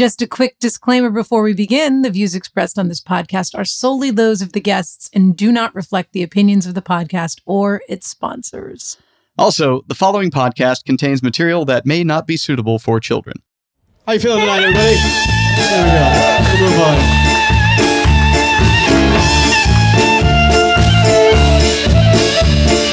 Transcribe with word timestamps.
Just 0.00 0.22
a 0.22 0.26
quick 0.26 0.58
disclaimer 0.58 1.10
before 1.10 1.42
we 1.42 1.52
begin 1.52 2.00
the 2.00 2.08
views 2.08 2.34
expressed 2.34 2.78
on 2.78 2.88
this 2.88 3.02
podcast 3.02 3.54
are 3.54 3.66
solely 3.66 4.10
those 4.10 4.40
of 4.40 4.52
the 4.54 4.60
guests 4.60 5.10
and 5.12 5.36
do 5.36 5.52
not 5.52 5.74
reflect 5.74 6.14
the 6.14 6.22
opinions 6.22 6.64
of 6.64 6.72
the 6.72 6.80
podcast 6.80 7.42
or 7.44 7.82
its 7.86 8.08
sponsors. 8.08 8.96
Also, 9.36 9.82
the 9.88 9.94
following 9.94 10.30
podcast 10.30 10.86
contains 10.86 11.22
material 11.22 11.66
that 11.66 11.84
may 11.84 12.02
not 12.02 12.26
be 12.26 12.38
suitable 12.38 12.78
for 12.78 12.98
children. 12.98 13.42
How 14.06 14.14
you 14.14 14.20
feeling 14.20 14.40
tonight, 14.40 14.62
everybody? 14.62 14.96
There 15.68 15.84
we 15.84 15.90
go. 15.92 16.06
We'll 16.48 16.70
move 16.70 16.80
on. 16.80 16.96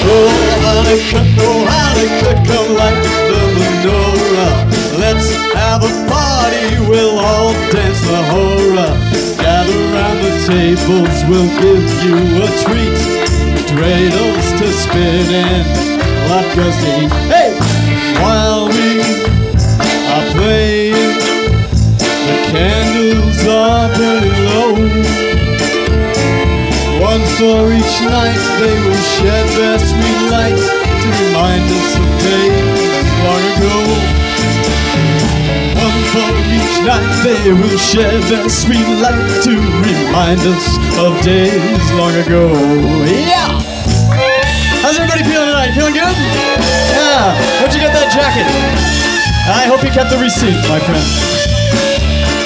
Oh, 0.09 0.27
Hanukkah, 0.59 1.23
oh, 1.39 1.67
Hanukkah, 1.71 2.35
come 2.45 2.75
light 2.75 3.01
the 3.29 3.39
menorah. 3.61 4.06
Let's 5.17 5.33
have 5.55 5.81
a 5.81 5.89
party, 6.05 6.77
we'll 6.87 7.17
all 7.17 7.51
dance 7.73 8.01
the 8.05 8.21
hora. 8.29 8.93
Gather 9.41 9.81
round 9.89 10.19
the 10.21 10.33
tables, 10.45 11.17
we'll 11.25 11.49
give 11.57 11.89
you 12.05 12.17
a 12.45 12.49
treat. 12.61 12.99
Dreidels 13.65 14.47
to 14.59 14.67
spin 14.71 15.25
and 15.33 15.65
latkes 16.29 16.77
to 16.81 16.89
eat. 17.01 17.11
Hey! 17.33 17.57
While 18.21 18.69
we 18.69 19.01
are 20.13 20.25
playing, 20.37 21.17
the 21.97 22.37
candles 22.53 23.41
are 23.49 23.89
burning 23.97 24.39
low. 24.45 24.73
One 27.01 27.25
for 27.41 27.73
each 27.73 27.95
night, 28.05 28.41
they 28.61 28.75
will 28.85 29.03
shed 29.17 29.47
their 29.57 29.79
sweet 29.79 30.21
light 30.29 30.61
to 31.01 31.09
remind 31.25 31.65
us 31.73 31.95
of 31.97 32.09
days 32.21 33.07
long 33.25 33.45
ago. 33.57 33.86
Night, 36.85 37.03
they 37.23 37.51
will 37.51 37.77
share 37.77 38.19
their 38.29 38.47
sweet 38.47 38.87
light 39.01 39.43
to 39.43 39.51
remind 39.83 40.39
us 40.39 40.77
of 40.97 41.19
days 41.21 41.91
long 41.93 42.13
ago. 42.15 42.53
Yeah! 43.03 43.49
How's 44.81 44.95
everybody 44.95 45.23
feeling 45.23 45.47
tonight? 45.47 45.73
Feeling 45.75 45.93
good? 45.93 46.15
Yeah. 46.93 47.35
Where'd 47.59 47.73
you 47.73 47.81
get 47.81 47.91
that 47.91 48.13
jacket? 48.13 48.47
I 49.49 49.67
hope 49.67 49.83
you 49.83 49.91
kept 49.91 50.11
the 50.11 50.19
receipt, 50.21 50.55
my 50.69 50.79
friend. 50.79 51.03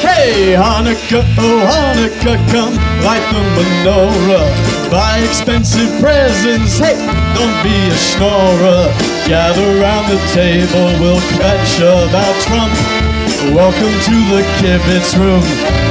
Hey, 0.02 0.58
Hanukkah, 0.58 1.22
oh 1.38 1.62
Hanukkah, 1.62 2.38
come 2.50 2.74
light 3.06 3.22
the 3.30 3.42
menorah. 3.54 4.90
Buy 4.90 5.20
expensive 5.20 5.92
presents, 6.02 6.80
hey, 6.80 6.98
don't 7.38 7.58
be 7.62 7.74
a 7.90 7.98
schnorrer. 8.10 8.90
Gather 9.28 9.80
round 9.80 10.10
the 10.10 10.18
table, 10.34 10.90
we'll 10.98 11.22
catch 11.38 11.78
about 11.78 12.34
Trump. 12.42 13.21
Welcome 13.50 13.92
to 14.06 14.16
the 14.30 14.44
kibitz 14.62 15.18
room. 15.18 15.42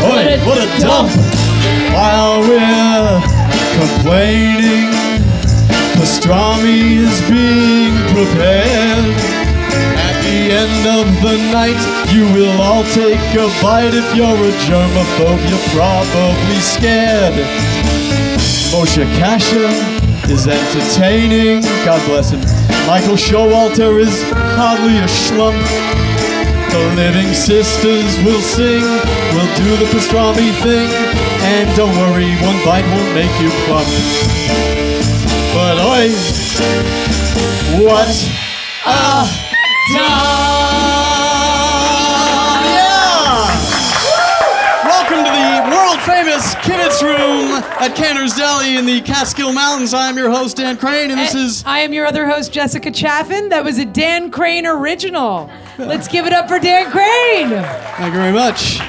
Oi, 0.07 0.39
what 0.47 0.57
a 0.57 0.69
dump! 0.79 1.11
While 1.93 2.41
we're 2.43 3.21
complaining, 3.75 4.89
pastrami 5.99 7.03
is 7.03 7.21
being 7.29 7.93
prepared. 8.15 9.15
At 9.99 10.23
the 10.23 10.41
end 10.63 10.87
of 10.87 11.07
the 11.23 11.37
night, 11.51 11.81
you 12.15 12.23
will 12.33 12.63
all 12.63 12.85
take 12.95 13.19
a 13.35 13.49
bite. 13.61 13.95
If 13.95 14.15
you're 14.15 14.29
a 14.29 14.53
germaphobe, 14.71 15.43
you're 15.51 15.69
probably 15.75 16.61
scared. 16.61 17.35
Moshe 18.71 19.05
Kasher 19.19 19.69
is 20.31 20.47
entertaining. 20.47 21.63
God 21.85 22.01
bless 22.07 22.31
him. 22.31 22.41
Michael 22.87 23.17
Showalter 23.17 24.01
is 24.01 24.23
hardly 24.33 24.99
a 24.99 25.07
schlump. 25.07 26.00
The 26.71 26.79
Living 26.95 27.35
Sisters 27.35 28.17
will 28.23 28.41
sing. 28.41 28.83
We'll 29.35 29.55
do 29.57 29.77
the 29.77 29.87
pastrami 29.91 30.53
thing. 30.63 30.89
And 31.43 31.77
don't 31.77 31.97
worry, 31.97 32.31
one 32.37 32.65
bite 32.65 32.87
won't 32.95 33.13
make 33.13 33.41
you 33.41 33.51
plump. 33.67 33.89
But 35.53 35.79
oi, 35.81 36.11
what 37.83 38.09
a 38.87 39.27
time! 39.65 40.21
Yeah! 42.71 43.11
Welcome 44.85 45.25
to 45.25 45.31
the 45.31 45.75
world 45.75 46.01
famous 46.03 46.55
Kibitz 46.55 47.03
Room 47.03 47.51
at 47.81 47.97
Canter's 47.97 48.37
Deli 48.37 48.77
in 48.77 48.87
the 48.87 49.01
Catskill 49.01 49.53
Mountains. 49.53 49.93
I'm 49.93 50.17
your 50.17 50.31
host, 50.31 50.59
Dan 50.59 50.77
Crane, 50.77 51.11
and 51.11 51.19
this 51.19 51.35
is. 51.35 51.65
I 51.67 51.81
am 51.81 51.93
your 51.93 52.07
other 52.07 52.29
host, 52.29 52.53
Jessica 52.53 52.93
Chaffin. 52.93 53.49
That 53.49 53.65
was 53.65 53.79
a 53.79 53.85
Dan 53.85 54.31
Crane 54.31 54.67
original. 54.67 55.51
Let's 55.81 56.09
give 56.09 56.27
it 56.27 56.33
up 56.33 56.49
for 56.49 56.59
Dan 56.59 56.91
Crane. 56.91 57.49
Thank 57.97 58.15
you 58.15 58.21
very 58.21 58.33
much. 58.33 58.81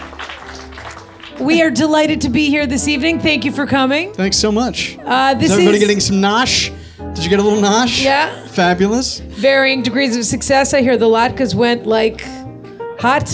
We 1.40 1.62
are 1.62 1.72
delighted 1.72 2.22
to 2.22 2.29
be 2.29 2.50
here 2.50 2.68
this 2.68 2.88
evening. 2.88 3.19
Thank 3.19 3.46
you 3.46 3.52
for 3.52 3.66
coming. 3.66 4.13
Thanks 4.13 4.38
so 4.38 4.52
much. 4.52 4.97
Uh, 5.03 5.34
this 5.34 5.46
is 5.46 5.51
everybody 5.53 5.78
is 5.78 5.84
getting 5.84 6.00
some 6.00 6.18
nosh? 6.18 6.69
Did 7.16 7.24
you 7.24 7.30
get 7.30 7.40
a 7.40 7.44
little 7.44 7.59
nosh? 7.62 8.03
Yeah. 8.03 8.46
Fabulous. 8.47 9.19
varying 9.19 9.81
degrees 9.84 10.16
of 10.18 10.25
success. 10.25 10.74
I 10.74 10.81
hear 10.81 10.97
the 10.97 11.07
latkes 11.07 11.56
went 11.56 11.88
like 11.88 12.22
hot 13.00 13.25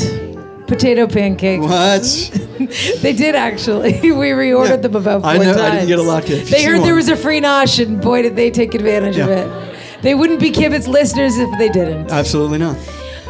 potato 0.68 1.08
pancakes. 1.08 1.62
What? 1.64 2.44
They 3.02 3.14
did 3.14 3.36
actually. 3.36 3.94
We 4.02 4.30
reordered 4.32 4.70
Yeah. 4.70 4.76
them 4.78 4.96
about 4.96 5.22
four 5.22 5.30
I 5.32 5.38
know- 5.38 5.44
times. 5.54 5.58
I 5.60 5.70
didn't 5.72 5.88
get 5.90 6.00
a 6.00 6.02
latke. 6.02 6.50
They 6.50 6.64
heard 6.64 6.82
there 6.84 6.96
was 6.96 7.08
a 7.10 7.16
free 7.16 7.40
nosh, 7.40 7.84
and 7.84 8.02
boy, 8.02 8.24
did 8.24 8.36
they 8.36 8.50
take 8.52 8.74
advantage 8.74 9.18
of 9.18 9.30
Yeah. 9.30 9.46
it. 9.66 10.02
They 10.02 10.16
wouldn't 10.16 10.40
be 10.40 10.52
Kibitz 10.52 10.88
listeners 10.88 11.38
if 11.38 11.50
they 11.60 11.70
didn't. 11.70 12.12
Absolutely 12.12 12.58
not. 12.58 12.76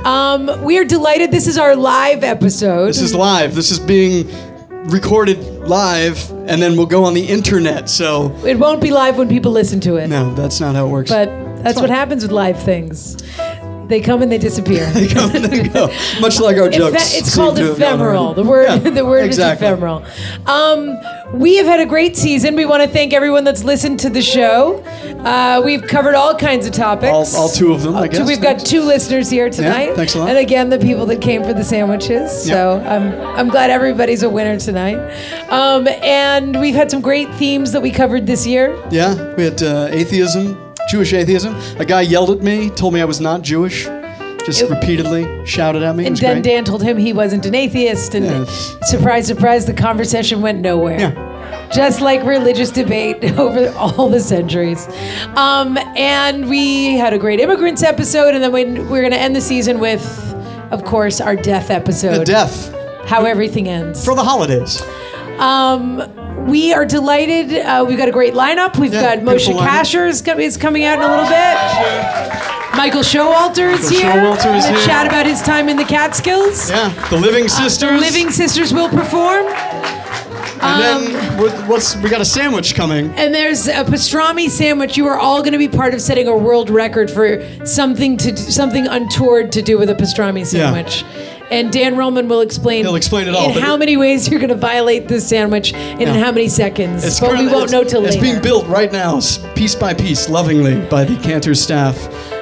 Um, 0.08 0.64
we 0.64 0.78
are 0.78 0.86
delighted. 0.86 1.32
This 1.32 1.48
is 1.48 1.58
our 1.58 1.76
live 1.76 2.24
episode. 2.24 2.88
This 2.88 3.02
is 3.02 3.14
live. 3.14 3.56
This 3.56 3.72
is 3.72 3.80
being 3.80 4.26
recorded 4.90 5.38
live, 5.68 6.32
and 6.32 6.62
then 6.62 6.78
we'll 6.78 6.86
go 6.86 7.04
on 7.04 7.14
the 7.14 7.26
internet. 7.26 7.90
So, 7.90 8.34
it 8.46 8.58
won't 8.58 8.82
be 8.82 8.90
live 8.90 9.18
when 9.18 9.28
people 9.28 9.52
listen 9.52 9.82
to 9.82 9.98
it, 9.98 10.08
no, 10.08 10.34
that's 10.34 10.62
not 10.62 10.76
how 10.76 10.86
it 10.86 10.90
works. 10.90 11.10
but 11.12 11.26
that's 11.62 11.82
what 11.82 11.90
happens 11.90 12.24
with 12.24 12.32
live 12.32 12.58
things. 12.64 13.18
They 13.88 14.02
come 14.02 14.22
and 14.22 14.32
they 14.32 14.38
disappear. 14.38 14.90
They 14.94 15.08
come 15.08 15.36
and 15.36 15.46
they 15.46 15.68
go. 15.70 15.88
Much 16.20 16.40
like 16.40 16.58
our 16.58 16.70
jokes. 16.80 17.14
it's 17.16 17.34
called 17.36 17.56
to 17.58 17.64
have 17.68 17.80
gone 17.80 17.94
ephemeral. 17.96 18.34
The 18.34 18.44
word, 18.44 18.66
Yeah, 18.68 18.78
the 19.00 19.06
word 19.06 19.24
exactly. 19.26 19.66
is 19.68 19.72
ephemeral. 19.74 20.04
Um, 20.46 20.98
we 21.34 21.58
have 21.58 21.66
had 21.66 21.80
a 21.80 21.86
great 21.86 22.16
season. 22.18 22.56
We 22.56 22.66
want 22.66 22.84
to 22.84 22.90
thank 22.90 23.14
everyone 23.14 23.44
that's 23.44 23.64
listened 23.64 24.00
to 24.02 24.10
the 24.10 24.22
show. 24.22 24.84
Uh, 25.20 25.62
we've 25.64 25.84
covered 25.84 26.16
all 26.16 26.36
kinds 26.36 26.66
of 26.66 26.74
topics. 26.74 27.34
All, 27.36 27.44
all 27.44 27.50
two 27.50 27.74
of 27.74 27.82
them, 27.82 27.96
I 27.96 28.02
Uh, 28.04 28.08
guess. 28.08 28.28
We've 28.28 28.42
got 28.42 28.60
two 28.60 28.82
listeners 28.82 29.30
here 29.30 29.50
tonight. 29.50 29.96
thanks 29.96 30.16
a 30.16 30.20
lot. 30.20 30.30
And 30.30 30.38
again, 30.38 30.70
the 30.70 30.80
people 30.80 31.06
that 31.08 31.22
came 31.22 31.44
for 31.44 31.54
the 31.54 31.64
sandwiches. 31.64 32.32
So 32.46 32.80
I'm 32.86 33.14
I'm 33.38 33.50
glad 33.50 33.70
everybody's 33.70 34.24
a 34.24 34.30
winner 34.30 34.58
tonight. 34.60 34.98
Um, 35.50 35.88
and 35.88 36.60
we've 36.60 36.76
had 36.76 36.90
some 36.92 37.02
great 37.02 37.30
themes 37.36 37.72
that 37.72 37.82
we 37.82 37.92
covered 37.92 38.26
this 38.26 38.46
year. 38.48 38.76
Yeah, 38.92 39.34
we 39.36 39.44
had 39.46 39.62
uh, 39.64 39.88
atheism, 39.92 40.58
Jewish 40.90 41.14
atheism. 41.14 41.56
A 41.80 41.86
guy 41.86 42.02
yelled 42.02 42.30
at 42.32 42.42
me, 42.42 42.70
told 42.70 42.94
me 42.94 43.02
I 43.02 43.06
was 43.06 43.20
not 43.22 43.42
Jewish, 43.42 43.86
just 44.46 44.62
It- 44.62 44.70
repeatedly 44.70 45.46
shouted 45.46 45.84
at 45.84 45.96
me. 45.96 46.06
And 46.06 46.16
then 46.18 46.36
great. 46.42 46.44
Dan 46.44 46.64
told 46.64 46.82
him 46.84 46.98
he 46.98 47.14
wasn't 47.14 47.46
an 47.46 47.56
atheist, 47.56 48.16
and 48.16 48.26
Yes. 48.26 48.78
surprise, 48.84 49.28
surprise, 49.28 49.66
the 49.66 49.74
conversation 49.74 50.42
went 50.42 50.62
nowhere. 50.62 51.00
Yeah. 51.00 51.24
Just 51.74 52.00
like 52.02 52.24
religious 52.24 52.70
debate 52.72 53.24
over 53.38 53.70
all 53.78 54.10
the 54.10 54.20
centuries. 54.22 54.88
Um, 55.36 55.78
and 55.98 56.50
we 56.50 56.96
had 56.98 57.14
a 57.14 57.18
great 57.18 57.40
immigrants 57.42 57.84
episode, 57.84 58.36
and 58.36 58.44
then 58.44 58.52
we, 58.54 58.64
we're 58.66 59.02
going 59.02 59.12
to 59.12 59.20
end 59.20 59.36
the 59.36 59.42
season 59.42 59.80
with, 59.80 60.02
of 60.72 60.86
course, 60.86 61.20
our 61.20 61.36
death 61.36 61.70
episode. 61.70 62.22
A 62.22 62.26
death 62.26 62.74
How 63.06 63.26
everything 63.26 63.68
ends. 63.68 64.04
for 64.06 64.16
the 64.16 64.24
holidays. 64.24 64.82
Um, 65.40 66.02
we 66.48 66.74
are 66.74 66.86
delighted. 66.86 67.54
Uh, 67.54 67.86
we've 67.88 67.98
got 67.98 68.08
a 68.10 68.12
great 68.12 68.34
lineup. 68.34 68.78
We've 68.80 68.94
Yeah, 68.94 69.16
got 69.18 69.26
Moshe. 69.26 69.54
Kasher 69.58 70.08
is, 70.08 70.22
co- 70.22 70.38
is 70.38 70.58
coming 70.58 70.84
out 70.86 71.00
in 71.00 71.04
a 71.04 71.08
little 71.10 71.26
bit. 71.26 72.78
Michael 72.78 73.02
Showalter 73.02 73.74
is 73.74 73.92
Michael 73.92 73.98
here. 73.98 74.12
Showalter 74.12 74.58
is 74.58 74.66
here. 74.68 74.86
Chat 74.86 75.08
about 75.08 75.26
his 75.26 75.42
time 75.42 75.68
in 75.68 75.78
the 75.78 75.84
Catskills. 75.84 76.70
Yeah, 76.70 76.90
the 77.10 77.18
Living 77.18 77.48
Sisters. 77.48 77.90
The 77.92 77.98
Living 77.98 78.30
Sisters 78.32 78.74
will 78.74 78.90
perform. 78.90 79.46
And 80.60 80.82
then 80.82 81.38
what- 81.40 81.52
what's 81.68 81.96
we 81.98 82.10
got 82.10 82.20
a 82.22 82.26
sandwich 82.26 82.74
coming. 82.76 83.14
And 83.16 83.34
there's 83.34 83.68
a 83.68 83.84
pastrami 83.84 84.50
sandwich. 84.50 84.98
You 84.98 85.08
are 85.08 85.18
all 85.18 85.40
going 85.42 85.54
to 85.54 85.60
be 85.60 85.68
part 85.68 85.94
of 85.94 86.02
setting 86.02 86.28
a 86.28 86.36
world 86.36 86.70
record 86.70 87.12
for 87.12 87.42
something 87.64 88.18
to 88.18 88.36
something 88.36 88.88
untoward 88.88 89.52
to 89.54 89.62
do 89.62 89.78
with 89.78 89.90
a 89.90 89.96
pastrami 89.96 90.46
sandwich. 90.46 91.04
And 91.50 91.72
Dan 91.72 91.96
Roman 91.96 92.28
will 92.28 92.42
explain. 92.42 92.84
He'll 92.84 92.96
explain 92.96 93.28
it 93.28 93.34
all, 93.36 93.52
In 93.56 93.62
how 93.62 93.76
it- 93.76 93.80
many 93.80 93.96
ways 93.98 94.28
you're 94.30 94.40
going 94.40 94.50
to 94.50 94.56
violate 94.56 95.08
this 95.08 95.28
sandwich 95.28 95.74
and 95.74 96.02
in 96.02 96.08
how 96.16 96.32
many 96.32 96.50
seconds. 96.50 97.06
It's 97.06 97.20
but 97.20 97.38
we 97.40 97.48
won't 97.48 97.72
know 97.72 97.84
till 97.84 98.04
It's 98.06 98.16
later. 98.16 98.22
being 98.34 98.42
built 98.42 98.68
right 98.68 98.92
now, 98.92 99.20
piece 99.56 99.74
by 99.76 99.94
piece, 99.94 100.28
lovingly 100.30 100.76
by 100.90 101.04
the 101.06 101.16
Canter 101.18 101.56
staff. 101.56 101.98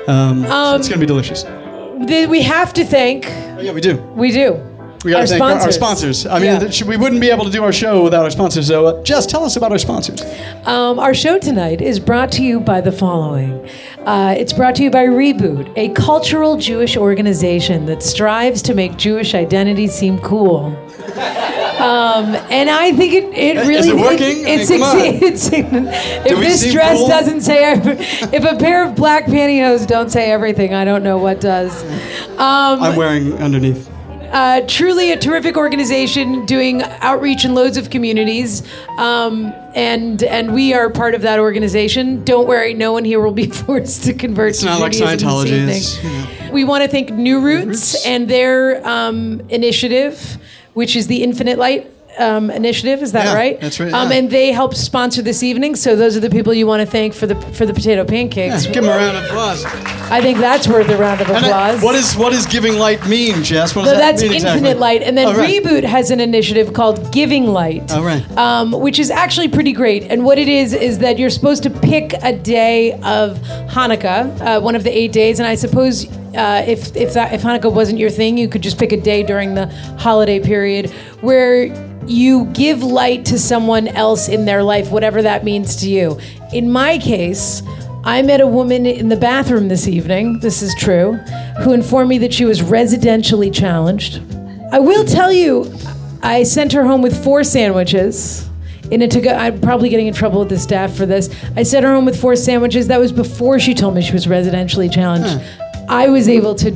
Um, 0.10 0.46
so 0.46 0.76
it's 0.76 0.88
gonna 0.90 1.00
be 1.00 1.06
delicious. 1.06 1.46
Th- 2.08 2.28
we 2.28 2.42
have 2.42 2.74
to 2.74 2.84
thank. 2.86 3.26
Oh, 3.58 3.62
yeah, 3.62 3.72
we 3.72 3.82
do. 3.82 3.96
We 4.16 4.32
do. 4.32 4.60
We 5.06 5.12
got 5.12 5.20
Our 5.22 5.28
to 5.28 5.30
thank 5.30 5.42
our, 5.44 5.52
our 5.52 5.72
sponsors. 5.72 5.76
sponsors. 6.20 6.26
I 6.26 6.40
mean, 6.40 6.46
Yeah. 6.46 6.60
th- 6.60 6.84
we 6.84 6.98
wouldn't 6.98 7.22
be 7.22 7.30
able 7.30 7.46
to 7.46 7.52
do 7.52 7.64
our 7.64 7.72
show 7.72 8.02
without 8.04 8.24
our 8.24 8.32
sponsors. 8.32 8.68
So, 8.68 8.88
uh, 8.88 9.04
Jess, 9.04 9.28
tell 9.28 9.44
us 9.46 9.56
about 9.56 9.72
our 9.72 9.78
sponsors. 9.78 10.20
Um, 10.66 10.98
our 10.98 11.14
show 11.14 11.38
tonight 11.38 11.80
is 11.80 12.00
brought 12.00 12.32
to 12.34 12.44
you 12.44 12.60
by 12.60 12.82
the 12.82 12.92
following. 12.92 13.70
Uh, 14.04 14.34
it's 14.36 14.52
brought 14.52 14.74
to 14.76 14.84
you 14.84 14.90
by 14.90 15.06
Reboot, 15.06 15.72
a 15.76 15.90
cultural 15.90 16.58
Jewish 16.58 16.98
organization 16.98 17.86
that 17.86 18.02
strives 18.02 18.64
to 18.64 18.74
make 18.74 18.98
Jewish 18.98 19.36
identity 19.36 19.86
seem 19.88 20.18
cool. 20.20 20.76
Um, 21.78 22.34
and 22.50 22.70
I 22.70 22.92
think 22.94 23.14
it, 23.14 23.26
it 23.34 23.58
Is 23.58 23.68
really 23.68 23.90
it 23.90 23.96
working? 23.96 24.40
It, 24.48 24.62
it 24.62 24.68
Come 24.68 24.82
on. 24.82 25.00
succeeds. 25.00 25.50
if 25.54 26.40
this 26.40 26.72
dress 26.74 26.98
cool? 26.98 27.08
doesn't 27.08 27.42
say, 27.42 27.64
every- 27.64 27.98
if 28.00 28.44
a 28.44 28.56
pair 28.58 28.84
of 28.84 28.96
black 28.96 29.26
pantyhose 29.26 29.86
don't 29.86 30.10
say 30.10 30.32
everything, 30.32 30.74
I 30.74 30.84
don't 30.84 31.04
know 31.04 31.18
what 31.20 31.40
does. 31.42 31.84
Um, 32.40 32.82
I'm 32.82 32.96
wearing 32.96 33.34
underneath. 33.34 33.88
Uh, 34.36 34.60
truly 34.68 35.14
a 35.14 35.18
terrific 35.18 35.56
organization 35.56 36.46
doing 36.46 36.84
outreach 36.84 37.46
in 37.46 37.56
loads 37.56 37.78
of 37.78 37.90
communities. 37.90 38.64
Um, 38.98 39.54
and 39.74 40.22
and 40.24 40.54
we 40.54 40.74
are 40.74 40.90
part 40.90 41.16
of 41.16 41.22
that 41.22 41.40
organization. 41.40 42.22
Don't 42.26 42.46
worry, 42.46 42.74
no 42.74 42.92
one 42.92 43.06
here 43.06 43.22
will 43.22 43.32
be 43.32 43.50
forced 43.66 44.04
to 44.04 44.14
convert 44.14 44.50
It's 44.50 44.60
to 44.60 44.66
not 44.66 44.82
like 44.82 44.92
Judaism 44.92 45.30
Scientology 45.30 45.70
is, 45.70 46.04
you. 46.04 46.52
We 46.52 46.66
want 46.66 46.84
to 46.84 46.90
thank 46.90 47.12
New 47.12 47.40
Roots, 47.40 47.94
Roots. 47.94 48.06
and 48.06 48.30
their 48.30 48.86
um, 48.86 49.40
initiative, 49.50 50.38
which 50.74 50.98
is 50.98 51.08
the 51.08 51.24
Infinite 51.24 51.58
Light. 51.58 51.90
Um, 52.18 52.50
initiative 52.50 53.02
is 53.04 53.12
that 53.12 53.26
Yeah, 53.26 53.34
right? 53.36 53.60
that's 53.60 53.80
right, 53.80 53.92
Um, 53.94 54.10
yeah. 54.12 54.18
and 54.18 54.30
they 54.30 54.52
helped 54.52 54.78
sponsor 54.78 55.22
this 55.22 55.44
evening, 55.44 55.76
so 55.76 55.96
those 55.96 56.16
are 56.16 56.20
the 56.22 56.30
people 56.30 56.54
you 56.54 56.66
want 56.68 56.82
to 56.82 56.86
thank 56.86 57.14
for 57.14 57.28
the 57.28 57.36
for 57.36 57.66
the 57.66 57.74
potato 57.74 58.04
pancakes. 58.06 58.66
give 58.66 58.76
them 58.76 58.86
a 58.86 58.90
round 58.98 59.18
of 59.18 59.24
applause. 59.26 59.66
I 60.10 60.22
think 60.22 60.40
that's 60.40 60.68
worth 60.68 60.88
a 60.90 60.98
round 60.98 61.22
of 61.22 61.30
And 61.30 61.46
applause. 61.46 61.82
I- 61.82 61.84
what 61.86 61.96
is 61.96 62.16
what 62.16 62.32
does 62.32 62.46
giving 62.46 62.78
light 62.78 63.06
mean, 63.08 63.44
Jess? 63.44 63.76
What 63.76 63.84
does 63.84 63.94
No, 63.94 63.98
that 64.00 64.12
that's 64.12 64.22
mean 64.22 64.34
Infinite 64.34 64.56
exactly? 64.56 64.80
Light. 64.80 65.02
And 65.04 65.18
then 65.18 65.28
Oh, 65.28 65.34
right. 65.34 65.64
Reboot 65.64 65.84
has 65.84 66.12
an 66.12 66.20
initiative 66.20 66.74
called 66.74 67.12
Giving 67.12 67.48
Light. 67.48 67.84
Oh, 67.94 68.04
right. 68.04 68.24
Um, 68.38 68.72
which 68.72 69.00
is 69.00 69.10
actually 69.10 69.48
pretty 69.50 69.72
great. 69.74 70.04
And 70.10 70.24
what 70.24 70.38
it 70.38 70.48
is, 70.48 70.74
is 70.74 71.00
that 71.00 71.18
you're 71.20 71.30
supposed 71.30 71.64
to 71.64 71.70
pick 71.70 72.14
a 72.24 72.34
day 72.34 72.94
of 73.04 73.40
Hanukkah, 73.70 74.40
uh, 74.42 74.60
one 74.62 74.76
of 74.76 74.84
the 74.84 74.96
eight 74.96 75.12
days. 75.12 75.40
And 75.40 75.48
I 75.48 75.56
suppose 75.56 76.08
uh, 76.36 76.64
if, 76.68 76.96
if, 76.96 77.14
that, 77.14 77.34
if 77.34 77.42
Hanukkah 77.44 77.72
wasn't 77.72 77.98
your 77.98 78.10
thing, 78.10 78.38
you 78.38 78.48
could 78.48 78.62
just 78.62 78.78
pick 78.78 78.92
a 78.92 78.98
day 79.00 79.24
during 79.24 79.56
the 79.56 79.68
holiday 79.98 80.40
period 80.40 80.90
where 81.22 81.68
you 82.08 82.46
give 82.46 82.84
light 82.84 83.26
to 83.26 83.40
someone 83.40 83.88
else 83.90 84.28
in 84.28 84.46
their 84.46 84.64
life, 84.64 84.92
whatever 84.92 85.22
that 85.22 85.44
means 85.44 85.76
to 85.78 85.90
you. 85.90 86.20
In 86.54 86.72
my 86.72 86.98
case, 86.98 87.62
I 88.04 88.22
met 88.22 88.40
a 88.40 88.48
woman 88.48 88.86
in 88.86 89.10
the 89.10 89.16
bathroom 89.16 89.68
this 89.68 89.88
evening, 89.88 90.40
this 90.40 90.62
is 90.62 90.76
true, 90.76 91.14
who 91.64 91.74
informed 91.74 92.10
me 92.10 92.18
that 92.20 92.34
she 92.34 92.46
was 92.46 92.62
residentially 92.62 93.54
challenged. 93.54 94.22
I 94.72 94.80
will 94.80 95.06
tell 95.06 95.32
you, 95.32 95.74
I 96.22 96.44
sent 96.44 96.72
her 96.74 96.86
home 96.86 97.02
with 97.02 97.24
four 97.24 97.44
sandwiches. 97.44 98.48
In 98.92 99.02
a 99.02 99.08
to 99.08 99.22
go, 99.22 99.32
I'm 99.32 99.60
probably 99.60 99.90
getting 99.90 100.06
in 100.06 100.14
trouble 100.14 100.40
with 100.40 100.50
the 100.50 100.60
staff 100.60 100.96
for 100.96 101.08
this. 101.08 101.34
I 101.56 101.64
sent 101.64 101.84
her 101.84 101.94
home 101.94 102.06
with 102.06 102.20
four 102.20 102.36
sandwiches. 102.36 102.88
That 102.88 103.00
was 103.00 103.12
before 103.12 103.60
she 103.60 103.74
told 103.74 103.96
me 103.96 104.04
she 104.04 104.14
was 104.14 104.28
residentially 104.28 104.92
challenged. 104.92 105.42
Hmm. 105.42 105.86
I 105.90 106.10
was 106.10 106.30
able 106.30 106.54
to 106.56 106.72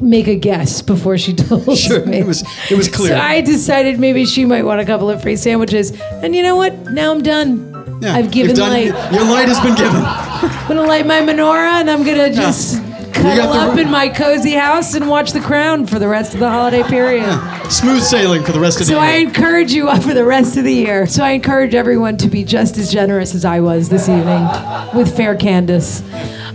make 0.00 0.26
a 0.28 0.34
guess 0.36 0.82
before 0.82 1.16
she 1.18 1.32
told 1.34 1.76
Sure, 1.78 2.04
me. 2.06 2.18
it 2.18 2.26
was 2.26 2.42
it 2.70 2.76
was 2.76 2.88
clear. 2.88 3.10
So 3.14 3.18
I 3.20 3.40
decided 3.40 3.98
maybe 3.98 4.24
she 4.24 4.44
might 4.44 4.62
want 4.64 4.80
a 4.80 4.84
couple 4.84 5.08
of 5.10 5.22
free 5.22 5.36
sandwiches. 5.36 5.90
And 6.22 6.34
you 6.34 6.42
know 6.42 6.56
what? 6.56 6.74
Now 6.92 7.12
I'm 7.12 7.22
done. 7.22 7.98
Yeah, 8.02 8.14
I've 8.14 8.30
given 8.30 8.54
done- 8.56 8.70
light. 8.70 9.12
Your 9.12 9.24
light 9.24 9.48
has 9.48 9.58
been 9.60 9.74
given. 9.74 10.02
I'm 10.04 10.68
gonna 10.68 10.82
light 10.82 11.06
my 11.06 11.20
menorah 11.20 11.80
and 11.80 11.90
I'm 11.90 12.04
gonna 12.04 12.32
just 12.32 12.82
cuddle 13.14 13.50
up 13.50 13.78
in 13.78 13.90
my 13.90 14.08
cozy 14.10 14.52
house 14.52 14.94
and 14.94 15.08
watch 15.08 15.32
The 15.32 15.40
Crown 15.40 15.86
for 15.86 15.98
the 15.98 16.06
rest 16.06 16.34
of 16.34 16.40
the 16.40 16.50
holiday 16.50 16.82
period. 16.88 17.24
Smooth 17.70 18.02
sailing 18.02 18.44
for 18.44 18.52
the 18.52 18.60
rest 18.60 18.78
of 18.80 18.86
So 18.86 18.94
the 18.96 19.00
year. 19.00 19.08
So 19.08 19.14
I 19.14 19.16
encourage 19.20 19.72
you 19.72 20.00
for 20.02 20.12
the 20.12 20.24
rest 20.26 20.58
of 20.58 20.64
the 20.64 20.72
year. 20.74 21.06
So 21.06 21.24
I 21.24 21.30
encourage 21.30 21.74
everyone 21.74 22.18
to 22.18 22.28
be 22.28 22.44
just 22.44 22.76
as 22.76 22.92
generous 22.92 23.34
as 23.34 23.46
I 23.46 23.60
was 23.60 23.88
this 23.88 24.10
evening 24.10 24.46
with 24.94 25.16
Fair 25.16 25.34
Candace. 25.34 26.02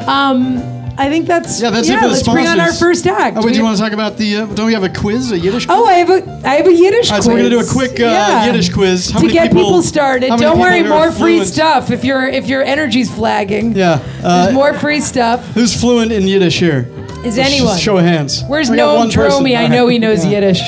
Um, 0.07 0.57
I 1.01 1.09
think 1.09 1.25
that's 1.25 1.59
yeah, 1.59 1.71
that's 1.71 1.89
it 1.89 1.95
for 1.95 2.01
the 2.01 2.07
let's 2.09 2.19
sponsors. 2.19 2.43
bring 2.43 2.47
on 2.47 2.59
our 2.59 2.71
first 2.73 3.07
act. 3.07 3.35
Oh, 3.37 3.43
wait, 3.43 3.53
do 3.53 3.57
you 3.57 3.63
want 3.63 3.75
to 3.77 3.81
talk 3.83 3.91
about 3.91 4.17
the? 4.17 4.35
Uh, 4.37 4.45
don't 4.45 4.67
we 4.67 4.73
have 4.73 4.83
a 4.83 4.89
quiz, 4.89 5.31
a 5.31 5.39
Yiddish? 5.39 5.65
Quiz? 5.65 5.75
Oh, 5.75 5.85
I 5.87 5.93
have 5.93 6.09
a 6.11 6.47
I 6.47 6.55
have 6.57 6.67
a 6.67 6.73
Yiddish 6.73 7.09
All 7.09 7.17
right, 7.17 7.23
quiz. 7.23 7.25
so 7.25 7.31
we're 7.31 7.37
gonna 7.39 7.49
do 7.49 7.59
a 7.59 7.65
quick 7.65 7.99
uh, 7.99 8.43
Yiddish 8.45 8.71
quiz. 8.71 9.09
How 9.09 9.19
to 9.19 9.27
get 9.27 9.47
people, 9.49 9.63
people 9.63 9.81
started. 9.81 10.27
Don't 10.37 10.59
worry, 10.59 10.83
more 10.83 11.11
free 11.11 11.37
fluent? 11.37 11.47
stuff. 11.47 11.89
If 11.89 12.03
your 12.03 12.27
if 12.27 12.47
your 12.47 12.61
energy's 12.63 13.09
flagging, 13.13 13.75
Yeah. 13.75 13.99
Uh, 14.23 14.43
there's 14.43 14.53
more 14.53 14.73
free 14.75 15.01
stuff. 15.01 15.43
Who's 15.53 15.73
fluent 15.79 16.11
in 16.11 16.27
Yiddish 16.27 16.59
here? 16.59 16.87
Is 17.25 17.35
Just 17.35 17.51
anyone? 17.51 17.77
Show 17.79 17.97
of 17.97 18.03
hands. 18.03 18.43
Where's 18.47 18.69
Noam. 18.69 19.11
Dromi? 19.11 19.57
I 19.57 19.67
know 19.67 19.87
he 19.87 19.97
knows 19.97 20.23
Yeah. 20.23 20.31
Yiddish. 20.31 20.61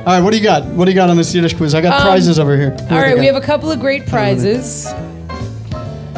All 0.00 0.04
right, 0.06 0.20
what 0.20 0.30
do 0.32 0.36
you 0.38 0.42
got? 0.42 0.64
What 0.66 0.86
do 0.86 0.90
you 0.90 0.94
got 0.94 1.08
on 1.10 1.16
this 1.16 1.34
Yiddish 1.34 1.54
quiz? 1.54 1.74
I 1.74 1.80
got 1.80 2.02
prizes 2.02 2.38
over 2.38 2.56
here. 2.56 2.76
Um, 2.78 2.94
All 2.94 3.00
right, 3.00 3.18
we 3.18 3.26
have 3.26 3.36
a 3.36 3.40
couple 3.40 3.70
of 3.70 3.80
great 3.80 4.06
prizes. 4.06 4.86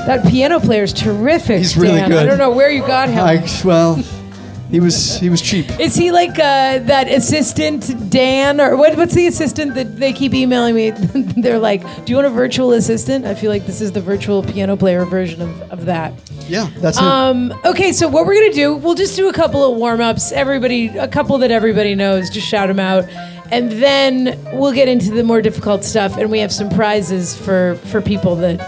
That 0.06 0.26
piano 0.28 0.58
player 0.60 0.82
is 0.82 0.92
terrific. 0.92 1.58
He's 1.58 1.76
really 1.76 1.94
Dan. 1.94 2.12
I 2.12 2.24
don't 2.24 2.38
know 2.38 2.50
where 2.50 2.70
you 2.70 2.80
got 2.80 3.08
him. 3.08 3.20
I, 3.20 3.46
well, 3.64 4.02
he 4.72 4.80
was 4.80 5.18
he 5.18 5.28
was 5.28 5.42
cheap. 5.42 5.78
Is 5.78 5.94
he 5.94 6.10
like 6.10 6.30
uh, 6.30 6.78
that 6.78 7.06
assistant 7.06 8.10
Dan 8.10 8.58
or 8.58 8.74
what, 8.74 8.96
what's 8.96 9.14
the 9.14 9.26
assistant 9.26 9.74
that 9.74 9.98
they 9.98 10.14
keep 10.14 10.32
emailing 10.32 10.74
me? 10.74 10.90
They're 11.36 11.58
like, 11.58 11.82
"Do 12.06 12.10
you 12.10 12.16
want 12.16 12.26
a 12.26 12.30
virtual 12.30 12.72
assistant?" 12.72 13.26
I 13.26 13.34
feel 13.34 13.50
like 13.50 13.66
this 13.66 13.82
is 13.82 13.92
the 13.92 14.00
virtual 14.00 14.42
piano 14.42 14.74
player 14.78 15.04
version 15.04 15.42
of, 15.42 15.62
of 15.70 15.84
that. 15.84 16.14
Yeah, 16.48 16.70
that's 16.78 16.96
it. 16.96 17.04
Um, 17.04 17.52
okay, 17.66 17.92
so 17.92 18.08
what 18.08 18.24
we're 18.24 18.34
gonna 18.34 18.54
do, 18.54 18.74
we'll 18.74 18.94
just 18.94 19.14
do 19.14 19.28
a 19.28 19.32
couple 19.34 19.62
of 19.62 19.76
warm 19.76 20.00
ups. 20.00 20.32
Everybody, 20.32 20.88
a 20.88 21.06
couple 21.06 21.36
that 21.38 21.50
everybody 21.50 21.94
knows, 21.94 22.30
just 22.30 22.48
shout 22.48 22.68
them 22.68 22.80
out, 22.80 23.04
and 23.50 23.70
then 23.72 24.42
we'll 24.54 24.72
get 24.72 24.88
into 24.88 25.10
the 25.10 25.22
more 25.22 25.42
difficult 25.42 25.84
stuff. 25.84 26.16
And 26.16 26.30
we 26.30 26.38
have 26.38 26.50
some 26.50 26.70
prizes 26.70 27.36
for 27.36 27.74
for 27.90 28.00
people 28.00 28.36
that, 28.36 28.58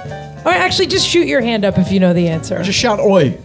or 0.44 0.52
actually, 0.52 0.86
just 0.86 1.06
shoot 1.06 1.26
your 1.26 1.40
hand 1.40 1.64
up 1.64 1.78
if 1.78 1.90
you 1.90 2.00
know 2.00 2.12
the 2.12 2.28
answer. 2.28 2.62
Just 2.62 2.78
shout 2.78 3.00
"oi" 3.00 3.38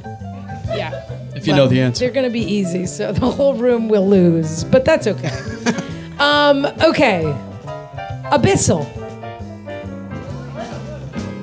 yeah. 0.67 1.03
if 1.35 1.47
you 1.47 1.55
know 1.55 1.67
the 1.67 1.81
answer. 1.81 2.05
They're 2.05 2.13
gonna 2.13 2.29
be 2.29 2.41
easy, 2.43 2.85
so 2.85 3.11
the 3.11 3.29
whole 3.29 3.55
room 3.55 3.89
will 3.89 4.07
lose, 4.07 4.63
but 4.65 4.85
that's 4.85 5.07
okay. 5.07 5.29
um, 6.19 6.65
okay, 6.83 7.23
Abyssal. 8.31 8.99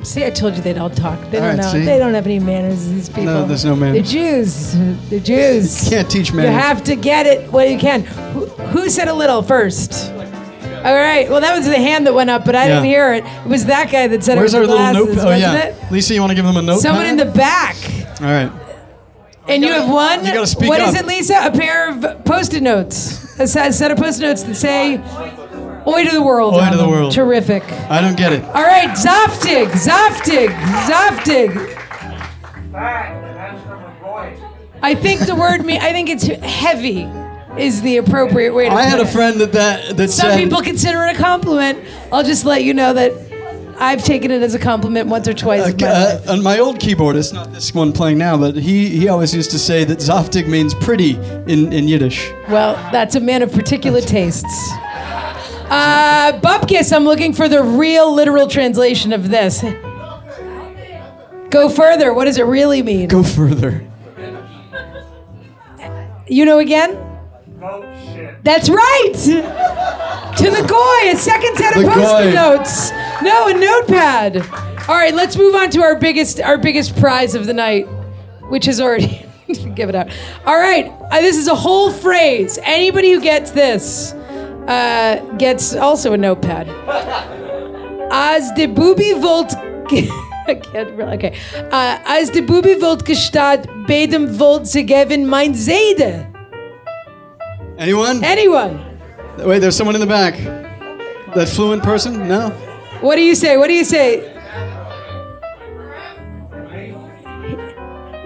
See, 0.06 0.24
I 0.24 0.30
told 0.30 0.54
you 0.54 0.62
they 0.62 0.72
don't 0.72 0.96
talk. 0.96 1.18
They 1.30 1.38
All 1.38 1.48
don't 1.48 1.56
right, 1.56 1.56
know. 1.56 1.72
see? 1.72 1.84
They 1.84 1.98
don't 1.98 2.14
have 2.14 2.26
any 2.26 2.38
manners. 2.38 2.88
These 2.88 3.08
people. 3.08 3.24
No, 3.24 3.44
there's 3.44 3.64
no 3.64 3.74
manners. 3.74 4.06
The 4.06 4.18
Jews. 4.18 5.10
They're 5.10 5.18
Jews. 5.18 5.88
Can't 5.88 6.08
teach 6.08 6.32
manners. 6.32 6.52
You 6.52 6.58
have 6.58 6.84
to 6.84 6.94
get 6.94 7.26
it 7.26 7.50
when 7.50 7.72
you 7.72 7.76
can. 7.76 8.04
Who, 8.04 8.46
who 8.46 8.88
said 8.88 9.08
a 9.08 9.12
little 9.12 9.42
first? 9.42 10.12
All 10.86 10.94
right. 10.94 11.28
Well, 11.28 11.40
that 11.40 11.56
was 11.56 11.66
the 11.66 11.76
hand 11.76 12.06
that 12.06 12.14
went 12.14 12.30
up, 12.30 12.44
but 12.44 12.54
I 12.54 12.68
didn't 12.68 12.84
Yeah. 12.84 12.90
hear 12.90 13.12
it. 13.14 13.24
It 13.24 13.48
was 13.48 13.64
that 13.66 13.90
guy 13.90 14.06
that 14.06 14.22
said 14.22 14.38
Where's 14.38 14.54
it 14.54 14.58
our 14.58 14.60
with 14.62 14.70
little 14.70 14.84
glasses, 14.84 15.16
note? 15.16 15.22
Oh 15.22 15.26
wasn't 15.26 15.40
yeah, 15.40 15.64
it? 15.66 15.74
Lisa, 15.90 16.14
you 16.14 16.20
want 16.20 16.30
to 16.30 16.36
give 16.36 16.44
them 16.44 16.56
a 16.56 16.62
note? 16.62 16.80
Someone 16.80 17.06
in 17.06 17.16
the 17.16 17.24
back. 17.24 17.76
All 18.20 18.26
right. 18.28 18.50
And 19.48 19.62
you 19.64 19.72
have 19.72 19.88
one. 19.88 20.24
you 20.24 20.32
gotta 20.32 20.46
speak 20.46 20.68
What 20.68 20.80
is 20.80 20.94
up. 20.94 21.00
it, 21.02 21.06
Lisa? 21.06 21.40
A 21.44 21.50
pair 21.50 21.90
of 21.90 22.24
post-it 22.24 22.62
notes. 22.62 23.38
A 23.40 23.46
set 23.46 23.74
set 23.74 23.90
of 23.90 23.98
post-it 23.98 24.22
notes 24.22 24.42
that 24.44 24.54
say 24.56 25.00
"Oi 25.86 26.04
to 26.04 26.10
the 26.12 26.22
world." 26.22 26.54
Oi 26.54 26.58
on 26.60 26.70
to 26.72 26.76
the 26.76 26.82
them. 26.84 26.90
world. 26.90 27.12
Terrific. 27.12 27.62
I 27.90 28.00
don't 28.00 28.16
get 28.16 28.32
it. 28.32 28.44
All 28.44 28.62
right, 28.64 28.90
Zoftig, 28.90 29.66
Zoftig, 29.72 30.48
Zoftig. 30.88 31.72
I 34.82 34.94
think 34.94 35.20
the 35.26 35.34
word 35.34 35.64
me. 35.64 35.78
I 35.78 35.92
think 35.92 36.08
it's 36.10 36.26
heavy. 36.26 37.08
Is 37.58 37.82
the 37.82 37.96
appropriate 37.96 38.54
way 38.54 38.68
to. 38.68 38.74
I 38.74 38.82
had 38.82 38.98
a 39.00 39.02
it. 39.02 39.08
friend 39.08 39.40
that 39.40 39.52
that 39.52 39.96
that 39.96 40.10
Some 40.10 40.30
said. 40.30 40.38
people 40.38 40.60
consider 40.62 41.06
it 41.06 41.16
a 41.16 41.18
compliment. 41.18 41.78
I'll 42.12 42.22
just 42.24 42.44
let 42.44 42.62
you 42.64 42.74
know 42.74 42.92
that 42.92 43.12
I've 43.78 44.04
taken 44.04 44.30
it 44.30 44.42
as 44.42 44.54
a 44.54 44.58
compliment 44.58 45.08
once 45.08 45.26
or 45.28 45.34
twice. 45.34 45.74
my 45.80 45.86
Uh, 45.88 46.20
and 46.28 46.42
my 46.42 46.58
old 46.58 46.78
keyboardist, 46.78 47.32
not 47.34 47.52
this 47.52 47.74
one 47.74 47.92
playing 47.92 48.18
now, 48.18 48.36
but 48.36 48.56
he, 48.56 48.88
he 48.88 49.08
always 49.08 49.34
used 49.34 49.50
to 49.50 49.58
say 49.58 49.84
that 49.84 49.98
Zoftig 49.98 50.48
means 50.48 50.74
pretty 50.74 51.16
in, 51.46 51.72
in 51.72 51.86
Yiddish. 51.88 52.30
Well, 52.48 52.74
that's 52.90 53.14
a 53.16 53.20
man 53.20 53.42
of 53.42 53.52
particular 53.52 54.00
tastes. 54.00 54.70
Uh, 55.68 56.38
Bupkis, 56.42 56.94
I'm 56.94 57.04
looking 57.04 57.32
for 57.32 57.48
the 57.48 57.62
real 57.62 58.14
literal 58.14 58.46
translation 58.46 59.12
of 59.12 59.28
this. 59.30 59.62
Go 61.50 61.68
further. 61.68 62.14
What 62.14 62.24
does 62.26 62.38
it 62.38 62.44
really 62.44 62.82
mean? 62.82 63.08
Go 63.08 63.22
further. 63.22 63.84
You 66.28 66.44
know 66.44 66.58
again? 66.58 66.96
That's 67.58 68.68
right. 68.68 69.12
To 69.14 70.50
the 70.50 70.66
goy, 70.68 71.10
a 71.10 71.16
second 71.16 71.56
set 71.56 71.76
of 71.76 71.82
The 71.82 71.88
post-it 71.88 72.24
goy. 72.24 72.32
notes. 72.32 72.90
No, 73.22 73.48
a 73.48 73.54
notepad. 73.54 74.36
All 74.88 74.94
right, 74.94 75.14
let's 75.14 75.36
move 75.36 75.54
on 75.54 75.70
to 75.70 75.82
our 75.82 75.96
biggest 75.98 76.40
our 76.40 76.58
biggest 76.58 76.96
prize 77.00 77.34
of 77.34 77.46
the 77.46 77.54
night, 77.54 77.86
which 78.50 78.68
is 78.68 78.80
already 78.80 79.24
give 79.74 79.88
it 79.88 79.94
out. 79.94 80.08
All 80.44 80.56
right, 80.58 80.86
uh, 81.10 81.20
this 81.20 81.36
is 81.36 81.48
a 81.48 81.54
whole 81.54 81.90
phrase. 81.90 82.58
Anybody 82.62 83.12
who 83.12 83.20
gets 83.20 83.50
this 83.52 84.12
uh, 84.68 85.20
gets 85.38 85.74
also 85.74 86.12
a 86.12 86.16
notepad. 86.16 86.68
As 88.12 88.50
de 88.52 88.66
booby 88.66 89.12
volt. 89.14 89.54
I 90.48 90.54
can't 90.72 90.90
really. 90.96 91.16
Okay. 91.16 91.36
Uh, 91.72 91.98
as 92.04 92.30
de 92.30 92.42
booby 92.42 92.74
volt 92.78 93.02
gestaat, 93.06 93.66
bedem 93.86 94.36
volt 94.36 94.68
ze 94.68 94.84
geven 94.86 95.28
mein 95.28 95.54
Zede. 95.54 96.34
Anyone? 97.78 98.24
Anyone? 98.24 98.98
Wait, 99.38 99.58
there's 99.58 99.76
someone 99.76 99.94
in 99.94 100.00
the 100.00 100.06
back. 100.06 100.34
That 101.34 101.48
fluent 101.48 101.82
person? 101.82 102.26
No? 102.26 102.50
What 103.00 103.16
do 103.16 103.22
you 103.22 103.34
say? 103.34 103.56
What 103.58 103.66
do 103.68 103.74
you 103.74 103.84
say? 103.84 104.32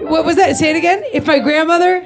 What 0.03 0.25
was 0.25 0.35
that? 0.37 0.55
Say 0.55 0.71
it 0.71 0.77
again. 0.77 1.03
If 1.11 1.27
my 1.27 1.39
grandmother. 1.39 2.05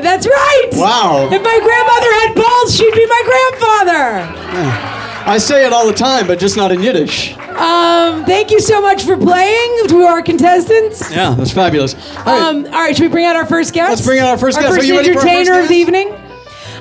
That's 0.00 0.26
right. 0.26 0.68
Wow. 0.72 1.28
If 1.30 1.42
my 1.42 1.58
grandmother 1.58 2.12
had 2.20 2.34
balls, 2.34 2.76
she'd 2.76 2.94
be 2.94 3.06
my 3.06 3.22
grandfather. 3.24 4.97
I 5.28 5.36
say 5.38 5.66
it 5.66 5.72
all 5.74 5.86
the 5.86 5.92
time, 5.92 6.26
but 6.26 6.38
just 6.38 6.56
not 6.56 6.72
in 6.72 6.82
Yiddish. 6.82 7.36
Um, 7.36 8.24
thank 8.24 8.50
you 8.50 8.60
so 8.60 8.80
much 8.80 9.02
for 9.04 9.16
playing 9.16 9.88
to 9.88 10.02
our 10.02 10.22
contestants. 10.22 11.10
Yeah, 11.10 11.34
that's 11.34 11.50
fabulous. 11.52 11.94
All 12.16 12.24
right. 12.24 12.42
Um, 12.42 12.64
all 12.66 12.72
right, 12.72 12.96
should 12.96 13.02
we 13.02 13.08
bring 13.08 13.26
out 13.26 13.36
our 13.36 13.44
first 13.46 13.74
guest? 13.74 13.90
Let's 13.90 14.06
bring 14.06 14.20
out 14.20 14.28
our 14.28 14.38
first 14.38 14.58
guest. 14.58 14.72
Are 14.72 14.76
First 14.76 14.86
you 14.88 14.96
ready 14.96 15.12
for 15.12 15.18
our 15.20 15.26
entertainer 15.28 15.60
of 15.60 15.68
the 15.68 15.74
guest? 15.74 15.88
evening. 15.88 16.14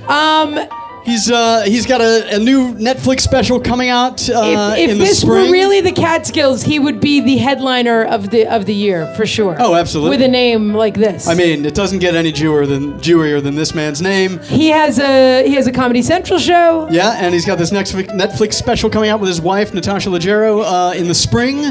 Um, 0.07 0.86
he's 1.07 1.31
uh, 1.31 1.63
he's 1.65 1.85
got 1.87 2.01
a, 2.01 2.35
a 2.35 2.39
new 2.39 2.73
Netflix 2.75 3.21
special 3.21 3.59
coming 3.59 3.89
out 3.89 4.29
uh, 4.29 4.75
if 4.77 4.83
if 4.83 4.89
in 4.91 4.97
the 4.99 5.05
this 5.05 5.21
spring. 5.21 5.45
were 5.47 5.51
really 5.51 5.81
the 5.81 5.91
Catskills, 5.91 6.61
he 6.61 6.77
would 6.77 6.99
be 6.99 7.19
the 7.21 7.37
headliner 7.37 8.03
of 8.03 8.29
the 8.29 8.45
of 8.45 8.65
the 8.67 8.73
year 8.75 9.11
for 9.15 9.25
sure. 9.25 9.55
Oh, 9.59 9.73
absolutely. 9.73 10.11
With 10.17 10.21
a 10.21 10.27
name 10.27 10.73
like 10.73 10.93
this. 10.93 11.27
I 11.27 11.33
mean, 11.33 11.65
it 11.65 11.73
doesn't 11.73 11.99
get 11.99 12.13
any 12.15 12.31
Jewer 12.31 12.65
than 12.67 12.99
Jewier 12.99 13.41
than 13.41 13.55
this 13.55 13.73
man's 13.73 14.01
name. 14.01 14.39
he 14.41 14.67
has 14.69 14.99
a 14.99 15.47
he 15.47 15.55
has 15.55 15.65
a 15.65 15.71
Comedy 15.71 16.01
Central 16.03 16.37
show. 16.39 16.87
Yeah, 16.91 17.13
and 17.17 17.33
he's 17.33 17.45
got 17.45 17.57
this 17.57 17.71
next 17.71 17.93
Netflix 17.93 18.53
special 18.53 18.89
coming 18.89 19.09
out 19.09 19.19
with 19.19 19.29
his 19.29 19.41
wife 19.41 19.73
Natasha 19.73 20.09
Leggero 20.09 20.63
uh, 20.63 20.93
in 20.93 21.07
the 21.07 21.15
spring. 21.15 21.63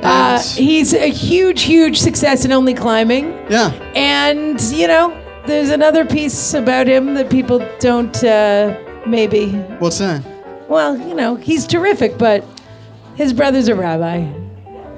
Uh, 0.00 0.38
And- 0.38 0.42
he's 0.42 0.94
a 0.94 1.08
huge, 1.10 1.62
huge 1.62 1.98
success 1.98 2.44
in 2.44 2.52
only 2.52 2.72
climbing. 2.72 3.30
yeah, 3.50 3.72
And, 3.96 4.60
you 4.70 4.86
know, 4.86 5.10
there's 5.48 5.70
another 5.70 6.04
piece 6.04 6.52
about 6.52 6.86
him 6.86 7.14
that 7.14 7.30
people 7.30 7.66
don't 7.80 8.22
uh, 8.22 8.78
maybe. 9.06 9.52
what's 9.80 9.98
that? 9.98 10.22
Well, 10.68 10.98
you 10.98 11.14
know, 11.14 11.36
he's 11.36 11.66
terrific, 11.66 12.18
but 12.18 12.44
his 13.16 13.32
brother's 13.32 13.68
a 13.68 13.74
rabbi. 13.74 14.30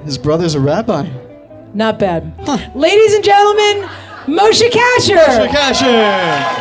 His 0.03 0.17
brother's 0.17 0.53
a 0.53 0.59
rabbi. 0.59 1.09
Not 1.73 1.97
bad. 1.97 2.33
Huh. 2.41 2.69
Ladies 2.75 3.13
and 3.13 3.23
gentlemen, 3.23 3.89
Moshe 4.25 4.69
Kasher. 4.69 5.15
Moshe 5.15 5.47
Kasher. 5.47 6.51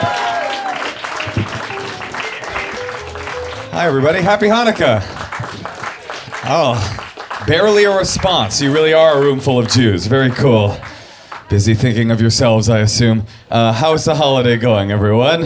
Hi, 3.73 3.87
everybody. 3.87 4.21
Happy 4.21 4.47
Hanukkah. 4.47 5.03
Oh, 6.45 7.45
barely 7.47 7.85
a 7.85 7.97
response. 7.97 8.61
You 8.61 8.73
really 8.73 8.93
are 8.93 9.19
a 9.19 9.21
room 9.21 9.41
full 9.41 9.59
of 9.59 9.69
Jews. 9.69 10.07
Very 10.07 10.31
cool. 10.31 10.79
Busy 11.51 11.75
thinking 11.75 12.13
of 12.13 12.21
yourselves, 12.21 12.69
I 12.69 12.79
assume. 12.79 13.27
Uh, 13.51 13.73
how's 13.73 14.05
the 14.05 14.15
holiday 14.15 14.57
going, 14.57 14.93
everyone? 14.93 15.41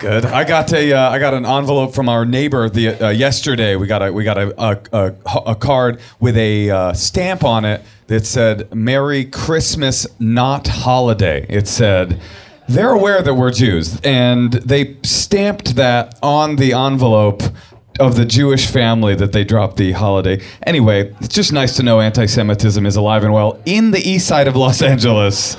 Good. 0.00 0.24
I 0.24 0.42
got 0.42 0.72
a 0.72 0.94
uh, 0.94 1.10
I 1.10 1.18
got 1.18 1.34
an 1.34 1.44
envelope 1.44 1.94
from 1.94 2.08
our 2.08 2.24
neighbor 2.24 2.66
the 2.70 2.88
uh, 2.98 3.10
yesterday. 3.10 3.76
We 3.76 3.86
got 3.86 4.02
a 4.02 4.10
we 4.10 4.24
got 4.24 4.38
a 4.38 4.54
a, 4.58 4.80
a, 4.94 5.14
a 5.48 5.54
card 5.54 6.00
with 6.18 6.34
a 6.38 6.70
uh, 6.70 6.92
stamp 6.94 7.44
on 7.44 7.66
it 7.66 7.82
that 8.06 8.24
said 8.24 8.74
"Merry 8.74 9.26
Christmas, 9.26 10.06
not 10.18 10.66
holiday." 10.66 11.44
It 11.50 11.68
said. 11.68 12.18
They're 12.66 12.92
aware 12.92 13.20
that 13.20 13.34
we're 13.34 13.50
Jews, 13.50 14.00
and 14.02 14.52
they 14.52 14.96
stamped 15.02 15.74
that 15.74 16.16
on 16.22 16.54
the 16.54 16.72
envelope 16.72 17.42
of 18.00 18.16
the 18.16 18.24
Jewish 18.24 18.66
family 18.66 19.14
that 19.14 19.32
they 19.32 19.44
dropped 19.44 19.76
the 19.76 19.92
holiday. 19.92 20.42
Anyway, 20.66 21.14
it's 21.20 21.34
just 21.34 21.52
nice 21.52 21.76
to 21.76 21.82
know 21.82 22.00
anti-Semitism 22.00 22.84
is 22.86 22.96
alive 22.96 23.22
and 23.22 23.32
well 23.32 23.60
in 23.66 23.92
the 23.92 24.00
east 24.00 24.26
side 24.26 24.48
of 24.48 24.56
Los 24.56 24.82
Angeles. 24.82 25.56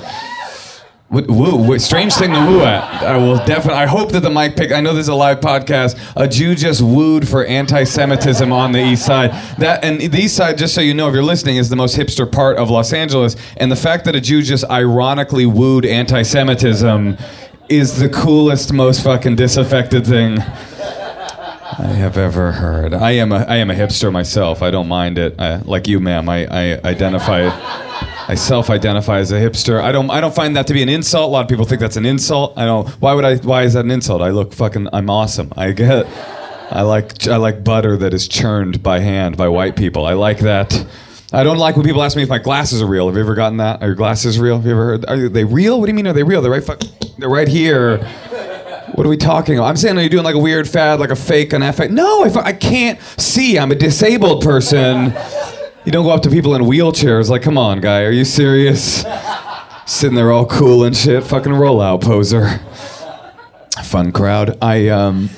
Woo, 1.08 1.56
woo, 1.56 1.78
strange 1.78 2.14
thing 2.14 2.32
to 2.32 2.40
woo 2.46 2.62
at. 2.62 2.82
I 3.02 3.18
will 3.18 3.36
definitely. 3.36 3.74
I 3.74 3.86
hope 3.86 4.12
that 4.12 4.20
the 4.20 4.30
mic 4.30 4.56
pick. 4.56 4.72
I 4.72 4.80
know 4.80 4.94
there's 4.94 5.08
a 5.08 5.14
live 5.14 5.40
podcast. 5.40 5.98
A 6.16 6.26
Jew 6.26 6.54
just 6.54 6.80
wooed 6.80 7.28
for 7.28 7.44
anti-Semitism 7.44 8.50
on 8.50 8.72
the 8.72 8.82
East 8.82 9.04
Side. 9.04 9.30
That 9.58 9.84
and 9.84 10.00
the 10.00 10.18
East 10.18 10.36
Side, 10.36 10.56
just 10.56 10.74
so 10.74 10.80
you 10.80 10.94
know, 10.94 11.08
if 11.08 11.14
you're 11.14 11.22
listening, 11.22 11.58
is 11.58 11.68
the 11.68 11.76
most 11.76 11.98
hipster 11.98 12.30
part 12.30 12.56
of 12.56 12.70
Los 12.70 12.94
Angeles. 12.94 13.36
And 13.58 13.70
the 13.70 13.76
fact 13.76 14.06
that 14.06 14.16
a 14.16 14.22
Jew 14.22 14.40
just 14.40 14.64
ironically 14.70 15.44
wooed 15.44 15.84
anti-Semitism 15.84 17.18
is 17.68 17.98
the 17.98 18.08
coolest, 18.08 18.72
most 18.72 19.04
fucking 19.04 19.36
disaffected 19.36 20.06
thing 20.06 20.38
I 21.78 21.86
have 21.86 22.18
ever 22.18 22.52
heard. 22.52 22.92
I 22.92 23.12
am 23.12 23.32
a 23.32 23.38
I 23.48 23.56
am 23.56 23.70
a 23.70 23.74
hipster 23.74 24.12
myself. 24.12 24.62
I 24.62 24.70
don't 24.70 24.88
mind 24.88 25.16
it. 25.18 25.40
I, 25.40 25.56
like 25.56 25.88
you, 25.88 26.00
ma'am. 26.00 26.28
I, 26.28 26.46
I 26.46 26.80
identify. 26.84 27.50
I 28.28 28.34
self-identify 28.36 29.18
as 29.18 29.32
a 29.32 29.40
hipster. 29.40 29.80
I 29.82 29.90
don't. 29.90 30.10
I 30.10 30.20
don't 30.20 30.34
find 30.34 30.54
that 30.56 30.66
to 30.68 30.74
be 30.74 30.82
an 30.82 30.88
insult. 30.88 31.28
A 31.28 31.32
lot 31.32 31.42
of 31.42 31.48
people 31.48 31.64
think 31.64 31.80
that's 31.80 31.96
an 31.96 32.06
insult. 32.06 32.56
I 32.58 32.64
don't. 32.66 32.88
Why 33.00 33.14
would 33.14 33.24
I? 33.24 33.36
Why 33.38 33.62
is 33.62 33.72
that 33.72 33.84
an 33.84 33.90
insult? 33.90 34.22
I 34.22 34.30
look 34.30 34.52
fucking. 34.52 34.88
I'm 34.92 35.08
awesome. 35.08 35.52
I 35.56 35.72
get. 35.72 36.06
I 36.70 36.82
like. 36.82 37.26
I 37.26 37.36
like 37.36 37.64
butter 37.64 37.96
that 37.96 38.12
is 38.12 38.28
churned 38.28 38.82
by 38.82 39.00
hand 39.00 39.36
by 39.36 39.48
white 39.48 39.74
people. 39.74 40.06
I 40.06 40.12
like 40.12 40.38
that. 40.40 40.86
I 41.32 41.42
don't 41.42 41.56
like 41.58 41.76
when 41.76 41.86
people 41.86 42.02
ask 42.02 42.14
me 42.14 42.22
if 42.22 42.28
my 42.28 42.38
glasses 42.38 42.82
are 42.82 42.86
real. 42.86 43.06
Have 43.06 43.16
you 43.16 43.22
ever 43.22 43.34
gotten 43.34 43.56
that? 43.56 43.82
Are 43.82 43.86
your 43.86 43.94
glasses 43.96 44.38
real? 44.38 44.56
Have 44.56 44.66
you 44.66 44.72
ever 44.72 44.84
heard? 44.84 45.04
Are 45.06 45.28
they 45.30 45.44
real? 45.44 45.80
What 45.80 45.86
do 45.86 45.92
you 45.92 45.96
mean? 45.96 46.06
Are 46.06 46.12
they 46.12 46.22
real? 46.22 46.42
They're 46.42 46.52
right. 46.52 46.62
Fuck. 46.62 46.82
They're 47.16 47.30
right 47.30 47.48
here. 47.48 48.06
What 48.94 49.06
are 49.06 49.10
we 49.10 49.16
talking 49.16 49.56
about? 49.56 49.68
I'm 49.68 49.76
saying, 49.76 49.96
are 49.96 50.02
you 50.02 50.10
doing 50.10 50.24
like 50.24 50.34
a 50.34 50.38
weird 50.38 50.68
fad, 50.68 51.00
like 51.00 51.10
a 51.10 51.16
fake, 51.16 51.52
an 51.54 51.62
FX? 51.62 51.90
No, 51.90 52.24
I, 52.24 52.48
I 52.48 52.52
can't 52.52 53.00
see, 53.18 53.58
I'm 53.58 53.72
a 53.72 53.74
disabled 53.74 54.42
person. 54.42 55.14
You 55.84 55.92
don't 55.92 56.04
go 56.04 56.10
up 56.10 56.22
to 56.22 56.30
people 56.30 56.54
in 56.54 56.62
wheelchairs 56.62 57.30
like, 57.30 57.42
come 57.42 57.56
on, 57.56 57.80
guy, 57.80 58.02
are 58.02 58.10
you 58.10 58.24
serious? 58.24 59.04
Sitting 59.86 60.14
there 60.14 60.30
all 60.30 60.46
cool 60.46 60.84
and 60.84 60.94
shit, 60.96 61.24
fucking 61.24 61.52
rollout 61.52 62.02
poser. 62.02 62.60
Fun 63.82 64.12
crowd. 64.12 64.58
I 64.62 64.88
um. 64.88 65.30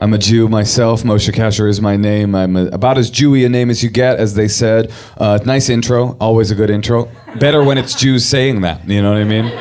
I'm 0.00 0.14
a 0.14 0.18
Jew 0.18 0.48
myself. 0.48 1.02
Moshe 1.02 1.30
Kasher 1.32 1.68
is 1.68 1.80
my 1.80 1.96
name. 1.96 2.34
I'm 2.34 2.56
a, 2.56 2.66
about 2.66 2.98
as 2.98 3.10
Jewy 3.10 3.46
a 3.46 3.48
name 3.48 3.70
as 3.70 3.84
you 3.84 3.90
get, 3.90 4.18
as 4.18 4.34
they 4.34 4.48
said. 4.48 4.90
Uh, 5.16 5.38
nice 5.44 5.68
intro. 5.68 6.16
Always 6.18 6.50
a 6.50 6.54
good 6.54 6.70
intro. 6.70 7.08
Better 7.38 7.62
when 7.62 7.78
it's 7.78 7.94
Jews 7.94 8.24
saying 8.24 8.62
that. 8.62 8.88
You 8.88 9.02
know 9.02 9.12
what 9.12 9.20
I 9.20 9.24
mean? 9.24 9.52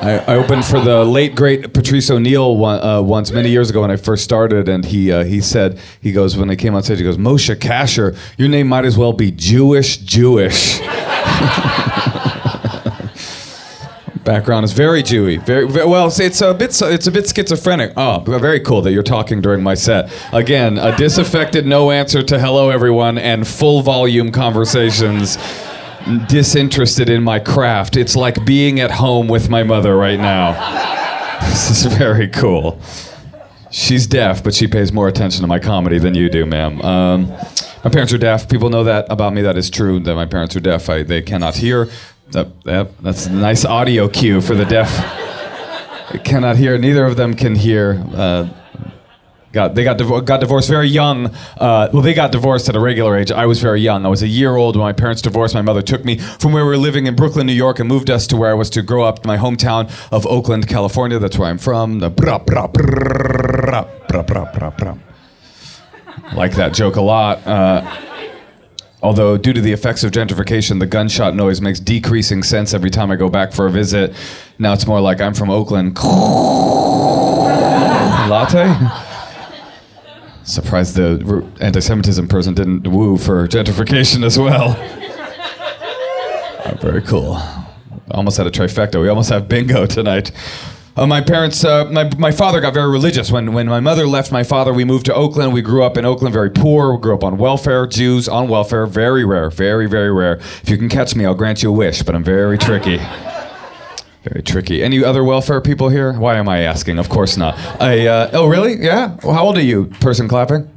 I, 0.00 0.18
I 0.18 0.36
opened 0.36 0.64
for 0.64 0.80
the 0.80 1.04
late 1.04 1.34
great 1.34 1.74
Patrice 1.74 2.10
O'Neal 2.10 2.56
one, 2.56 2.82
uh, 2.82 3.02
once 3.02 3.32
many 3.32 3.50
years 3.50 3.68
ago 3.68 3.82
when 3.82 3.90
I 3.90 3.96
first 3.96 4.24
started, 4.24 4.66
and 4.66 4.82
he 4.82 5.12
uh, 5.12 5.24
he 5.24 5.42
said 5.42 5.78
he 6.00 6.10
goes 6.10 6.38
when 6.38 6.48
I 6.48 6.56
came 6.56 6.74
on 6.74 6.82
stage 6.82 6.98
he 6.98 7.04
goes 7.04 7.18
Moshe 7.18 7.54
Kasher, 7.56 8.16
your 8.38 8.48
name 8.48 8.66
might 8.66 8.86
as 8.86 8.96
well 8.96 9.12
be 9.12 9.30
Jewish 9.30 9.98
Jewish. 9.98 10.80
Background 14.24 14.64
is 14.64 14.72
very 14.72 15.02
Jewy, 15.02 15.44
very, 15.44 15.66
very 15.66 15.86
well. 15.86 16.06
It's, 16.06 16.40
a 16.40 16.54
bit 16.54 16.80
it's 16.82 17.06
a 17.06 17.10
bit 17.10 17.28
schizophrenic. 17.28 17.92
Oh, 17.96 18.20
very 18.20 18.60
cool 18.60 18.80
that 18.82 18.92
you're 18.92 19.02
talking 19.02 19.40
during 19.40 19.62
my 19.62 19.74
set. 19.74 20.12
Again, 20.32 20.78
a 20.78 20.96
disaffected 20.96 21.66
no 21.66 21.90
answer 21.90 22.22
to 22.22 22.38
hello 22.38 22.70
everyone 22.70 23.18
and 23.18 23.46
full 23.46 23.82
volume 23.82 24.30
conversations 24.30 25.36
disinterested 26.28 27.08
in 27.08 27.22
my 27.22 27.38
craft. 27.38 27.96
It's 27.96 28.16
like 28.16 28.44
being 28.44 28.80
at 28.80 28.90
home 28.90 29.28
with 29.28 29.48
my 29.48 29.62
mother 29.62 29.96
right 29.96 30.18
now. 30.18 30.88
This 31.40 31.70
is 31.70 31.94
very 31.94 32.28
cool. 32.28 32.78
She's 33.70 34.06
deaf, 34.06 34.44
but 34.44 34.52
she 34.52 34.66
pays 34.66 34.92
more 34.92 35.08
attention 35.08 35.40
to 35.40 35.46
my 35.46 35.58
comedy 35.58 35.98
than 35.98 36.14
you 36.14 36.28
do, 36.28 36.44
ma'am. 36.44 36.80
Um, 36.82 37.28
my 37.82 37.90
parents 37.90 38.12
are 38.12 38.18
deaf. 38.18 38.48
People 38.48 38.68
know 38.68 38.84
that 38.84 39.06
about 39.10 39.32
me. 39.32 39.40
That 39.40 39.56
is 39.56 39.70
true. 39.70 40.00
That 40.00 40.14
my 40.14 40.26
parents 40.26 40.54
are 40.54 40.60
deaf. 40.60 40.90
I, 40.90 41.02
they 41.02 41.22
cannot 41.22 41.56
hear. 41.56 41.88
That, 42.32 42.62
that, 42.64 42.98
that's 42.98 43.26
a 43.26 43.32
nice 43.32 43.64
audio 43.64 44.06
cue 44.08 44.42
for 44.42 44.54
the 44.54 44.66
deaf. 44.66 44.90
They 46.12 46.18
cannot 46.18 46.56
hear. 46.56 46.76
Neither 46.76 47.06
of 47.06 47.16
them 47.16 47.34
can 47.34 47.54
hear. 47.54 48.04
Uh, 48.12 48.50
got 49.52 49.74
they 49.74 49.82
got 49.84 49.98
divo- 49.98 50.24
got 50.24 50.40
divorced 50.40 50.68
very 50.68 50.88
young. 50.88 51.26
Uh, 51.58 51.88
well, 51.92 52.02
they 52.02 52.14
got 52.14 52.32
divorced 52.32 52.68
at 52.68 52.76
a 52.76 52.80
regular 52.80 53.16
age. 53.16 53.30
I 53.32 53.46
was 53.46 53.60
very 53.60 53.80
young. 53.80 54.04
I 54.06 54.08
was 54.08 54.22
a 54.22 54.28
year 54.28 54.56
old 54.56 54.76
when 54.76 54.84
my 54.84 54.92
parents 54.92 55.22
divorced. 55.22 55.54
My 55.54 55.62
mother 55.62 55.82
took 55.82 56.04
me 56.04 56.18
from 56.18 56.52
where 56.52 56.64
we 56.64 56.70
were 56.70 56.76
living 56.76 57.06
in 57.06 57.16
Brooklyn, 57.16 57.46
New 57.46 57.52
York, 57.52 57.78
and 57.78 57.88
moved 57.88 58.10
us 58.10 58.26
to 58.28 58.36
where 58.36 58.50
I 58.50 58.54
was 58.54 58.70
to 58.70 58.82
grow 58.82 59.04
up, 59.04 59.24
my 59.26 59.36
hometown 59.36 59.90
of 60.12 60.26
Oakland, 60.26 60.68
California. 60.68 61.18
That's 61.18 61.38
where 61.38 61.48
I'm 61.48 61.58
from. 61.58 62.00
Like 66.34 66.52
that 66.54 66.72
joke 66.74 66.96
a 66.96 67.02
lot. 67.02 67.46
Uh, 67.46 67.82
Although, 69.02 69.38
due 69.38 69.54
to 69.54 69.62
the 69.62 69.72
effects 69.72 70.04
of 70.04 70.12
gentrification, 70.12 70.78
the 70.78 70.86
gunshot 70.86 71.34
noise 71.34 71.62
makes 71.62 71.80
decreasing 71.80 72.42
sense 72.42 72.74
every 72.74 72.90
time 72.90 73.10
I 73.10 73.16
go 73.16 73.30
back 73.30 73.50
for 73.52 73.66
a 73.66 73.70
visit. 73.70 74.14
Now 74.58 74.74
it's 74.74 74.86
more 74.86 75.00
like 75.00 75.22
I'm 75.22 75.32
from 75.32 75.48
Oakland. 75.48 75.96
Latte? 78.28 79.09
Surprised 80.50 80.96
the 80.96 81.46
anti 81.60 81.78
Semitism 81.78 82.26
person 82.26 82.54
didn't 82.54 82.88
woo 82.88 83.16
for 83.16 83.46
gentrification 83.46 84.24
as 84.24 84.36
well. 84.36 84.74
Oh, 86.66 86.76
very 86.80 87.02
cool. 87.02 87.40
Almost 88.10 88.36
had 88.36 88.48
a 88.48 88.50
trifecta. 88.50 89.00
We 89.00 89.08
almost 89.08 89.30
have 89.30 89.48
bingo 89.48 89.86
tonight. 89.86 90.32
Uh, 90.96 91.06
my 91.06 91.20
parents, 91.20 91.64
uh, 91.64 91.84
my, 91.84 92.10
my 92.18 92.32
father 92.32 92.60
got 92.60 92.74
very 92.74 92.90
religious. 92.90 93.30
When, 93.30 93.52
when 93.52 93.68
my 93.68 93.78
mother 93.78 94.08
left 94.08 94.32
my 94.32 94.42
father, 94.42 94.72
we 94.72 94.84
moved 94.84 95.06
to 95.06 95.14
Oakland. 95.14 95.52
We 95.52 95.62
grew 95.62 95.84
up 95.84 95.96
in 95.96 96.04
Oakland, 96.04 96.32
very 96.32 96.50
poor. 96.50 96.94
We 96.94 97.00
grew 97.00 97.14
up 97.14 97.22
on 97.22 97.38
welfare. 97.38 97.86
Jews 97.86 98.28
on 98.28 98.48
welfare, 98.48 98.86
very 98.86 99.24
rare, 99.24 99.50
very, 99.50 99.86
very 99.86 100.12
rare. 100.12 100.34
If 100.62 100.68
you 100.68 100.76
can 100.76 100.88
catch 100.88 101.14
me, 101.14 101.24
I'll 101.24 101.36
grant 101.36 101.62
you 101.62 101.68
a 101.68 101.72
wish, 101.72 102.02
but 102.02 102.16
I'm 102.16 102.24
very 102.24 102.58
tricky. 102.58 102.98
Very 104.24 104.42
tricky. 104.42 104.82
Any 104.82 105.02
other 105.02 105.24
welfare 105.24 105.60
people 105.60 105.88
here? 105.88 106.12
Why 106.12 106.36
am 106.36 106.48
I 106.48 106.60
asking? 106.60 106.98
Of 106.98 107.08
course 107.08 107.36
not. 107.38 107.56
I, 107.80 108.06
uh, 108.06 108.30
oh, 108.34 108.46
really? 108.46 108.74
Yeah? 108.74 109.16
Well, 109.22 109.32
how 109.32 109.44
old 109.44 109.56
are 109.56 109.62
you, 109.62 109.86
person 110.00 110.28
clapping? 110.28 110.68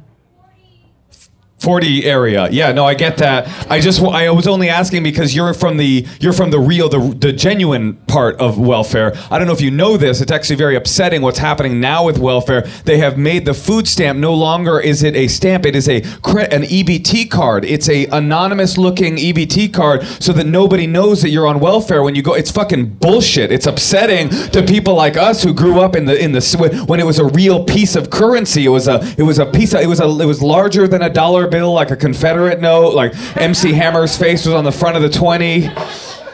40 1.64 2.04
area. 2.04 2.48
Yeah, 2.50 2.72
no, 2.72 2.84
I 2.84 2.92
get 2.92 3.16
that. 3.18 3.48
I 3.70 3.80
just 3.80 4.02
I 4.02 4.30
was 4.30 4.46
only 4.46 4.68
asking 4.68 5.02
because 5.02 5.34
you're 5.34 5.54
from 5.54 5.78
the 5.78 6.06
you're 6.20 6.34
from 6.34 6.50
the 6.50 6.60
real 6.60 6.90
the, 6.90 7.00
the 7.18 7.32
genuine 7.32 7.94
part 8.06 8.38
of 8.38 8.58
welfare. 8.58 9.14
I 9.30 9.38
don't 9.38 9.46
know 9.46 9.54
if 9.54 9.62
you 9.62 9.70
know 9.70 9.96
this. 9.96 10.20
It's 10.20 10.30
actually 10.30 10.56
very 10.56 10.76
upsetting 10.76 11.22
what's 11.22 11.38
happening 11.38 11.80
now 11.80 12.04
with 12.04 12.18
welfare. 12.18 12.62
They 12.84 12.98
have 12.98 13.16
made 13.16 13.46
the 13.46 13.54
food 13.54 13.88
stamp 13.88 14.18
no 14.18 14.34
longer 14.34 14.78
is 14.78 15.02
it 15.02 15.16
a 15.16 15.26
stamp, 15.26 15.64
it 15.64 15.74
is 15.74 15.88
a 15.88 15.96
an 15.96 16.62
EBT 16.62 17.30
card. 17.30 17.64
It's 17.64 17.88
a 17.88 18.06
anonymous 18.06 18.76
looking 18.76 19.16
EBT 19.16 19.72
card 19.72 20.04
so 20.04 20.32
that 20.34 20.46
nobody 20.46 20.86
knows 20.86 21.22
that 21.22 21.30
you're 21.30 21.46
on 21.46 21.60
welfare 21.60 22.02
when 22.02 22.14
you 22.14 22.22
go. 22.22 22.34
It's 22.34 22.50
fucking 22.50 22.96
bullshit. 22.96 23.50
It's 23.50 23.66
upsetting 23.66 24.28
to 24.50 24.62
people 24.62 24.94
like 24.94 25.16
us 25.16 25.42
who 25.42 25.54
grew 25.54 25.80
up 25.80 25.96
in 25.96 26.04
the 26.04 26.22
in 26.22 26.32
the 26.32 26.84
when 26.86 27.00
it 27.00 27.06
was 27.06 27.18
a 27.18 27.24
real 27.24 27.64
piece 27.64 27.96
of 27.96 28.10
currency. 28.10 28.66
It 28.66 28.68
was 28.68 28.86
a 28.86 29.00
it 29.16 29.22
was 29.22 29.38
a 29.38 29.46
piece 29.46 29.72
of, 29.72 29.80
it 29.80 29.86
was 29.86 30.00
a 30.00 30.08
it 30.20 30.26
was 30.26 30.42
larger 30.42 30.86
than 30.86 31.00
a 31.00 31.10
dollar 31.10 31.48
bill, 31.54 31.72
like 31.72 31.92
a 31.92 31.96
Confederate 31.96 32.60
note. 32.60 32.94
Like 32.94 33.14
MC 33.36 33.72
Hammer's 33.74 34.16
face 34.16 34.44
was 34.44 34.56
on 34.56 34.64
the 34.64 34.72
front 34.72 34.96
of 34.96 35.02
the 35.02 35.08
20. 35.08 35.68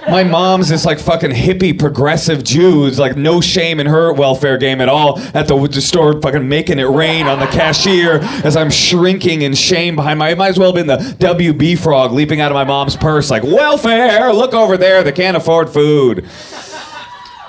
My 0.08 0.24
mom's 0.24 0.70
this 0.70 0.86
like 0.86 0.98
fucking 0.98 1.30
hippie 1.30 1.78
progressive 1.78 2.42
Jew 2.42 2.88
like 2.92 3.18
no 3.18 3.42
shame 3.42 3.80
in 3.80 3.86
her 3.86 4.14
welfare 4.14 4.56
game 4.56 4.80
at 4.80 4.88
all 4.88 5.18
at 5.34 5.46
the, 5.46 5.68
the 5.68 5.82
store 5.82 6.18
fucking 6.22 6.48
making 6.48 6.78
it 6.78 6.88
rain 6.88 7.26
on 7.26 7.38
the 7.38 7.46
cashier 7.48 8.20
as 8.44 8.56
I'm 8.56 8.70
shrinking 8.70 9.42
in 9.42 9.54
shame 9.54 9.94
behind 9.94 10.18
my 10.18 10.30
it 10.30 10.38
might 10.38 10.48
as 10.48 10.58
well 10.58 10.74
have 10.74 10.86
been 10.86 10.86
the 10.86 10.96
WB 11.18 11.78
frog 11.78 12.12
leaping 12.12 12.40
out 12.40 12.50
of 12.50 12.54
my 12.54 12.64
mom's 12.64 12.96
purse 12.96 13.30
like 13.30 13.42
welfare 13.42 14.32
look 14.32 14.54
over 14.54 14.78
there 14.78 15.04
they 15.04 15.12
can't 15.12 15.36
afford 15.36 15.68
food 15.68 16.26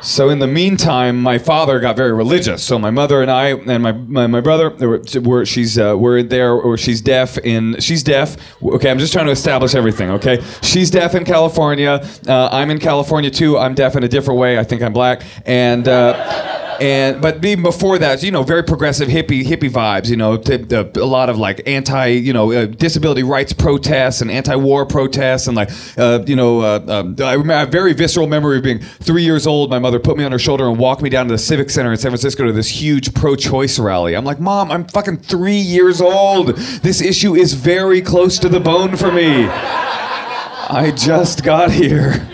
so 0.02 0.30
in 0.30 0.40
the 0.40 0.48
meantime, 0.48 1.22
my 1.22 1.38
father 1.38 1.80
got 1.80 1.96
very 1.96 2.14
religious. 2.14 2.64
So 2.64 2.80
my 2.80 2.92
mother 2.92 3.22
and 3.22 3.30
I 3.30 3.50
and 3.50 3.84
my 3.84 3.92
my, 3.92 4.28
my 4.28 4.42
brother 4.42 4.70
were, 4.70 5.02
were 5.22 5.46
she's 5.46 5.78
uh, 5.78 5.96
we're 5.98 6.24
there 6.24 6.54
or 6.54 6.78
she's 6.78 7.02
deaf 7.02 7.38
in 7.38 7.80
she's 7.80 8.04
deaf. 8.04 8.38
Okay, 8.62 8.90
I'm 8.90 9.00
just 9.00 9.14
trying 9.14 9.28
to 9.28 9.32
establish 9.32 9.76
everything. 9.76 10.10
Okay, 10.12 10.44
she's 10.62 10.90
deaf 10.92 11.16
in 11.16 11.26
California. 11.26 12.06
Uh, 12.28 12.50
I'm 12.52 12.70
in 12.72 12.80
California 12.80 13.30
too. 13.30 13.58
I'm 13.58 13.76
deaf 13.76 13.96
in 13.96 14.04
a 14.04 14.08
different 14.08 14.40
way. 14.40 14.58
I 14.58 14.64
think 14.64 14.82
I'm 14.82 14.94
black 14.94 15.24
and. 15.46 15.88
Uh, 15.88 16.61
and 16.82 17.22
but 17.22 17.46
even 17.46 17.64
before 17.64 18.00
that, 18.00 18.24
you 18.24 18.32
know, 18.32 18.42
very 18.42 18.64
progressive 18.64 19.08
hippie 19.08 19.44
hippie 19.44 19.70
vibes. 19.70 20.10
You 20.10 20.18
know, 20.18 20.34
a 20.34 21.06
lot 21.06 21.30
of 21.30 21.38
like 21.38 21.62
anti, 21.68 22.08
you 22.08 22.34
know, 22.34 22.52
uh, 22.52 22.66
disability 22.66 23.22
rights 23.22 23.54
protests 23.54 24.22
and 24.22 24.32
anti-war 24.32 24.88
protests, 24.88 25.46
and 25.46 25.56
like, 25.56 25.70
uh, 25.98 26.24
you 26.26 26.36
know, 26.36 26.62
uh, 26.62 26.84
um, 26.88 27.16
I 27.20 27.34
remember 27.34 27.68
a 27.68 27.72
very 27.72 27.94
visceral 27.94 28.26
memory 28.26 28.58
of 28.58 28.64
being 28.64 28.80
three 28.80 29.22
years 29.22 29.46
old. 29.46 29.70
My 29.70 29.78
mother 29.78 30.00
put 30.00 30.18
me 30.18 30.24
on 30.24 30.32
her 30.32 30.40
shoulder 30.40 30.68
and 30.68 30.80
walked 30.80 31.04
me 31.04 31.10
down 31.10 31.28
to 31.28 31.32
the 31.32 31.38
Civic 31.38 31.70
Center 31.70 31.92
in 31.92 31.98
San 31.98 32.10
Francisco 32.10 32.46
to 32.46 32.52
this 32.52 32.70
huge 32.70 33.14
pro-choice 33.14 33.78
rally. 33.78 34.16
I'm 34.16 34.26
like, 34.26 34.40
Mom, 34.40 34.72
I'm 34.72 34.88
fucking 34.88 35.18
three 35.18 35.60
years 35.60 36.02
old. 36.02 36.58
This 36.82 37.00
issue 37.00 37.36
is 37.36 37.54
very 37.54 38.02
close 38.02 38.40
to 38.40 38.50
the 38.50 38.60
bone 38.60 38.98
for 38.98 39.12
me. 39.12 39.46
I 39.46 40.92
just 40.96 41.44
got 41.44 41.70
here. 41.70 42.28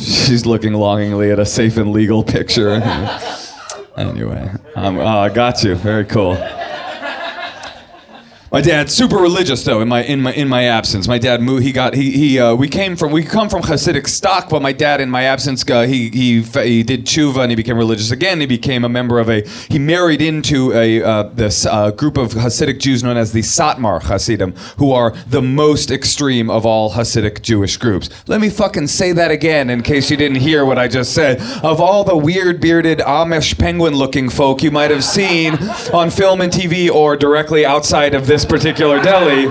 She's 0.00 0.46
looking 0.46 0.72
longingly 0.72 1.30
at 1.30 1.38
a 1.38 1.44
safe 1.44 1.76
and 1.76 1.92
legal 1.92 2.24
picture. 2.24 2.70
anyway, 3.96 4.50
um, 4.74 4.98
oh, 4.98 5.06
I 5.06 5.28
got 5.28 5.62
you. 5.62 5.74
Very 5.74 6.06
cool. 6.06 6.36
My 8.52 8.60
dad's 8.60 8.92
super 8.92 9.16
religious 9.16 9.62
though. 9.62 9.80
In 9.80 9.86
my 9.86 10.02
in 10.02 10.22
my 10.22 10.32
in 10.32 10.48
my 10.48 10.64
absence, 10.64 11.06
my 11.06 11.18
dad 11.18 11.40
moved. 11.40 11.62
He 11.62 11.70
got 11.70 11.94
he 11.94 12.10
he. 12.10 12.40
Uh, 12.40 12.52
we 12.56 12.68
came 12.68 12.96
from 12.96 13.12
we 13.12 13.22
come 13.22 13.48
from 13.48 13.62
Hasidic 13.62 14.08
stock, 14.08 14.48
but 14.48 14.60
my 14.60 14.72
dad 14.72 15.00
in 15.00 15.08
my 15.08 15.22
absence, 15.22 15.64
uh, 15.70 15.82
he 15.82 16.10
he 16.10 16.42
he 16.42 16.82
did 16.82 17.06
tshuva 17.06 17.42
and 17.42 17.52
he 17.52 17.54
became 17.54 17.76
religious 17.76 18.10
again. 18.10 18.40
He 18.40 18.46
became 18.46 18.84
a 18.84 18.88
member 18.88 19.20
of 19.20 19.30
a. 19.30 19.46
He 19.68 19.78
married 19.78 20.20
into 20.20 20.72
a 20.72 21.00
uh, 21.00 21.22
this 21.32 21.64
uh, 21.64 21.92
group 21.92 22.16
of 22.16 22.32
Hasidic 22.32 22.80
Jews 22.80 23.04
known 23.04 23.16
as 23.16 23.30
the 23.30 23.38
Satmar 23.40 24.02
Hasidim, 24.02 24.56
who 24.78 24.90
are 24.90 25.12
the 25.28 25.42
most 25.42 25.92
extreme 25.92 26.50
of 26.50 26.66
all 26.66 26.90
Hasidic 26.90 27.42
Jewish 27.42 27.76
groups. 27.76 28.10
Let 28.26 28.40
me 28.40 28.50
fucking 28.50 28.88
say 28.88 29.12
that 29.12 29.30
again 29.30 29.70
in 29.70 29.80
case 29.82 30.10
you 30.10 30.16
didn't 30.16 30.38
hear 30.38 30.64
what 30.64 30.76
I 30.76 30.88
just 30.88 31.14
said. 31.14 31.40
Of 31.62 31.80
all 31.80 32.02
the 32.02 32.16
weird 32.16 32.60
bearded 32.60 32.98
Amish 32.98 33.56
penguin 33.56 33.94
looking 33.94 34.28
folk 34.28 34.64
you 34.64 34.72
might 34.72 34.90
have 34.90 35.04
seen 35.04 35.54
on 35.92 36.10
film 36.10 36.40
and 36.40 36.52
TV 36.52 36.90
or 36.90 37.16
directly 37.16 37.64
outside 37.64 38.12
of 38.12 38.26
this 38.26 38.39
particular 38.44 39.02
deli. 39.02 39.48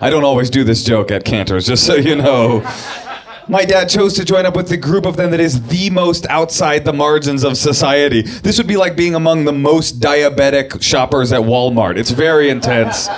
I 0.00 0.10
don't 0.10 0.24
always 0.24 0.50
do 0.50 0.64
this 0.64 0.82
joke 0.82 1.10
at 1.10 1.24
Canter's, 1.24 1.66
just 1.66 1.86
so 1.86 1.94
you 1.94 2.16
know. 2.16 2.68
My 3.48 3.64
dad 3.64 3.88
chose 3.88 4.14
to 4.14 4.24
join 4.24 4.46
up 4.46 4.56
with 4.56 4.68
the 4.68 4.76
group 4.76 5.04
of 5.04 5.16
them 5.16 5.30
that 5.32 5.40
is 5.40 5.66
the 5.66 5.90
most 5.90 6.26
outside 6.28 6.84
the 6.84 6.92
margins 6.92 7.44
of 7.44 7.56
society. 7.56 8.22
This 8.22 8.58
would 8.58 8.66
be 8.66 8.76
like 8.76 8.96
being 8.96 9.14
among 9.14 9.44
the 9.44 9.52
most 9.52 10.00
diabetic 10.00 10.82
shoppers 10.82 11.32
at 11.32 11.40
Walmart. 11.42 11.96
It's 11.96 12.10
very 12.10 12.50
intense. 12.50 13.08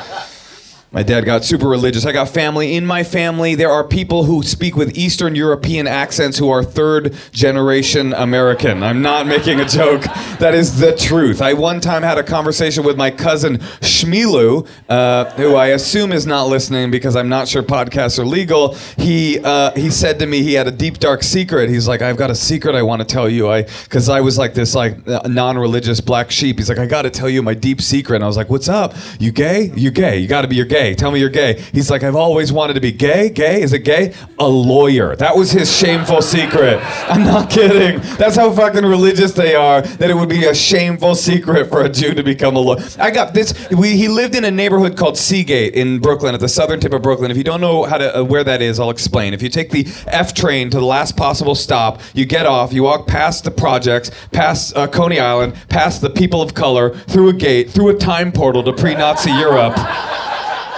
My 0.95 1.03
dad 1.03 1.25
got 1.25 1.45
super 1.45 1.67
religious. 1.69 2.07
I 2.07 2.13
got 2.13 2.29
family 2.29 2.77
in 2.77 2.87
my 2.87 3.03
family. 3.03 3.57
There 3.57 3.71
are 3.71 3.83
people 3.83 4.23
who 4.23 4.45
speak 4.45 4.77
with 4.77 4.97
Eastern 4.97 5.35
European 5.35 5.89
accents 5.89 6.39
who 6.39 6.51
are 6.51 6.63
third 6.63 7.17
generation 7.33 8.13
American. 8.13 8.85
I'm 8.85 9.03
not 9.03 9.27
making 9.27 9.59
a 9.59 9.65
joke. 9.65 10.05
That 10.39 10.55
is 10.55 10.79
the 10.79 10.95
truth. 10.95 11.43
I 11.43 11.53
one 11.53 11.81
time 11.81 12.05
had 12.05 12.17
a 12.17 12.23
conversation 12.23 12.85
with 12.85 12.97
my 12.97 13.11
cousin 13.11 13.57
Shmilu, 13.81 14.69
uh, 14.89 15.31
who 15.33 15.57
I 15.57 15.69
assume 15.69 16.13
is 16.13 16.29
not 16.29 16.45
listening 16.45 16.93
because 16.93 17.17
I'm 17.17 17.29
not 17.29 17.49
sure 17.49 17.65
podcasts 17.65 18.21
are 18.21 18.25
legal. 18.25 18.75
He 18.97 19.41
uh, 19.43 19.73
he 19.73 19.91
said 19.91 20.21
to 20.21 20.27
me 20.27 20.43
he 20.43 20.55
had 20.55 20.69
a 20.69 20.73
deep 20.73 21.01
dark 21.01 21.25
secret. 21.25 21.71
He's 21.71 21.89
like, 21.89 22.03
I've 22.03 22.17
got 22.17 22.31
a 22.31 22.37
secret 22.37 22.77
I 22.77 22.83
want 22.83 23.01
to 23.01 23.05
tell 23.05 23.29
you. 23.29 23.51
I 23.51 23.63
because 23.63 24.09
I 24.09 24.21
was 24.21 24.39
like 24.39 24.55
this 24.55 24.77
like 24.77 25.09
uh, 25.09 25.23
non-religious 25.27 26.01
black 26.01 26.31
sheep. 26.31 26.59
He's 26.59 26.69
like, 26.69 26.79
I 26.79 26.87
got 26.87 27.03
to 27.03 27.11
tell 27.11 27.29
you 27.29 27.43
my 27.43 27.55
deep 27.55 27.81
secret. 27.81 28.15
And 28.17 28.25
I 28.25 28.29
was 28.29 28.37
like, 28.37 28.49
What's 28.49 28.69
up? 28.69 28.95
You 29.19 29.33
gay? 29.33 29.73
You 29.75 29.91
gay? 29.91 30.19
You 30.19 30.29
got 30.29 30.43
to 30.43 30.49
be 30.49 30.55
you're 30.55 30.67
gay. 30.67 30.84
Tell 30.93 31.11
me 31.11 31.21
you're 31.21 31.31
gay. 31.31 31.61
He's 31.73 31.91
like, 31.91 32.03
I've 32.03 32.17
always 32.17 32.53
wanted 32.53 32.75
to 32.75 32.81
be 32.81 32.93
gay. 32.93 33.31
Gay? 33.31 33.63
Is 33.63 33.73
it 33.73 33.81
gay? 33.81 34.13
A 34.39 34.47
lawyer. 34.47 35.17
That 35.17 35.37
was 35.37 35.53
his 35.53 35.75
shameful 35.75 36.21
secret. 36.21 36.81
I'm 37.09 37.23
not 37.23 37.49
kidding. 37.49 38.01
That's 38.19 38.37
how 38.37 38.53
fucking 38.53 38.85
religious 38.85 39.33
they 39.33 39.55
are. 39.55 39.81
That 39.81 40.11
it 40.11 40.15
would 40.15 40.29
be 40.29 40.45
a 40.47 40.55
shameful 40.55 41.15
secret 41.15 41.69
for 41.69 41.85
a 41.85 41.89
Jew 41.89 42.13
to 42.15 42.23
become 42.23 42.57
a 42.57 42.61
lawyer. 42.61 42.85
I 42.99 43.11
got 43.11 43.33
this. 43.33 43.55
We, 43.71 43.97
he 43.97 44.09
lived 44.09 44.35
in 44.35 44.45
a 44.45 44.51
neighborhood 44.51 44.99
called 44.99 45.17
Seagate 45.17 45.75
in 45.75 46.01
Brooklyn, 46.01 46.35
at 46.35 46.41
the 46.41 46.49
southern 46.49 46.81
tip 46.81 46.93
of 46.93 47.03
Brooklyn. 47.03 47.31
If 47.31 47.37
you 47.37 47.45
don't 47.45 47.61
know 47.61 47.85
how 47.85 47.99
to 47.99 48.19
uh, 48.19 48.25
where 48.25 48.45
that 48.45 48.61
is, 48.61 48.81
I'll 48.81 48.91
explain. 48.91 49.33
If 49.33 49.43
you 49.43 49.49
take 49.49 49.71
the 49.71 49.87
F 50.09 50.35
train 50.35 50.71
to 50.71 50.79
the 50.79 50.85
last 50.85 51.17
possible 51.17 51.55
stop, 51.55 52.01
you 52.13 52.25
get 52.25 52.47
off, 52.47 52.73
you 52.73 52.83
walk 52.83 53.07
past 53.07 53.45
the 53.45 53.51
projects, 53.51 54.11
past 54.33 54.77
uh, 54.77 54.87
Coney 54.89 55.21
Island, 55.21 55.55
past 55.69 56.01
the 56.01 56.11
people 56.11 56.43
of 56.43 56.55
color, 56.55 56.91
through 56.91 57.29
a 57.29 57.33
gate, 57.33 57.71
through 57.71 57.91
a 57.91 57.95
time 57.95 58.33
portal 58.33 58.63
to 58.65 58.73
pre-Nazi 58.73 59.31
Europe. 59.31 59.77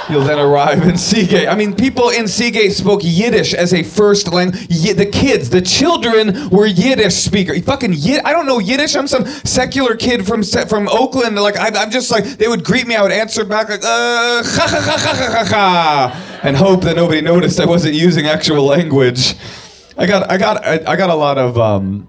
You'll 0.09 0.23
then 0.23 0.39
arrive 0.39 0.87
in 0.87 0.97
Seagate. 0.97 1.49
I 1.49 1.57
mean, 1.57 1.75
people 1.75 2.11
in 2.11 2.29
Seagate 2.29 2.73
spoke 2.73 3.01
Yiddish 3.03 3.55
as 3.55 3.75
a 3.75 3.83
first 3.83 4.33
language. 4.33 4.69
the 4.69 5.07
kids, 5.07 5.51
the 5.51 5.61
children 5.61 6.49
were 6.51 6.67
Yiddish 6.67 7.15
speakers. 7.15 7.61
Fucking 7.65 7.93
Yid. 7.93 8.23
I 8.25 8.33
don't 8.33 8.47
know 8.47 8.61
Yiddish. 8.61 8.95
I'm 8.95 9.09
some 9.09 9.27
secular 9.27 9.97
kid 9.97 10.25
from 10.25 10.45
from 10.45 10.89
Oakland. 10.89 11.37
Like 11.37 11.57
I, 11.57 11.69
I'm 11.83 11.91
just 11.91 12.13
like 12.13 12.25
they 12.25 12.47
would 12.47 12.65
greet 12.65 12.87
me. 12.87 12.95
I 12.95 13.03
would 13.03 13.11
answer 13.11 13.45
back 13.45 13.69
like 13.69 13.83
uh, 13.83 14.43
ha 14.45 14.67
ha 14.69 14.81
ha 14.81 14.97
ha 14.99 15.15
ha 15.15 15.31
ha 15.33 15.45
ha, 15.45 16.41
and 16.45 16.57
hope 16.57 16.83
that 16.83 16.95
nobody 16.95 17.21
noticed 17.21 17.59
I 17.59 17.67
wasn't 17.67 17.95
using 17.95 18.27
actual 18.27 18.65
language. 18.65 19.35
I 19.99 20.07
got 20.07 20.31
I 20.31 20.39
got 20.39 20.65
I, 20.65 20.81
I 20.87 20.97
got 20.97 21.11
a 21.11 21.15
lot 21.15 21.37
of. 21.39 21.59
Um, 21.59 22.09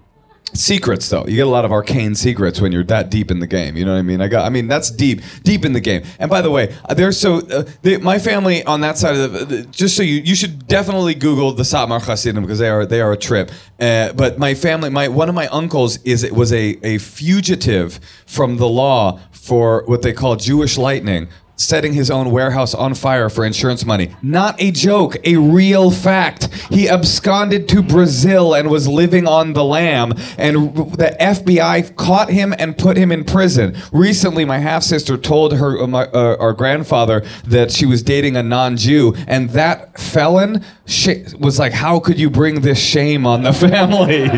secrets 0.58 1.08
though. 1.08 1.24
You 1.26 1.36
get 1.36 1.46
a 1.46 1.50
lot 1.50 1.64
of 1.64 1.72
arcane 1.72 2.14
secrets 2.14 2.60
when 2.60 2.72
you're 2.72 2.84
that 2.84 3.10
deep 3.10 3.30
in 3.30 3.38
the 3.38 3.46
game 3.46 3.76
you 3.76 3.84
know 3.84 3.92
what 3.92 3.98
i 3.98 4.02
mean? 4.02 4.20
I 4.20 4.28
got 4.28 4.44
i 4.44 4.48
mean 4.48 4.66
that's 4.66 4.90
deep 4.90 5.20
deep 5.44 5.64
in 5.64 5.72
the 5.72 5.80
game. 5.80 6.02
And 6.18 6.28
by 6.28 6.42
the 6.42 6.50
way 6.50 6.76
uh, 6.88 6.94
there's 6.94 7.18
so 7.18 7.38
uh, 7.38 7.64
they, 7.82 7.98
my 7.98 8.18
family 8.18 8.64
on 8.64 8.80
that 8.80 8.98
side 8.98 9.16
of 9.16 9.32
the, 9.32 9.44
the 9.44 9.62
just 9.66 9.96
so 9.96 10.02
you 10.02 10.16
you 10.16 10.34
should 10.34 10.66
definitely 10.66 11.14
google 11.14 11.52
the 11.52 11.62
satmar 11.62 12.02
hasidim 12.02 12.42
because 12.42 12.58
they 12.58 12.68
are 12.68 12.84
they 12.84 13.00
are 13.00 13.12
a 13.12 13.16
trip. 13.16 13.50
Uh, 13.80 14.12
but 14.12 14.38
my 14.38 14.54
family 14.54 14.90
my 14.90 15.08
one 15.08 15.28
of 15.28 15.34
my 15.34 15.46
uncles 15.48 16.02
is 16.02 16.24
it 16.24 16.32
was 16.32 16.52
a 16.52 16.76
a 16.82 16.98
fugitive 16.98 18.00
from 18.26 18.56
the 18.56 18.68
law 18.68 19.20
for 19.30 19.84
what 19.86 20.02
they 20.02 20.12
call 20.12 20.36
jewish 20.36 20.76
lightning 20.76 21.28
setting 21.58 21.92
his 21.92 22.10
own 22.10 22.30
warehouse 22.30 22.72
on 22.72 22.94
fire 22.94 23.28
for 23.28 23.44
insurance 23.44 23.84
money. 23.84 24.14
Not 24.22 24.54
a 24.60 24.70
joke, 24.70 25.16
a 25.24 25.36
real 25.36 25.90
fact. 25.90 26.46
He 26.70 26.88
absconded 26.88 27.68
to 27.70 27.82
Brazil 27.82 28.54
and 28.54 28.70
was 28.70 28.88
living 28.88 29.26
on 29.26 29.52
the 29.52 29.64
lam, 29.64 30.12
and 30.38 30.74
the 30.76 31.16
FBI 31.20 31.96
caught 31.96 32.30
him 32.30 32.54
and 32.58 32.78
put 32.78 32.96
him 32.96 33.12
in 33.12 33.24
prison. 33.24 33.76
Recently, 33.92 34.44
my 34.44 34.58
half 34.58 34.82
sister 34.82 35.16
told 35.18 35.54
her 35.54 35.82
uh, 35.82 35.86
my, 35.86 36.04
uh, 36.06 36.36
our 36.38 36.52
grandfather 36.52 37.24
that 37.44 37.72
she 37.72 37.84
was 37.84 38.02
dating 38.02 38.36
a 38.36 38.42
non-Jew, 38.42 39.14
and 39.26 39.50
that 39.50 39.98
felon 39.98 40.64
sh- 40.86 41.32
was 41.38 41.58
like, 41.58 41.72
"How 41.72 41.98
could 41.98 42.18
you 42.20 42.30
bring 42.30 42.60
this 42.60 42.78
shame 42.78 43.26
on 43.26 43.42
the 43.42 43.52
family?" 43.68 44.28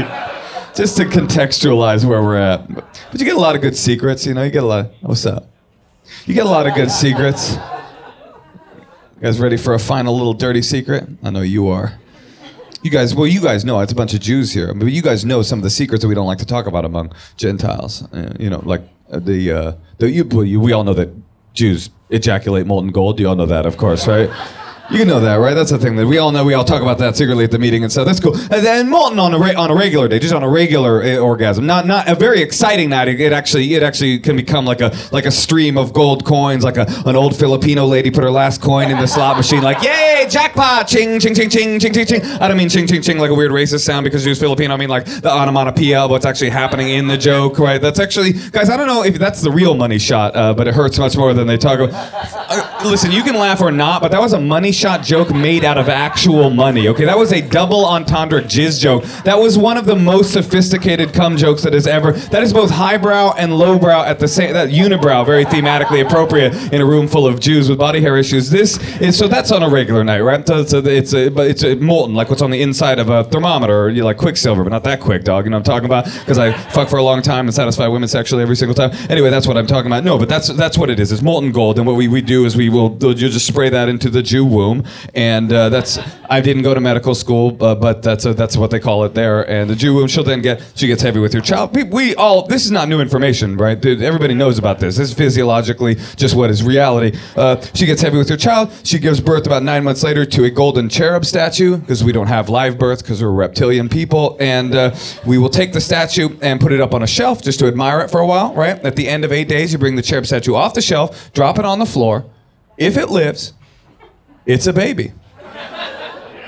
Just 0.74 0.96
to 0.98 1.04
contextualize 1.04 2.04
where 2.04 2.22
we're 2.22 2.38
at. 2.38 2.66
But 2.74 3.18
you 3.20 3.24
get 3.24 3.36
a 3.36 3.40
lot 3.40 3.56
of 3.56 3.60
good 3.60 3.76
secrets, 3.76 4.24
you 4.24 4.34
know. 4.34 4.44
You 4.44 4.50
get 4.50 4.62
a 4.62 4.66
lot. 4.66 4.86
Of, 4.86 4.92
what's 5.02 5.26
up? 5.26 5.50
You 6.26 6.34
get 6.34 6.46
a 6.46 6.48
lot 6.48 6.66
of 6.66 6.74
good 6.74 6.90
secrets. 7.04 7.54
You 7.54 9.22
guys 9.22 9.38
ready 9.38 9.56
for 9.56 9.74
a 9.74 9.78
final 9.78 10.16
little 10.16 10.32
dirty 10.34 10.62
secret? 10.62 11.06
I 11.22 11.30
know 11.30 11.42
you 11.42 11.68
are. 11.68 11.98
You 12.82 12.90
guys, 12.90 13.14
well, 13.14 13.26
you 13.26 13.42
guys 13.42 13.64
know 13.64 13.78
it's 13.80 13.92
a 13.92 13.94
bunch 13.94 14.14
of 14.14 14.20
Jews 14.20 14.52
here, 14.52 14.72
but 14.72 14.86
you 14.86 15.02
guys 15.02 15.24
know 15.24 15.42
some 15.42 15.58
of 15.58 15.62
the 15.62 15.70
secrets 15.70 16.02
that 16.02 16.08
we 16.08 16.14
don't 16.14 16.26
like 16.26 16.38
to 16.38 16.46
talk 16.46 16.66
about 16.66 16.86
among 16.86 17.12
Gentiles. 17.36 18.02
Uh, 18.12 18.32
you 18.38 18.48
know, 18.48 18.62
like 18.64 18.80
uh, 19.12 19.18
the 19.18 19.52
uh, 19.52 19.72
the 19.98 20.10
you, 20.10 20.24
we 20.60 20.72
all 20.72 20.84
know 20.84 20.94
that 20.94 21.10
Jews 21.52 21.90
ejaculate 22.08 22.66
molten 22.66 22.90
gold. 22.90 23.20
You 23.20 23.28
all 23.28 23.36
know 23.36 23.46
that, 23.46 23.66
of 23.66 23.76
course, 23.76 24.06
right? 24.08 24.30
You 24.92 25.04
know 25.04 25.20
that, 25.20 25.36
right? 25.36 25.54
That's 25.54 25.70
the 25.70 25.78
thing 25.78 25.94
that 25.96 26.06
we 26.06 26.18
all 26.18 26.32
know. 26.32 26.44
We 26.44 26.54
all 26.54 26.64
talk 26.64 26.82
about 26.82 26.98
that 26.98 27.16
secretly 27.16 27.44
at 27.44 27.52
the 27.52 27.60
meeting 27.60 27.84
and 27.84 27.92
stuff. 27.92 28.06
That's 28.06 28.18
cool. 28.18 28.34
And 28.34 28.66
then 28.66 28.88
molten 28.88 29.20
on 29.20 29.32
a 29.32 29.38
re- 29.38 29.54
on 29.54 29.70
a 29.70 29.74
regular 29.74 30.08
day, 30.08 30.18
just 30.18 30.34
on 30.34 30.42
a 30.42 30.48
regular 30.48 31.02
uh, 31.02 31.16
orgasm, 31.18 31.64
not 31.64 31.86
not 31.86 32.08
a 32.08 32.16
very 32.16 32.42
exciting 32.42 32.90
night. 32.90 33.06
It, 33.06 33.20
it 33.20 33.32
actually 33.32 33.72
it 33.74 33.84
actually 33.84 34.18
can 34.18 34.34
become 34.34 34.64
like 34.64 34.80
a 34.80 34.92
like 35.12 35.26
a 35.26 35.30
stream 35.30 35.78
of 35.78 35.92
gold 35.92 36.24
coins, 36.24 36.64
like 36.64 36.76
a 36.76 36.86
an 37.06 37.14
old 37.14 37.36
Filipino 37.36 37.86
lady 37.86 38.10
put 38.10 38.24
her 38.24 38.32
last 38.32 38.60
coin 38.60 38.90
in 38.90 38.98
the 38.98 39.06
slot 39.06 39.36
machine, 39.36 39.62
like 39.62 39.80
yay 39.82 40.26
jackpot, 40.28 40.88
ching 40.88 41.20
ching 41.20 41.34
ching 41.34 41.48
ching 41.50 41.78
ching 41.78 41.92
ching 41.92 42.06
ching. 42.06 42.22
I 42.22 42.48
don't 42.48 42.56
mean 42.56 42.68
ching 42.68 42.88
ching 42.88 43.00
ching 43.02 43.18
like 43.18 43.30
a 43.30 43.34
weird 43.34 43.52
racist 43.52 43.84
sound 43.84 44.02
because 44.02 44.24
she 44.24 44.28
was 44.28 44.40
Filipino. 44.40 44.74
I 44.74 44.76
mean 44.76 44.90
like 44.90 45.04
the 45.04 45.30
onomatopoeia, 45.30 46.00
of 46.00 46.10
what's 46.10 46.26
actually 46.26 46.50
happening 46.50 46.88
in 46.88 47.06
the 47.06 47.16
joke, 47.16 47.60
right? 47.60 47.80
That's 47.80 48.00
actually 48.00 48.32
guys. 48.32 48.68
I 48.68 48.76
don't 48.76 48.88
know 48.88 49.04
if 49.04 49.18
that's 49.20 49.40
the 49.40 49.52
real 49.52 49.76
money 49.76 49.98
shot, 49.98 50.34
uh, 50.34 50.52
but 50.52 50.66
it 50.66 50.74
hurts 50.74 50.98
much 50.98 51.16
more 51.16 51.32
than 51.32 51.46
they 51.46 51.56
talk 51.58 51.78
about. 51.78 51.94
Uh, 51.94 52.69
listen, 52.84 53.10
you 53.10 53.22
can 53.22 53.34
laugh 53.34 53.60
or 53.60 53.70
not, 53.70 54.02
but 54.02 54.10
that 54.10 54.20
was 54.20 54.32
a 54.32 54.40
money 54.40 54.72
shot 54.72 55.02
joke 55.02 55.34
made 55.34 55.64
out 55.64 55.78
of 55.78 55.88
actual 55.88 56.50
money. 56.50 56.88
Okay, 56.88 57.04
that 57.04 57.18
was 57.18 57.32
a 57.32 57.40
double 57.40 57.84
entendre 57.84 58.42
jizz 58.42 58.80
joke. 58.80 59.04
That 59.24 59.38
was 59.38 59.58
one 59.58 59.76
of 59.76 59.86
the 59.86 59.96
most 59.96 60.32
sophisticated 60.32 61.12
cum 61.12 61.36
jokes 61.36 61.62
that 61.62 61.72
has 61.72 61.86
ever. 61.86 62.12
That 62.12 62.42
is 62.42 62.52
both 62.52 62.70
highbrow 62.70 63.34
and 63.36 63.58
lowbrow 63.58 64.02
at 64.04 64.18
the 64.18 64.28
same. 64.28 64.52
That 64.52 64.70
unibrow, 64.70 65.24
very 65.26 65.44
thematically 65.44 66.04
appropriate 66.04 66.54
in 66.72 66.80
a 66.80 66.86
room 66.86 67.08
full 67.08 67.26
of 67.26 67.40
Jews 67.40 67.68
with 67.68 67.78
body 67.78 68.00
hair 68.00 68.16
issues. 68.16 68.50
This 68.50 68.78
is 69.00 69.18
so 69.18 69.28
that's 69.28 69.52
on 69.52 69.62
a 69.62 69.68
regular 69.68 70.04
night, 70.04 70.20
right? 70.20 70.46
So 70.46 70.60
it's 70.60 70.72
a, 70.72 70.78
it's 70.78 71.14
a, 71.14 71.28
but 71.28 71.48
it's 71.48 71.62
a 71.62 71.76
molten 71.76 72.14
like 72.14 72.30
what's 72.30 72.42
on 72.42 72.50
the 72.50 72.62
inside 72.62 72.98
of 72.98 73.10
a 73.10 73.24
thermometer, 73.24 73.84
or 73.84 73.90
you 73.90 74.04
like 74.04 74.16
quicksilver, 74.16 74.64
but 74.64 74.70
not 74.70 74.84
that 74.84 75.00
quick, 75.00 75.24
dog. 75.24 75.44
You 75.44 75.50
know 75.50 75.58
what 75.58 75.68
I'm 75.68 75.72
talking 75.72 75.86
about? 75.86 76.04
Because 76.04 76.38
I 76.38 76.52
fuck 76.52 76.88
for 76.88 76.96
a 76.96 77.02
long 77.02 77.22
time 77.22 77.46
and 77.46 77.54
satisfy 77.54 77.86
women 77.86 78.08
sexually 78.08 78.42
every 78.42 78.56
single 78.56 78.74
time. 78.74 78.90
Anyway, 79.10 79.30
that's 79.30 79.46
what 79.46 79.56
I'm 79.56 79.66
talking 79.66 79.86
about. 79.86 80.04
No, 80.04 80.18
but 80.18 80.28
that's 80.28 80.48
that's 80.48 80.78
what 80.78 80.88
it 80.88 80.98
is. 80.98 81.12
It's 81.12 81.22
molten 81.22 81.52
gold, 81.52 81.78
and 81.78 81.86
what 81.86 81.96
we, 81.96 82.08
we 82.08 82.22
do 82.22 82.44
is 82.46 82.56
we 82.56 82.69
will 82.70 82.96
you 83.00 83.28
just 83.28 83.46
spray 83.46 83.68
that 83.68 83.88
into 83.88 84.10
the 84.10 84.22
Jew 84.22 84.44
womb, 84.44 84.84
and 85.14 85.52
uh, 85.52 85.68
that's 85.68 85.98
I 86.28 86.40
didn't 86.40 86.62
go 86.62 86.74
to 86.74 86.80
medical 86.80 87.14
school, 87.14 87.56
uh, 87.62 87.74
but 87.74 88.02
that's 88.02 88.24
a, 88.24 88.34
that's 88.34 88.56
what 88.56 88.70
they 88.70 88.80
call 88.80 89.04
it 89.04 89.14
there. 89.14 89.48
And 89.48 89.68
the 89.68 89.76
Jew 89.76 89.94
womb, 89.94 90.08
she'll 90.08 90.24
then 90.24 90.42
get 90.42 90.62
she 90.74 90.86
gets 90.86 91.02
heavy 91.02 91.20
with 91.20 91.32
your 91.32 91.42
child. 91.42 91.74
We, 91.74 91.84
we 91.84 92.14
all 92.14 92.46
this 92.46 92.64
is 92.64 92.70
not 92.70 92.88
new 92.88 93.00
information, 93.00 93.56
right? 93.56 93.80
Dude, 93.80 94.02
Everybody 94.02 94.34
knows 94.34 94.58
about 94.58 94.80
this. 94.80 94.96
This 94.96 95.10
is 95.10 95.14
physiologically 95.14 95.94
just 96.16 96.34
what 96.34 96.50
is 96.50 96.62
reality. 96.62 97.18
Uh, 97.36 97.60
she 97.74 97.86
gets 97.86 98.02
heavy 98.02 98.18
with 98.18 98.28
her 98.28 98.36
child. 98.36 98.72
She 98.84 98.98
gives 98.98 99.20
birth 99.20 99.46
about 99.46 99.62
nine 99.62 99.84
months 99.84 100.02
later 100.02 100.24
to 100.26 100.44
a 100.44 100.50
golden 100.50 100.88
cherub 100.88 101.24
statue 101.24 101.76
because 101.76 102.02
we 102.02 102.12
don't 102.12 102.26
have 102.26 102.48
live 102.48 102.78
birth 102.78 103.02
because 103.02 103.22
we're 103.22 103.30
reptilian 103.30 103.88
people, 103.88 104.36
and 104.40 104.74
uh, 104.74 104.94
we 105.26 105.38
will 105.38 105.48
take 105.48 105.72
the 105.72 105.80
statue 105.80 106.36
and 106.42 106.60
put 106.60 106.72
it 106.72 106.80
up 106.80 106.94
on 106.94 107.02
a 107.02 107.06
shelf 107.06 107.42
just 107.42 107.58
to 107.60 107.66
admire 107.66 108.00
it 108.00 108.10
for 108.10 108.20
a 108.20 108.26
while. 108.26 108.54
Right 108.54 108.78
at 108.84 108.96
the 108.96 109.08
end 109.08 109.24
of 109.24 109.32
eight 109.32 109.48
days, 109.48 109.72
you 109.72 109.78
bring 109.78 109.96
the 109.96 110.02
cherub 110.02 110.26
statue 110.26 110.54
off 110.54 110.74
the 110.74 110.82
shelf, 110.82 111.32
drop 111.32 111.58
it 111.58 111.64
on 111.64 111.78
the 111.78 111.86
floor. 111.86 112.24
If 112.80 112.96
it 112.96 113.10
lives, 113.10 113.52
it's 114.46 114.66
a 114.66 114.72
baby. 114.72 115.12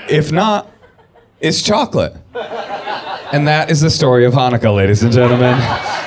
If 0.09 0.31
not, 0.31 0.67
it's 1.39 1.61
chocolate. 1.61 2.15
And 3.31 3.47
that 3.47 3.69
is 3.69 3.81
the 3.81 3.91
story 3.91 4.25
of 4.25 4.33
Hanukkah, 4.33 4.75
ladies 4.75 5.03
and 5.03 5.13
gentlemen. 5.13 5.53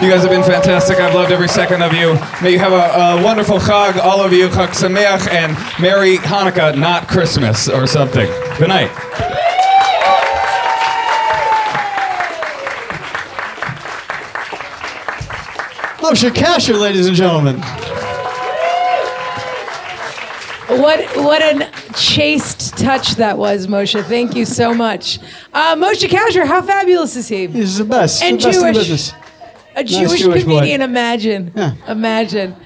You 0.02 0.10
guys 0.10 0.22
have 0.22 0.30
been 0.30 0.42
fantastic. 0.42 0.98
I've 0.98 1.14
loved 1.14 1.30
every 1.30 1.46
second 1.46 1.80
of 1.80 1.92
you. 1.92 2.14
May 2.42 2.50
you 2.50 2.58
have 2.58 2.72
a, 2.72 3.20
a 3.20 3.24
wonderful 3.24 3.58
Chag, 3.58 3.98
all 3.98 4.20
of 4.20 4.32
you. 4.32 4.48
Chag 4.48 4.70
Sameach 4.70 5.30
and 5.30 5.52
Merry 5.80 6.16
Hanukkah, 6.16 6.76
not 6.76 7.06
Christmas 7.06 7.68
or 7.68 7.86
something. 7.86 8.26
Good 8.58 8.68
night. 8.68 8.90
Moshe 15.98 16.30
Kasher, 16.30 16.78
ladies 16.80 17.06
and 17.06 17.14
gentlemen. 17.14 17.62
What 20.68 21.00
what 21.18 21.42
a 21.42 21.70
chaste 21.94 22.76
touch 22.76 23.14
that 23.16 23.38
was, 23.38 23.68
Moshe. 23.68 24.02
Thank 24.04 24.34
you 24.34 24.44
so 24.44 24.74
much. 24.74 25.20
Uh, 25.52 25.76
Moshe 25.76 26.08
Kasher, 26.08 26.44
how 26.44 26.60
fabulous 26.60 27.14
is 27.14 27.28
he? 27.28 27.46
He's 27.46 27.78
the 27.78 27.84
best. 27.84 28.22
And 28.22 28.40
the 28.40 28.48
best 28.48 28.60
Jewish. 28.60 28.76
business. 28.76 29.12
A 29.76 29.84
Jewish, 29.84 30.20
Jewish 30.22 30.42
boy. 30.44 30.54
comedian, 30.58 30.82
imagine. 30.82 31.52
Yeah. 31.54 31.74
Imagine. 31.86 32.56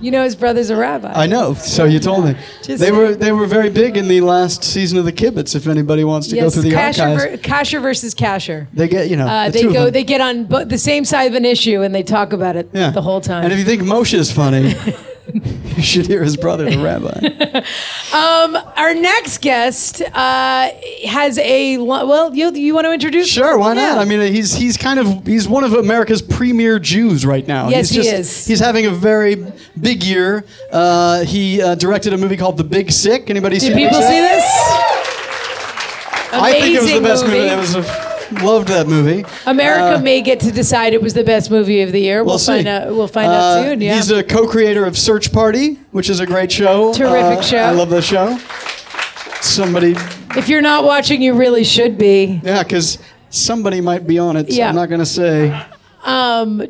You 0.00 0.12
know 0.12 0.22
his 0.22 0.36
brother's 0.36 0.70
a 0.70 0.76
rabbi. 0.76 1.12
I 1.12 1.26
know. 1.26 1.54
So 1.54 1.84
you 1.84 1.98
told 1.98 2.24
me. 2.24 2.36
Just- 2.62 2.80
they 2.80 2.90
were 2.92 3.14
they 3.14 3.32
were 3.32 3.46
very 3.46 3.70
big 3.70 3.96
in 3.96 4.08
the 4.08 4.20
last 4.20 4.64
season 4.64 4.98
of 4.98 5.04
the 5.04 5.12
Kibitz. 5.12 5.54
If 5.54 5.66
anybody 5.66 6.04
wants 6.04 6.28
to 6.28 6.36
go 6.36 6.50
through 6.50 6.62
the 6.62 6.70
Kasher, 6.70 7.12
archives, 7.12 7.24
ver- 7.24 7.36
Kasher 7.38 7.82
versus 7.82 8.14
Kasher. 8.14 8.66
they 8.72 8.88
get 8.88 9.10
you 9.10 9.16
know. 9.16 9.26
Uh, 9.26 9.50
the 9.50 9.62
they 9.62 9.72
go. 9.72 9.90
They 9.90 10.04
get 10.04 10.20
on 10.20 10.44
bo- 10.44 10.64
the 10.64 10.78
same 10.78 11.04
side 11.04 11.24
of 11.24 11.34
an 11.34 11.44
issue 11.44 11.82
and 11.82 11.94
they 11.94 12.02
talk 12.02 12.32
about 12.32 12.56
it 12.56 12.68
yeah. 12.72 12.90
the 12.90 13.02
whole 13.02 13.20
time. 13.20 13.44
And 13.44 13.52
if 13.52 13.58
you 13.58 13.64
think 13.64 13.82
Moshe 13.82 14.14
is 14.14 14.30
funny, 14.32 14.74
you 15.78 15.84
should 15.84 16.06
hear 16.06 16.22
his 16.22 16.36
brother, 16.36 16.68
the 16.68 16.78
rabbi. 16.78 17.62
Our 18.78 18.94
next 18.94 19.40
guest 19.40 20.00
uh, 20.00 20.70
has 21.06 21.38
a 21.38 21.78
well. 21.78 22.34
You 22.34 22.52
you 22.52 22.74
want 22.74 22.86
to 22.86 22.92
introduce? 22.92 23.28
Sure, 23.28 23.58
why 23.58 23.74
not? 23.74 23.98
I 23.98 24.04
mean, 24.04 24.32
he's 24.32 24.54
he's 24.54 24.76
kind 24.76 24.98
of 24.98 25.26
he's 25.26 25.48
one 25.48 25.64
of 25.64 25.72
America's 25.74 26.22
premier 26.22 26.78
Jews 26.78 27.26
right 27.26 27.46
now. 27.46 27.68
Yes, 27.68 27.90
he's 27.90 28.04
he 28.04 28.10
is. 28.10 28.46
He's 28.46 28.60
having 28.60 28.86
a 28.86 28.90
very 28.90 29.44
big 29.80 30.02
year. 30.02 30.44
Uh, 30.70 31.24
he 31.24 31.60
uh, 31.60 31.74
directed 31.74 32.12
a 32.12 32.16
movie 32.16 32.36
called 32.36 32.56
The 32.56 32.64
Big 32.64 32.90
Sick. 32.90 33.30
Anybody 33.30 33.58
see 33.58 33.68
Do 33.68 33.74
people 33.74 34.00
see 34.00 34.20
this? 34.20 34.44
I 36.30 36.52
think 36.60 36.76
it 36.76 36.82
was 36.82 36.92
the 36.92 37.00
best 37.00 37.24
movie. 37.24 37.38
movie. 37.38 37.48
It 37.50 37.58
was 37.58 37.74
a, 37.74 38.07
loved 38.42 38.68
that 38.68 38.86
movie. 38.86 39.24
America 39.46 39.96
Uh, 39.96 40.00
may 40.00 40.20
get 40.20 40.40
to 40.40 40.50
decide 40.52 40.92
it 40.94 41.02
was 41.02 41.14
the 41.14 41.24
best 41.24 41.50
movie 41.50 41.82
of 41.82 41.92
the 41.92 42.00
year. 42.00 42.18
We'll, 42.24 42.32
We'll 42.34 42.38
see. 42.38 42.52
find 42.52 42.68
out. 42.68 42.94
We'll 42.94 43.08
find 43.08 43.28
Uh, 43.30 43.34
out 43.34 43.62
soon. 43.64 43.80
Yeah. 43.80 43.94
He's 43.96 44.10
a 44.10 44.22
co-creator 44.22 44.84
of 44.84 44.96
Search 44.98 45.32
Party, 45.32 45.78
which 45.92 46.08
is 46.10 46.20
a 46.20 46.26
great 46.26 46.50
show. 46.52 46.92
Terrific 46.92 47.38
Uh, 47.38 47.42
show. 47.42 47.58
I 47.58 47.70
love 47.70 47.90
that 47.90 48.02
show. 48.04 48.38
Somebody, 49.40 49.94
if 50.36 50.48
you're 50.48 50.60
not 50.60 50.84
watching, 50.84 51.22
you 51.22 51.34
really 51.34 51.64
should 51.64 51.96
be. 51.96 52.40
yeah, 52.44 52.62
because 52.62 52.98
somebody 53.30 53.80
might 53.80 54.06
be 54.06 54.18
on 54.18 54.36
it. 54.36 54.50
So 54.50 54.56
Yeah. 54.58 54.68
I'm 54.68 54.74
not 54.74 54.88
going 54.88 55.00
to 55.00 55.06
say. 55.06 55.54
Um, 56.04 56.62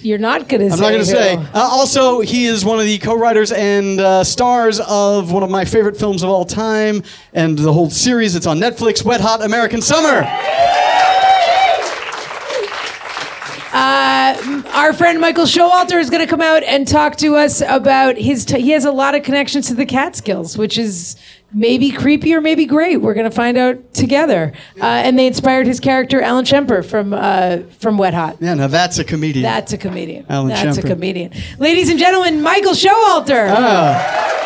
you're 0.00 0.16
not 0.18 0.48
gonna. 0.48 0.68
Say. 0.70 0.74
I'm 0.74 0.80
not 0.80 0.88
going 0.90 1.00
to 1.00 1.06
say. 1.06 1.34
Uh, 1.36 1.58
also, 1.60 2.20
he 2.20 2.46
is 2.46 2.64
one 2.64 2.78
of 2.78 2.84
the 2.84 2.98
co-writers 2.98 3.50
and 3.52 4.00
uh, 4.00 4.22
stars 4.24 4.80
of 4.80 5.32
one 5.32 5.42
of 5.42 5.50
my 5.50 5.64
favorite 5.64 5.96
films 5.96 6.22
of 6.22 6.30
all 6.30 6.44
time, 6.44 7.02
and 7.34 7.58
the 7.58 7.72
whole 7.72 7.90
series. 7.90 8.34
It's 8.36 8.46
on 8.46 8.58
Netflix. 8.58 9.04
Wet 9.04 9.20
Hot 9.20 9.44
American 9.44 9.82
Summer. 9.82 10.22
Our 13.72 14.92
friend 14.92 15.20
Michael 15.20 15.44
Showalter 15.44 15.98
is 16.00 16.10
going 16.10 16.24
to 16.24 16.30
come 16.30 16.40
out 16.40 16.62
and 16.62 16.86
talk 16.86 17.16
to 17.16 17.36
us 17.36 17.60
about 17.66 18.16
his. 18.16 18.44
T- 18.44 18.60
he 18.60 18.70
has 18.70 18.84
a 18.84 18.92
lot 18.92 19.14
of 19.14 19.22
connections 19.22 19.68
to 19.68 19.74
the 19.74 19.86
Catskills, 19.86 20.56
which 20.56 20.78
is 20.78 21.16
maybe 21.52 21.90
creepy 21.90 22.34
or 22.34 22.40
maybe 22.40 22.66
great. 22.66 22.98
We're 22.98 23.14
going 23.14 23.28
to 23.28 23.34
find 23.34 23.56
out 23.56 23.94
together. 23.94 24.52
Uh, 24.80 24.84
and 24.84 25.18
they 25.18 25.26
inspired 25.26 25.66
his 25.66 25.80
character 25.80 26.20
Alan 26.20 26.44
Shemper 26.44 26.84
from 26.84 27.12
uh, 27.12 27.58
from 27.78 27.98
Wet 27.98 28.14
Hot. 28.14 28.36
Yeah, 28.40 28.54
now 28.54 28.66
that's 28.68 28.98
a 28.98 29.04
comedian. 29.04 29.42
That's 29.42 29.72
a 29.72 29.78
comedian. 29.78 30.26
Alan 30.28 30.48
That's 30.48 30.78
a 30.78 30.82
comedian. 30.82 31.32
Ladies 31.58 31.88
and 31.88 31.98
gentlemen, 31.98 32.42
Michael 32.42 32.72
Showalter. 32.72 33.48
Ah. 33.50 34.45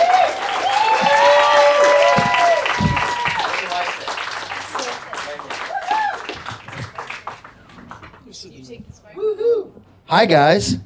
Hi, 10.10 10.26
guys. 10.26 10.78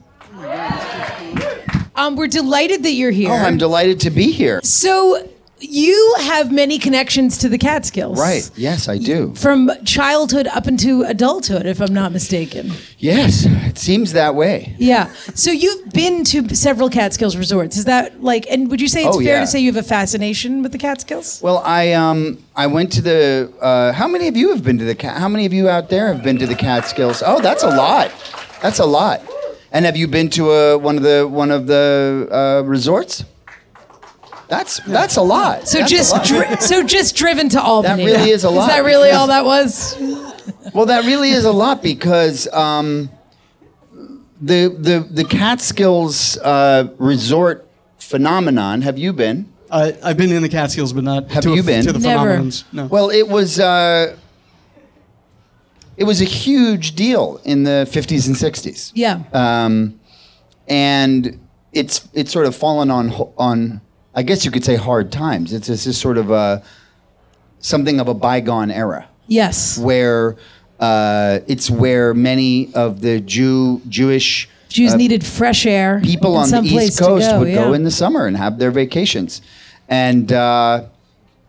Um, 1.97 2.17
we're 2.17 2.27
delighted 2.29 2.83
that 2.83 2.91
you're 2.93 3.11
here. 3.11 3.31
Oh, 3.31 3.35
I'm 3.37 3.57
delighted 3.57 4.01
to 4.01 4.11
be 4.11 4.31
here. 4.33 4.61
so 4.63 5.29
you 5.61 6.17
have 6.21 6.53
many 6.53 6.79
connections 6.79 7.39
to 7.39 7.49
the 7.49 7.57
Catskills. 7.57 8.19
Right. 8.21 8.51
Yes, 8.55 8.87
I 8.87 8.99
do. 8.99 9.35
From 9.35 9.71
childhood 9.87 10.47
up 10.49 10.67
into 10.67 11.05
adulthood, 11.05 11.65
if 11.65 11.81
I'm 11.81 11.95
not 11.95 12.13
mistaken. 12.13 12.71
Yes, 12.99 13.47
it 13.47 13.79
seems 13.79 14.13
that 14.13 14.35
way. 14.35 14.75
Yeah. 14.79 15.11
So 15.35 15.51
you've 15.53 15.91
been 15.91 16.23
to 16.25 16.55
several 16.55 16.91
Catskills 16.91 17.35
resorts. 17.37 17.79
Is 17.79 17.87
that 17.87 18.23
like, 18.23 18.47
and 18.51 18.71
would 18.71 18.81
you 18.81 18.89
say 18.89 19.07
it's 19.07 19.17
Oh, 19.17 19.21
fair 19.21 19.37
yeah. 19.37 19.41
to 19.41 19.47
say 19.47 19.61
you 19.61 19.73
have 19.73 19.83
a 19.83 19.89
fascination 19.89 20.63
with 20.63 20.73
the 20.73 20.79
Catskills? 20.79 21.41
Well, 21.41 21.63
I 21.65 21.93
um 21.93 22.45
I 22.55 22.67
went 22.67 22.93
to 22.93 23.01
the. 23.03 23.51
Uh, 23.61 23.93
how 23.93 24.07
many 24.07 24.29
of 24.29 24.37
you 24.37 24.51
have 24.51 24.63
been 24.63 24.77
to 24.79 24.85
the? 24.85 25.09
How 25.09 25.29
many 25.29 25.47
of 25.47 25.55
you 25.55 25.69
out 25.71 25.89
there 25.89 26.13
have 26.13 26.23
been 26.23 26.39
to 26.41 26.47
the 26.47 26.57
Catskills? 26.57 27.23
Oh, 27.25 27.41
that's 27.41 27.63
a 27.63 27.69
lot. 27.71 28.11
That's 28.65 28.79
a 28.79 28.87
lot. 28.87 29.21
And 29.73 29.85
have 29.85 29.95
you 29.95 30.09
been 30.09 30.31
to 30.31 30.51
a, 30.53 30.79
one 30.79 30.97
of 30.97 31.03
the 31.03 31.29
one 31.29 31.51
of 31.51 31.67
the 31.67 32.27
uh, 32.33 32.63
resorts? 32.67 33.25
That's 34.49 34.79
that's 34.87 35.17
a 35.17 35.23
lot. 35.23 35.69
So 35.69 35.81
That's 35.81 35.93
a 35.93 35.95
just 35.97 36.13
lot. 36.13 36.25
dri- 36.25 36.57
so 36.61 36.83
just 36.83 37.15
driven 37.15 37.51
to 37.51 37.61
Albany. 37.61 38.07
That 38.07 38.13
really 38.13 38.31
is 38.31 38.45
a 38.45 38.49
lot, 38.51 38.69
Is 38.71 38.75
that 38.75 38.85
really 38.85 39.09
because- 39.11 39.21
all 39.21 39.27
that 39.27 39.45
was? 39.45 39.97
Well, 40.73 40.87
that 40.87 41.05
really 41.05 41.31
is 41.31 41.45
a 41.45 41.53
lot 41.53 41.83
because 41.83 42.49
um, 42.55 43.11
the 44.41 44.69
the 44.69 45.07
the 45.11 45.25
Catskills 45.25 46.39
uh, 46.39 46.89
resort 46.99 47.69
phenomenon. 47.99 48.81
Have 48.83 48.99
you 48.99 49.13
been? 49.13 49.53
I, 49.71 49.95
I've 50.03 50.17
been 50.17 50.31
in 50.33 50.41
the 50.43 50.49
Catskills, 50.49 50.93
but 50.95 51.05
not 51.05 51.31
Have 51.33 51.43
to, 51.45 51.53
a- 51.53 51.57
you 51.57 51.63
been? 51.63 51.85
to 51.85 51.93
the 51.93 51.99
Never. 51.99 52.39
phenomenons. 52.39 52.65
No. 52.73 52.87
Well, 52.87 53.11
it 53.11 53.29
was 53.29 53.59
uh, 53.61 54.17
it 55.97 56.05
was 56.05 56.21
a 56.21 56.25
huge 56.25 56.95
deal 56.95 57.41
in 57.45 57.65
the 57.65 57.87
50s 57.91 58.27
and 58.27 58.37
60s. 58.37 58.93
Yeah. 58.95 59.23
Um, 59.33 60.01
and 60.69 61.39
it's 61.73 62.09
it's 62.15 62.33
sort 62.33 62.47
of 62.47 62.55
fallen 62.57 62.91
on 62.91 63.11
on 63.37 63.81
I 64.15 64.23
guess 64.23 64.45
you 64.45 64.51
could 64.51 64.65
say 64.65 64.77
hard 64.77 65.11
times. 65.13 65.53
It's 65.53 65.69
it's 65.69 65.85
just 65.85 66.01
sort 66.01 66.19
of 66.19 66.31
a 66.31 66.63
something 67.59 68.01
of 68.01 68.09
a 68.09 68.15
bygone 68.15 68.71
era 68.71 69.09
yes. 69.27 69.79
where 69.79 70.37
uh, 70.81 71.41
it's 71.47 71.71
where 71.71 72.15
many 72.15 72.73
of 72.75 73.01
the 73.01 73.21
Jew 73.21 73.81
Jewish 73.89 74.49
Jews 74.69 74.95
uh, 74.95 74.97
needed 74.97 75.25
fresh 75.25 75.67
air. 75.67 76.01
people 76.03 76.37
on 76.37 76.51
the 76.51 76.63
East 76.63 76.99
Coast 76.99 77.31
go, 77.31 77.41
would 77.41 77.55
go 77.55 77.73
in 77.73 77.85
the 77.85 77.91
summer 77.91 78.27
and 78.27 78.37
have 78.37 78.59
their 78.59 78.71
vacations, 78.71 79.41
and 79.89 80.33
uh, 80.33 80.87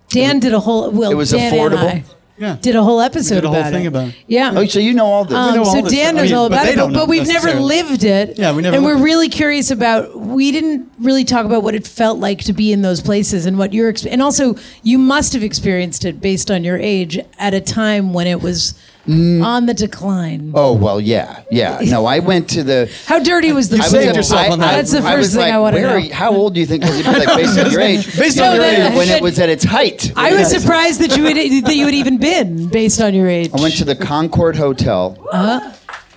Dan 0.09 0.39
did 0.39 0.53
a 0.53 0.59
whole. 0.59 0.91
Well, 0.91 1.11
It 1.11 1.15
was 1.15 1.31
Dan 1.31 1.51
affordable? 1.51 2.03
And 2.37 2.45
I 2.45 2.49
Yeah. 2.49 2.55
did 2.61 2.75
a 2.75 2.83
whole 2.83 2.99
episode 3.01 3.35
did 3.35 3.43
a 3.45 3.47
whole 3.47 3.57
about 3.59 3.71
thing 3.71 3.85
it. 3.85 3.87
about 3.87 4.07
it. 4.09 4.15
Yeah. 4.27 4.51
oh, 4.55 4.65
so 4.65 4.79
you 4.79 4.93
know 4.93 5.05
all 5.05 5.25
this. 5.25 5.35
Um, 5.37 5.55
know 5.55 5.63
all 5.63 5.75
so 5.75 5.81
this 5.81 5.91
Dan 5.93 6.07
stuff. 6.07 6.09
I 6.09 6.21
knows 6.21 6.29
mean, 6.29 6.37
all 6.37 6.49
but 6.49 6.55
about 6.55 6.65
they 6.65 6.73
it, 6.73 6.77
but, 6.77 6.93
but 6.93 7.07
we've 7.07 7.27
never 7.27 7.53
lived 7.59 8.03
it. 8.03 8.37
Yeah, 8.37 8.53
we 8.55 8.61
never 8.61 8.75
And 8.75 8.85
we're 8.85 8.97
it. 8.97 9.01
really 9.01 9.29
curious 9.29 9.71
about. 9.71 10.17
We 10.19 10.51
didn't 10.51 10.94
really 10.99 11.23
talk 11.25 11.45
about 11.45 11.61
what 11.63 11.75
it 11.75 11.85
felt 11.85 12.19
like 12.19 12.39
to 12.45 12.53
be 12.53 12.71
in 12.71 12.81
those 12.81 13.01
places 13.01 13.45
and 13.45 13.57
what 13.57 13.73
your 13.73 13.93
and 14.09 14.21
also 14.21 14.55
you 14.83 14.97
must 14.97 15.33
have 15.33 15.43
experienced 15.43 16.05
it 16.05 16.21
based 16.21 16.49
on 16.49 16.63
your 16.63 16.77
age 16.77 17.19
at 17.37 17.53
a 17.53 17.61
time 17.61 18.13
when 18.13 18.27
it 18.27 18.41
was 18.41 18.73
Mm. 19.07 19.43
on 19.45 19.67
the 19.67 19.73
decline. 19.75 20.51
oh 20.55 20.73
well, 20.73 20.99
yeah, 20.99 21.41
yeah. 21.51 21.77
No, 21.83 22.07
I 22.07 22.17
went 22.17 22.49
to 22.49 22.63
the. 22.63 22.91
How 23.05 23.19
dirty 23.19 23.51
was 23.51 23.69
the 23.69 23.77
was 23.77 23.91
saved 23.91 24.09
at- 24.09 24.15
yourself 24.15 24.47
I- 24.47 24.49
on 24.49 24.57
that. 24.61 24.73
I- 24.73 24.77
That's 24.77 24.91
the 24.93 25.01
first 25.03 25.17
was 25.17 25.31
thing 25.33 25.41
like, 25.41 25.53
I 25.53 25.59
wanna 25.59 25.81
know. 25.81 25.95
you- 25.97 26.11
How 26.11 26.33
old 26.33 26.55
do 26.55 26.59
you 26.59 26.65
think? 26.65 26.81
Because 26.81 27.05
like 27.05 27.27
based 27.37 27.59
on 27.59 27.69
your 27.71 27.81
age. 27.81 28.17
Based 28.17 28.37
No, 28.37 28.49
on 28.49 28.55
your 28.55 28.65
age. 28.65 28.95
when 28.97 29.07
it 29.09 29.21
was 29.21 29.37
at 29.37 29.49
its 29.49 29.63
height. 29.63 30.11
I 30.15 30.33
was 30.33 30.49
surprised 30.49 31.01
that 31.01 31.15
you 31.15 31.23
had 31.25 31.35
that 31.65 31.75
you 31.75 31.85
had 31.85 31.93
even 31.93 32.17
been 32.17 32.67
based 32.67 32.99
on 32.99 33.13
your 33.13 33.27
age. 33.27 33.51
I 33.53 33.61
went 33.61 33.75
to 33.77 33.85
the 33.85 33.95
Concord 33.95 34.55
Hotel. 34.55 35.15
Uh-huh. 35.31 35.71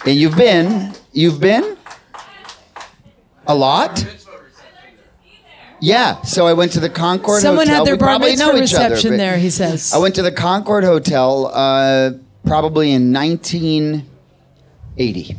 And 0.06 0.14
you've 0.16 0.36
been? 0.38 0.94
You've 1.12 1.40
been? 1.40 1.76
A 3.48 3.54
lot? 3.54 4.02
Yeah. 5.80 6.20
So 6.22 6.46
I 6.46 6.52
went 6.54 6.72
to 6.72 6.80
the 6.80 6.90
Concord 6.90 7.40
Someone 7.42 7.66
Hotel. 7.66 7.84
had 7.84 7.86
their 7.86 7.94
We 7.94 7.98
bar 8.00 8.18
mitzvah 8.18 8.62
each 8.62 8.74
other, 8.74 8.90
reception 8.94 9.16
there. 9.16 9.38
He 9.38 9.50
says. 9.50 9.92
I 9.94 9.98
went 9.98 10.14
to 10.16 10.22
the 10.22 10.32
Concord 10.32 10.84
Hotel 10.84 11.46
uh, 11.52 12.10
probably 12.44 12.92
in 12.92 13.12
1980. 13.12 15.36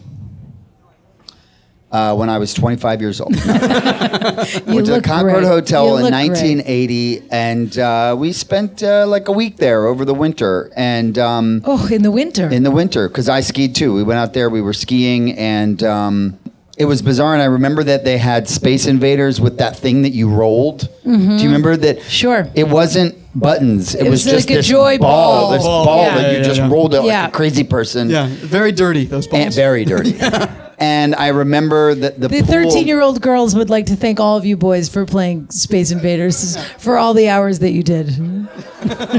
Uh, 1.91 2.15
when 2.15 2.30
I 2.30 2.38
was 2.38 2.54
25 2.54 3.02
years 3.02 3.19
old. 3.19 3.36
You 3.36 3.41
went 3.47 4.86
to 4.86 4.91
the 4.93 5.02
Concord 5.04 5.39
great. 5.39 5.43
Hotel 5.47 5.88
You 5.88 5.95
in 5.95 6.02
look 6.04 6.12
great. 6.12 6.30
1980, 6.30 7.23
and 7.32 7.75
uh, 7.80 8.15
we 8.15 8.32
spent 8.32 8.84
uh, 8.84 9.08
like 9.08 9.28
a 9.28 9.32
week 9.32 9.58
there 9.58 9.88
over 9.88 10.06
the 10.06 10.13
winter. 10.13 10.71
And 10.75 11.17
um, 11.17 11.63
Oh, 11.65 11.88
in 11.91 12.04
the 12.04 12.12
winter. 12.12 12.47
in 12.47 12.62
the 12.62 12.69
winter, 12.69 13.08
because 13.08 13.28
I 13.28 13.41
skied 13.41 13.73
too. 13.75 13.95
We 13.95 14.04
went 14.04 14.19
out 14.19 14.34
there, 14.34 14.52
we 14.52 14.62
were 14.62 14.73
skiing, 14.73 15.32
and 15.36 15.82
um, 15.82 16.38
it 16.80 16.86
was 16.86 17.02
bizarre. 17.02 17.34
And 17.34 17.42
I 17.42 17.46
remember 17.46 17.84
that 17.84 18.04
they 18.06 18.18
had 18.18 18.48
Space 18.50 18.88
Invaders 18.88 19.39
with 19.42 19.58
that 19.60 19.78
thing 19.78 20.02
that 20.04 20.12
you 20.13 20.30
rolled. 20.30 20.88
Do 21.04 21.12
you 21.12 21.44
remember 21.46 21.76
that? 21.78 21.98
Mm-hmm. 22.00 22.10
Sure. 22.10 22.48
It 22.56 22.68
wasn't 22.70 23.15
buttons. 23.39 23.94
It, 23.96 24.06
It 24.08 24.10
was, 24.10 24.24
was 24.26 24.34
just 24.34 24.48
like 24.50 24.56
a 24.56 24.58
this 24.60 24.68
joy 24.68 24.98
ball. 24.98 25.52
this 25.52 25.63
Ball. 25.63 25.86
ball 25.86 26.04
Yeah. 26.06 26.15
that 26.15 26.22
Yeah, 26.24 26.32
you 26.32 26.38
yeah, 26.38 26.44
just 26.44 26.60
yeah. 26.62 26.70
rolled 26.70 26.94
it 26.96 27.04
Yeah. 27.04 27.22
like 27.24 27.30
a 27.34 27.36
crazy 27.36 27.63
person. 27.63 28.10
Yeah, 28.10 28.28
very 28.30 28.72
dirty 28.72 29.06
those 29.06 29.28
balls. 29.28 29.46
And 29.46 29.54
very 29.54 29.86
dirty. 29.86 30.18
and 30.80 31.13
I 31.15 31.28
remember 31.28 31.94
that 31.96 32.20
the 32.20 32.28
The 32.28 32.39
pool- 32.44 32.48
13 32.72 32.88
year 32.88 33.02
old 33.02 33.22
girls 33.22 33.56
would 33.56 33.70
like 33.70 33.86
to 33.88 33.96
thank 33.96 34.20
all 34.20 34.38
of 34.38 34.46
you 34.46 34.56
boys 34.58 34.89
for 34.89 35.06
playing 35.06 35.50
Space 35.50 35.92
Invaders 35.92 36.58
for 36.78 36.98
all 36.98 37.13
the 37.13 37.30
hours 37.30 37.60
that 37.60 37.72
you 37.72 37.84
did. 37.84 38.10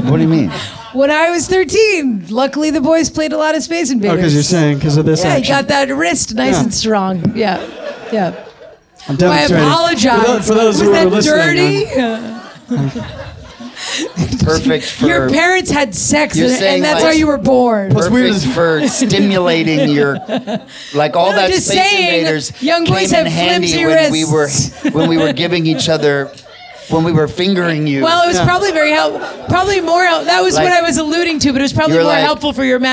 What 0.09 0.17
do 0.17 0.21
you 0.21 0.27
mean? 0.27 0.51
When 0.93 1.11
I 1.11 1.29
was 1.29 1.47
13, 1.47 2.25
luckily 2.29 2.69
the 2.71 2.81
boys 2.81 3.09
played 3.09 3.31
a 3.31 3.37
lot 3.37 3.55
of 3.55 3.63
Space 3.63 3.89
Oh, 3.89 3.93
Invaders. 3.93 4.15
because 4.17 4.33
you're 4.33 4.43
saying 4.43 4.77
because 4.79 4.97
of 4.97 5.05
this 5.05 5.23
Yeah, 5.23 5.33
you 5.35 5.39
action. 5.39 5.55
got 5.55 5.67
that 5.69 5.89
wrist 5.95 6.33
nice 6.35 6.53
Yeah. 6.55 6.63
and 6.63 6.73
strong. 6.73 7.33
Yeah, 7.35 7.61
yeah. 8.11 8.33
I'm 9.07 9.17
I 9.21 9.41
apologize. 9.43 10.21
For 10.21 10.27
those, 10.27 10.47
for 10.47 10.53
those 10.53 10.79
was 10.79 10.81
who 10.81 10.91
that 10.93 11.07
are 11.07 11.09
listening, 11.09 11.85
dirty? 11.87 12.01
I'm- 12.01 12.91
Perfect 14.43 14.85
for 14.85 15.05
Your 15.07 15.29
parents 15.29 15.69
had 15.69 15.93
sex, 15.93 16.37
You're 16.37 16.47
and, 16.47 16.55
saying, 16.55 16.75
and 16.75 16.83
that's 16.83 17.03
like- 17.03 17.13
how 17.13 17.17
you 17.17 17.27
were 17.27 17.37
born. 17.37 17.93
What's 17.93 18.09
weird 18.09 18.31
perfect 18.31 18.47
is- 18.47 18.55
for 18.55 18.87
stimulating 19.07 19.89
your 19.89 20.13
like 20.95 21.15
all 21.15 21.31
No, 21.31 21.35
that 21.37 21.49
just 21.51 21.67
space 21.67 21.77
saying, 21.79 22.19
invaders 22.19 22.61
young 22.61 22.85
boys 22.85 23.11
came 23.11 23.25
in 23.25 23.31
have 23.31 23.33
handy 23.33 23.67
flimsy 23.73 23.85
when 23.85 24.11
we 24.11 24.25
were 24.25 24.41
wrists. 24.43 24.83
when 24.91 25.09
we 25.09 25.17
were 25.17 25.33
giving 25.33 25.65
each 25.65 25.89
other 25.89 26.31
when 26.91 27.03
we 27.03 27.11
were 27.11 27.27
fingering 27.27 27.87
you. 27.87 28.03
Well, 28.03 28.23
it 28.23 28.27
was 28.27 28.37
Yeah. 28.37 28.45
probably 28.45 28.71
very 28.71 28.91
helpful. 28.91 29.21
Probably 29.47 29.81
more. 29.81 30.03
Hel- 30.03 30.25
that 30.25 30.41
was 30.41 30.55
Like- 30.55 30.63
what 30.65 30.73
I 30.73 30.81
was 30.81 30.97
alluding 30.97 31.39
to, 31.39 31.51
but 31.53 31.61
it 31.61 31.63
was 31.63 31.73
probably 31.73 31.95
You're 31.95 32.03
more 32.03 32.13
like- 32.13 32.23
helpful 32.23 32.53
for 32.53 32.63
your 32.63 32.71
you're 32.71 32.79
like 32.79 32.91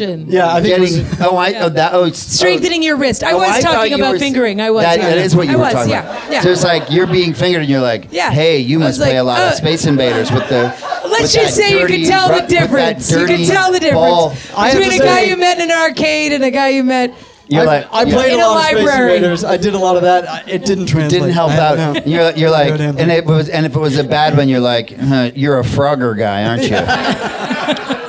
masturbation. 0.00 0.26
Yeah, 0.28 0.48
I 0.52 0.60
think 0.62 0.76
it 0.76 0.80
getting 0.80 1.06
was- 1.08 1.20
oh 1.20 1.36
I 1.36 1.54
oh 1.60 1.68
that 1.70 1.92
oh 1.94 2.04
it's- 2.06 2.18
Strengthening 2.18 2.82
your 2.82 2.96
wrist. 2.96 3.22
I 3.24 3.32
oh, 3.32 3.38
was 3.38 3.48
thought 3.48 3.62
talking 3.74 3.90
you 3.92 3.96
about 3.98 4.12
were- 4.14 4.18
fingering. 4.18 4.60
I 4.60 4.70
was. 4.70 4.84
That, 4.84 4.98
yeah. 4.98 5.08
that 5.10 5.18
is 5.18 5.34
what 5.36 5.46
you 5.46 5.54
I 5.54 5.56
were 5.56 5.62
was, 5.62 5.72
talking 5.72 5.90
yeah, 5.90 6.00
about. 6.10 6.32
Yeah. 6.32 6.40
So 6.42 6.50
it's 6.50 6.64
like 6.64 6.90
you're 6.90 7.06
being 7.06 7.34
fingered 7.34 7.62
and 7.62 7.70
you're 7.70 7.80
like, 7.80 8.08
Yeah. 8.10 8.30
hey, 8.30 8.58
you 8.58 8.78
I 8.78 8.84
must 8.84 8.98
was 9.00 9.06
play 9.08 9.16
a 9.16 9.24
like, 9.24 9.38
lot 9.38 9.46
uh, 9.48 9.50
of 9.52 9.56
Space 9.56 9.84
Invaders 9.86 10.30
with 10.30 10.48
the. 10.48 10.72
Let's 11.04 11.34
with 11.34 11.42
just 11.42 11.56
that 11.56 11.62
say 11.62 11.72
you 11.72 11.80
dirty 11.80 12.02
can 12.04 12.10
tell 12.10 12.28
ru- 12.30 12.36
the 12.36 12.42
with 12.42 12.50
that 12.50 12.60
difference. 12.60 13.10
You 13.10 13.16
can 13.18 13.26
dirty 13.26 13.46
tell 13.46 13.72
the 13.72 13.80
ball. 13.92 14.28
difference 14.30 14.52
I 14.56 14.68
have 14.68 14.78
between 14.78 14.98
to 14.98 15.04
a 15.04 15.06
guy 15.06 15.16
say- 15.24 15.28
you 15.28 15.36
met 15.36 15.58
in 15.58 15.70
an 15.70 15.76
arcade 15.76 16.32
and 16.32 16.44
a 16.44 16.50
guy 16.50 16.68
you 16.68 16.84
met. 16.84 17.12
You're 17.52 17.62
I, 17.62 17.64
like 17.66 17.86
I 17.92 18.04
played 18.04 18.32
In 18.34 18.40
a 18.40 18.44
a 18.44 18.46
lot 18.46 18.72
of 18.72 18.78
Space. 18.80 18.94
Invaders. 18.98 19.44
I 19.44 19.56
did 19.56 19.74
a 19.74 19.78
lot 19.78 19.96
of 19.96 20.02
that. 20.02 20.28
I- 20.28 20.42
It 20.48 20.64
didn't 20.64 20.86
translate. 20.86 21.20
It 21.22 21.24
didn't 21.26 21.34
help 21.34 21.52
out. 21.52 22.06
You're, 22.06 22.30
you're 22.32 22.50
like, 22.50 22.78
and 22.80 23.10
it 23.10 23.24
was, 23.24 23.48
and 23.48 23.66
if 23.66 23.76
it 23.76 23.78
was 23.78 23.98
a 23.98 24.04
bad 24.04 24.36
one, 24.36 24.48
you're 24.48 24.60
like, 24.60 24.90
huh, 24.96 25.30
you're 25.34 25.58
a 25.60 25.62
Frogger 25.64 26.16
guy, 26.16 26.44
aren't 26.44 26.62
you? 26.64 26.76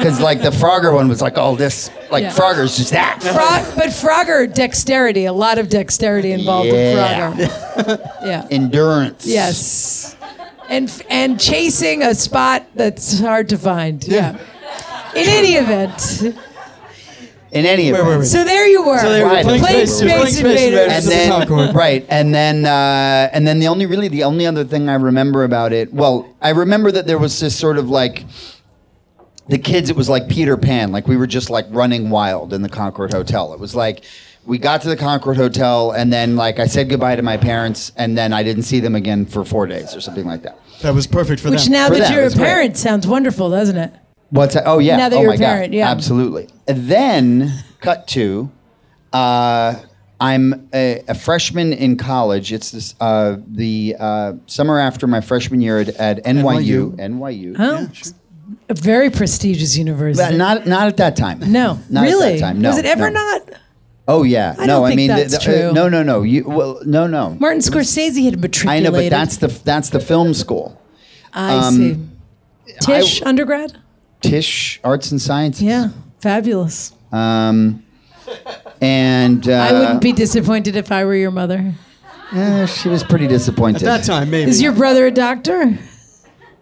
Because 0.04 0.20
like 0.20 0.42
the 0.42 0.50
Frogger 0.50 0.94
one 0.94 1.08
was 1.08 1.22
like 1.22 1.38
all 1.38 1.56
this, 1.56 1.90
like 2.12 2.24
Yeah. 2.24 2.34
Frogger's 2.34 2.76
just 2.76 2.92
that. 2.92 3.22
Frog, 3.24 3.76
but 3.78 3.88
Frogger 3.88 4.54
dexterity, 4.54 5.24
a 5.26 5.32
lot 5.32 5.58
of 5.60 5.70
dexterity 5.70 6.34
involved 6.34 6.68
Yeah. 6.68 7.30
with 7.30 7.50
Frogger. 7.50 8.12
Yeah. 8.26 8.48
Endurance. 8.52 9.26
Yes. 9.26 10.18
And 10.68 10.92
and 11.10 11.40
chasing 11.40 12.04
a 12.04 12.14
spot 12.16 12.66
that's 12.76 13.20
hard 13.20 13.48
to 13.50 13.58
find. 13.58 14.06
Yeah. 14.06 14.32
In 15.16 15.30
any 15.30 15.54
event, 15.54 16.36
In 17.54 17.66
any 17.68 17.84
Wait, 17.84 18.00
event. 18.00 18.08
wait, 18.08 18.18
wait. 18.20 18.26
so 18.26 18.44
there 18.44 18.68
you 18.68 18.84
were. 18.84 18.98
So 19.00 19.12
they 19.12 19.22
were 19.24 19.30
Right. 19.30 19.46
playing 19.46 19.62
Playing 19.62 19.86
Space, 19.88 19.98
Space 20.00 20.12
playing 20.12 20.26
Space 20.28 20.40
Invaders. 20.40 20.64
Invaders 20.64 20.86
and 20.88 20.92
at 20.92 21.04
the 21.04 21.10
then 21.10 21.48
Concord. 21.48 21.76
right 21.76 22.06
and 22.10 22.34
then 22.34 22.66
uh, 22.66 23.30
and 23.32 23.46
then 23.48 23.60
the 23.60 23.68
only 23.68 23.86
really 23.86 24.08
the 24.08 24.24
only 24.24 24.46
other 24.48 24.64
thing 24.64 24.90
i 24.90 24.96
remember 24.96 25.44
about 25.44 25.72
it 25.72 25.94
well 25.94 26.28
i 26.42 26.50
remember 26.50 26.92
that 26.92 27.06
there 27.06 27.20
was 27.20 27.40
this 27.40 27.56
sort 27.58 27.78
of 27.78 27.90
like 27.90 28.26
the 29.50 29.58
kids 29.58 29.90
it 29.90 29.96
was 29.96 30.10
like 30.10 30.28
peter 30.30 30.58
pan 30.58 30.92
like 30.92 31.08
we 31.08 31.18
were 31.18 31.28
just 31.28 31.50
like 31.50 31.66
running 31.70 32.10
wild 32.10 32.54
in 32.54 32.62
the 32.62 32.70
concord 32.70 33.12
hotel 33.14 33.54
it 33.54 33.60
was 33.60 33.76
like 33.76 34.04
we 34.46 34.58
got 34.58 34.82
to 34.82 34.88
the 34.90 34.96
concord 34.98 35.38
hotel 35.38 35.92
and 35.92 36.12
then 36.12 36.36
like 36.36 36.60
i 36.60 36.66
said 36.66 36.90
goodbye 36.90 37.16
to 37.16 37.22
my 37.22 37.38
parents 37.38 37.92
and 37.98 38.18
then 38.18 38.34
i 38.34 38.42
didn't 38.42 38.64
see 38.64 38.80
them 38.80 38.96
again 38.96 39.26
for 39.26 39.44
four 39.46 39.68
days 39.68 39.96
or 39.96 40.02
something 40.02 40.26
like 40.26 40.42
that 40.44 40.58
That 40.82 40.94
was 40.96 41.08
perfect 41.08 41.40
for 41.42 41.48
them. 41.50 41.56
Which 41.56 41.66
them. 41.66 41.74
now 41.74 41.88
For 41.90 41.96
that 41.96 42.02
them, 42.04 42.14
you're 42.14 42.24
a 42.24 42.26
it's 42.26 42.36
great. 42.36 42.46
parent 42.48 42.78
sounds 42.78 43.06
wonderful, 43.06 43.50
doesn't 43.50 43.78
it? 43.78 43.94
What's 44.34 44.56
that? 44.56 44.64
Oh 44.66 44.80
yeah. 44.80 44.98
Now 44.98 45.10
that 45.10 45.18
oh 45.18 45.22
you're 45.22 45.30
my 45.30 45.36
a 45.36 45.38
parent, 45.38 45.72
God. 45.72 45.78
yeah. 45.78 45.92
Absolutely. 45.92 46.48
And 46.68 46.88
then 46.88 47.54
cut 47.80 48.08
to, 48.10 48.52
uh, 49.14 49.76
I'm 50.20 50.70
a, 50.74 51.04
a 51.08 51.14
freshman 51.14 51.72
in 51.72 51.98
college. 51.98 52.52
It's 52.52 52.72
this 52.72 52.96
uh, 53.00 53.38
the 53.48 53.96
uh, 54.00 54.34
summer 54.48 54.80
after 54.80 55.06
my 55.06 55.22
freshman 55.22 55.62
year 55.62 55.80
at, 55.82 55.90
at 55.90 56.24
NYU. 56.24 56.96
NYU. 56.96 57.56
Oh, 57.60 57.88
a 58.70 58.74
very 58.74 59.12
prestigious 59.12 59.78
university. 59.78 60.32
But 60.32 60.36
not 60.36 60.66
not 60.66 60.88
at 60.88 60.98
that 60.98 61.16
time. 61.16 61.40
no, 61.52 61.80
Not 61.92 62.02
really. 62.02 62.34
At 62.34 62.40
that 62.40 62.46
time. 62.48 62.62
No, 62.62 62.70
Was 62.70 62.80
it 62.80 62.86
ever 62.86 63.12
no. 63.12 63.22
not? 63.22 63.60
Oh 64.08 64.24
yeah. 64.24 64.56
I 64.58 64.66
no, 64.66 64.80
don't 64.80 64.86
I 64.86 64.88
think 64.90 64.98
mean, 64.98 65.08
that's 65.10 65.36
uh, 65.36 65.40
true. 65.42 65.74
no, 65.74 65.90
no, 65.90 66.02
no. 66.02 66.24
You 66.24 66.46
well, 66.46 66.82
no, 66.86 67.06
no. 67.06 67.38
Martin 67.40 67.62
Scorsese 67.62 68.26
had 68.26 68.34
a 68.34 68.38
betrist. 68.38 68.68
I 68.68 68.80
know, 68.80 68.92
but 68.92 69.12
that's 69.12 69.38
the 69.38 69.48
that's 69.48 69.92
the 69.92 70.00
film 70.00 70.34
school. 70.34 70.82
I 71.34 71.56
um, 71.56 71.76
see. 71.76 72.76
Tisch 72.82 73.22
undergrad. 73.22 73.78
Tisch 74.24 74.80
Arts 74.84 75.12
and 75.12 75.22
Sciences. 75.22 75.62
Yeah, 75.64 75.90
fabulous. 76.20 76.94
Um, 77.12 77.84
and 78.82 79.48
uh, 79.48 79.52
I 79.54 79.74
wouldn't 79.74 80.02
be 80.02 80.12
disappointed 80.14 80.76
if 80.76 80.92
I 80.92 81.06
were 81.06 81.16
your 81.16 81.32
mother. 81.32 81.74
eh, 82.32 82.66
she 82.66 82.90
was 82.90 83.04
pretty 83.04 83.28
disappointed. 83.28 83.84
At 83.84 84.00
that 84.00 84.06
time, 84.06 84.30
maybe. 84.32 84.50
Is 84.50 84.62
your 84.62 84.72
brother 84.74 85.06
a 85.08 85.12
doctor? 85.12 85.78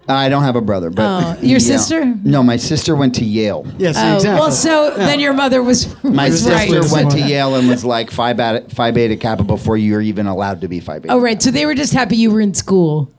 I 0.07 0.27
don't 0.29 0.43
have 0.43 0.55
a 0.57 0.61
brother, 0.61 0.89
but 0.89 1.03
Oh, 1.03 1.41
your 1.41 1.53
Yeah. 1.53 1.57
sister? 1.59 2.05
No, 2.23 2.43
my 2.43 2.57
sister 2.57 2.95
went 2.95 3.15
to 3.15 3.23
Yale. 3.23 3.65
yes, 3.77 3.95
Oh, 3.97 4.15
exactly. 4.15 4.39
well, 4.41 4.51
so 4.51 4.93
then 4.97 5.19
your 5.21 5.31
mother 5.31 5.63
was, 5.63 5.87
My 6.03 6.27
was 6.29 6.43
sister 6.43 6.81
right. 6.81 6.91
went 6.91 7.11
to 7.11 7.19
Yale 7.21 7.55
and 7.55 7.69
was 7.69 7.85
like 7.85 8.11
Phi 8.11 8.33
Beta, 8.33 8.65
Phi 8.69 8.91
Beta 8.91 9.15
Kappa 9.15 9.43
before 9.43 9.77
you 9.77 9.93
were 9.93 10.01
even 10.01 10.25
allowed 10.27 10.59
to 10.61 10.67
be 10.67 10.79
Phi 10.81 10.99
Beta. 10.99 11.13
Oh, 11.13 11.19
right. 11.21 11.41
So 11.41 11.51
they 11.51 11.65
were 11.65 11.75
just 11.75 11.93
happy 11.93 12.17
you 12.17 12.31
were 12.31 12.41
in 12.41 12.53
school. 12.55 13.09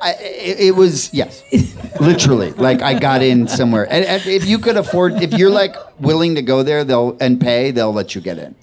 I, 0.00 0.14
it, 0.20 0.60
it 0.60 0.74
was 0.74 1.12
yes, 1.12 1.42
literally. 2.00 2.52
Like 2.52 2.82
I 2.82 2.98
got 2.98 3.22
in 3.22 3.48
somewhere, 3.48 3.86
and, 3.90 4.04
and 4.04 4.26
if 4.26 4.46
you 4.46 4.58
could 4.58 4.76
afford, 4.76 5.14
if 5.22 5.32
you're 5.32 5.50
like 5.50 5.76
willing 6.00 6.34
to 6.36 6.42
go 6.42 6.62
there, 6.62 6.84
they'll 6.84 7.16
and 7.20 7.40
pay, 7.40 7.70
they'll 7.70 7.92
let 7.92 8.14
you 8.14 8.20
get 8.20 8.38
in. 8.38 8.54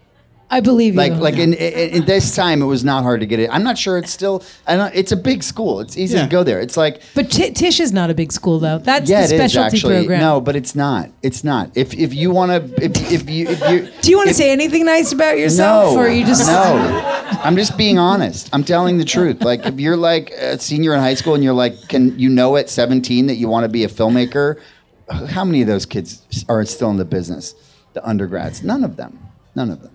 I 0.55 0.61
believe 0.61 0.93
you. 0.93 0.99
Like 0.99 1.13
like 1.13 1.33
in, 1.35 1.53
in, 1.53 1.89
in 1.97 2.05
this 2.05 2.33
time, 2.33 2.61
it 2.61 2.65
was 2.65 2.85
not 2.85 3.03
hard 3.03 3.19
to 3.19 3.25
get 3.25 3.39
it. 3.41 3.49
I'm 3.51 3.63
not 3.63 3.77
sure 3.77 3.97
it's 3.97 4.09
still. 4.11 4.41
I 4.65 4.77
don't, 4.77 4.95
it's 4.95 5.11
a 5.11 5.17
big 5.17 5.43
school. 5.43 5.81
It's 5.81 5.97
easy 5.97 6.15
Yeah. 6.15 6.23
to 6.23 6.29
go 6.29 6.43
there. 6.45 6.61
It's 6.61 6.77
like 6.77 7.01
but 7.13 7.29
T- 7.29 7.51
Tisch 7.51 7.81
is 7.81 7.91
not 7.91 8.09
a 8.09 8.13
big 8.13 8.31
school 8.31 8.59
though. 8.59 8.77
That's 8.77 9.09
yeah, 9.09 9.27
the 9.27 9.35
it 9.35 9.41
is 9.41 9.51
specialty 9.51 9.75
actually. 9.77 9.95
program. 9.97 10.21
No, 10.21 10.39
but 10.39 10.55
it's 10.55 10.73
not. 10.73 11.09
It's 11.21 11.43
not. 11.43 11.71
If 11.75 11.93
if 11.93 12.13
you 12.13 12.31
want 12.31 12.51
to, 12.51 12.83
if 12.85 13.11
if 13.11 13.29
you 13.29 13.47
if 13.49 13.59
you 13.69 13.91
Do 14.01 14.09
you 14.11 14.15
want 14.17 14.29
to 14.29 14.33
say 14.33 14.49
anything 14.49 14.85
nice 14.85 15.11
about 15.11 15.37
yourself, 15.37 15.93
no, 15.93 15.99
or 15.99 16.05
are 16.05 16.09
you 16.09 16.25
just 16.25 16.47
no? 16.47 17.33
I'm 17.43 17.57
just 17.57 17.77
being 17.77 17.99
honest. 17.99 18.49
I'm 18.53 18.63
telling 18.63 18.97
the 18.97 19.03
truth. 19.05 19.41
Like 19.43 19.65
if 19.65 19.77
you're 19.79 19.97
like 19.97 20.29
a 20.31 20.57
senior 20.57 20.93
in 20.93 21.01
high 21.01 21.15
school 21.15 21.35
and 21.35 21.43
you're 21.43 21.53
like, 21.53 21.89
can 21.89 22.17
you 22.17 22.29
know 22.29 22.55
at 22.55 22.69
17 22.69 23.27
that 23.27 23.35
you 23.35 23.49
want 23.49 23.65
to 23.65 23.69
be 23.69 23.83
a 23.83 23.89
filmmaker? 23.89 24.61
How 25.09 25.43
many 25.43 25.61
of 25.61 25.67
those 25.67 25.85
kids 25.85 26.45
are 26.47 26.63
still 26.65 26.89
in 26.91 26.97
the 26.97 27.05
business? 27.05 27.53
The 27.93 28.07
undergrads? 28.07 28.63
None 28.63 28.83
of 28.85 28.95
them. 28.95 29.19
None 29.55 29.69
of 29.69 29.81
them. 29.81 29.91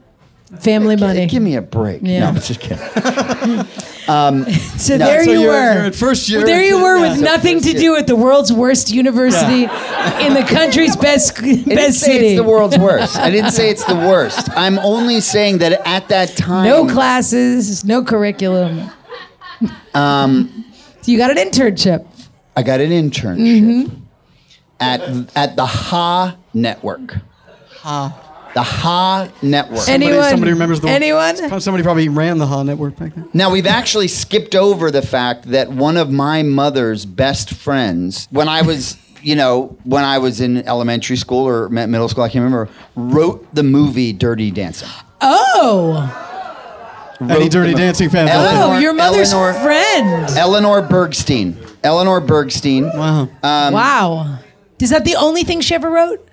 Family 0.58 0.96
Gi- 0.96 1.00
money? 1.04 1.26
Give 1.26 1.42
me 1.42 1.56
a 1.56 1.62
break. 1.62 2.00
Yeah. 2.02 2.20
No, 2.20 2.26
I'm 2.28 2.34
just 2.36 2.60
kidding. 2.60 2.78
so 4.06 4.96
No, 4.96 5.06
there 5.06 5.24
so 5.24 5.30
you 5.30 5.40
you're- 5.40 5.46
were. 5.54 5.74
you're 5.74 5.84
at 5.84 5.94
first 5.94 6.28
year. 6.28 6.38
Well, 6.40 6.46
there 6.46 6.64
you 6.64 6.82
were 6.82 6.96
Yeah. 6.98 7.12
with 7.12 7.20
nothing 7.22 7.60
to 7.60 7.72
do 7.72 7.92
with 7.92 8.06
the 8.06 8.16
world's 8.16 8.52
worst 8.52 8.90
university 8.90 9.62
in 10.26 10.34
the 10.34 10.44
country's 10.48 10.96
best 11.08 11.38
I 11.38 11.42
didn't 11.42 11.74
best 11.76 12.00
say 12.00 12.12
city. 12.14 12.26
it's 12.28 12.40
the 12.42 12.48
world's 12.48 12.78
worst. 12.78 13.16
I 13.16 13.30
didn't 13.30 13.52
say 13.52 13.70
it's 13.70 13.84
the 13.84 13.94
worst. 13.94 14.48
I'm 14.56 14.78
only 14.80 15.20
saying 15.20 15.58
that 15.58 15.80
at 15.86 16.08
that 16.08 16.36
time. 16.36 16.66
No 16.66 16.86
classes, 16.86 17.84
no 17.84 18.02
curriculum. 18.02 18.90
Um, 19.94 20.64
you 21.04 21.18
got 21.18 21.30
an 21.30 21.36
internship. 21.36 22.06
I 22.56 22.62
got 22.62 22.80
an 22.80 22.90
internship 22.90 23.36
Mm-hmm. 23.38 23.94
at 24.80 25.00
at 25.36 25.56
the 25.56 25.66
Ha 25.66 26.36
Network. 26.54 27.16
Ha. 27.82 28.26
The 28.54 28.62
Ha 28.62 29.28
Network. 29.42 29.88
Anyone? 29.88 30.24
somebody 30.30 30.52
remembers 30.52 30.80
the 30.80 30.88
Anyone? 30.88 31.60
Somebody 31.60 31.84
probably 31.84 32.08
ran 32.08 32.38
the 32.38 32.46
Ha 32.46 32.62
network 32.64 32.96
back 32.96 33.14
then. 33.14 33.28
Now 33.32 33.50
we've 33.50 33.66
actually 33.66 34.08
skipped 34.08 34.54
over 34.56 34.90
the 34.90 35.02
fact 35.02 35.44
that 35.52 35.70
one 35.70 35.96
of 35.96 36.10
my 36.10 36.42
mother's 36.42 37.06
best 37.06 37.54
friends, 37.54 38.26
when 38.32 38.48
I 38.48 38.62
was, 38.62 38.96
you 39.22 39.36
know, 39.36 39.76
when 39.84 40.02
I 40.02 40.18
was 40.18 40.40
in 40.40 40.66
elementary 40.66 41.16
school 41.16 41.46
or 41.46 41.68
middle 41.68 42.08
school, 42.08 42.24
I 42.24 42.28
can't 42.28 42.42
remember, 42.42 42.68
wrote 42.96 43.54
the 43.54 43.62
movie 43.62 44.12
Dirty 44.12 44.50
Dancing. 44.50 44.88
Oh, 45.20 47.16
Any 47.20 47.48
Dirty 47.48 47.74
Dancing 47.74 48.08
fans? 48.10 48.30
out 48.30 48.42
there? 48.42 48.52
oh, 48.54 48.62
Eleanor- 48.62 48.80
your 48.80 48.94
mother's 48.94 49.32
Eleanor- 49.32 49.60
friend. 49.60 50.30
Eleanor 50.36 50.82
Bergstein. 50.82 51.54
Eleanor 51.84 52.20
Bergstein. 52.20 52.92
Wow. 52.96 53.22
Um, 53.42 53.74
wow. 53.74 54.38
Is 54.80 54.90
that 54.90 55.04
the 55.04 55.16
only 55.16 55.44
thing 55.44 55.60
she 55.60 55.74
ever 55.74 55.90
wrote? 55.90 56.26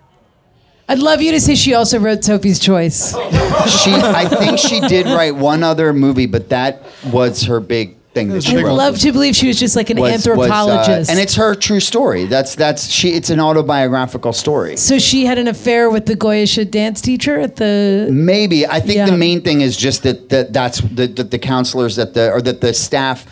I'd 0.89 0.99
love 0.99 1.21
you 1.21 1.31
to 1.33 1.41
say 1.41 1.55
she 1.55 1.73
also 1.73 1.99
wrote 1.99 2.23
Sophie's 2.23 2.59
Choice. 2.59 3.11
She, 3.11 3.91
I 3.93 4.25
think 4.29 4.57
she 4.57 4.79
did 4.79 5.05
write 5.05 5.35
one 5.35 5.61
other 5.63 5.91
movie, 5.91 6.27
but 6.27 6.49
that 6.49 6.83
was 7.11 7.43
her 7.43 7.59
big 7.59 7.97
thing 8.13 8.29
that 8.29 8.43
she 8.45 8.55
wrote. 8.55 8.59
I'd 8.61 8.65
wrote. 8.67 8.73
love 8.75 8.97
to 8.99 9.11
believe 9.11 9.35
she 9.35 9.47
was 9.47 9.59
just 9.59 9.75
like 9.75 9.89
an 9.89 9.99
was- 9.99 10.13
was, 10.13 10.27
uh, 10.27 10.31
anthropologist. 10.31 11.09
and 11.11 11.19
it's 11.19 11.35
her 11.35 11.55
true 11.55 11.81
story. 11.81 12.23
That's 12.25 12.55
that's 12.55 12.87
she. 12.89 13.09
It's 13.09 13.29
an 13.29 13.41
autobiographical 13.41 14.31
story. 14.31 14.77
so 14.77 14.97
she 14.97 15.25
had 15.25 15.37
an 15.37 15.49
affair 15.49 15.89
with 15.89 16.05
the 16.05 16.15
Goyish 16.15 16.71
dance 16.71 17.01
teacher 17.01 17.37
at 17.37 17.57
the. 17.57 18.07
Maybe 18.09 18.65
I 18.65 18.79
think 18.79 18.95
Yeah. 18.95 19.07
the 19.07 19.17
main 19.17 19.41
thing 19.41 19.59
is 19.61 19.75
just 19.75 20.03
that, 20.03 20.29
that 20.29 20.53
that's 20.53 20.79
the, 20.79 21.07
that 21.07 21.31
the 21.31 21.39
counselors 21.39 21.97
that 21.97 22.13
the 22.13 22.31
or 22.31 22.41
that 22.43 22.61
the 22.61 22.73
staff 22.73 23.25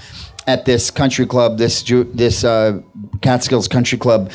at 0.46 0.66
this 0.66 0.92
country 0.92 1.26
club, 1.26 1.58
this 1.58 1.82
Ju- 1.82 2.12
this 2.14 2.44
uh, 2.44 2.82
Catskills 3.22 3.68
Country 3.70 3.98
Club, 3.98 4.30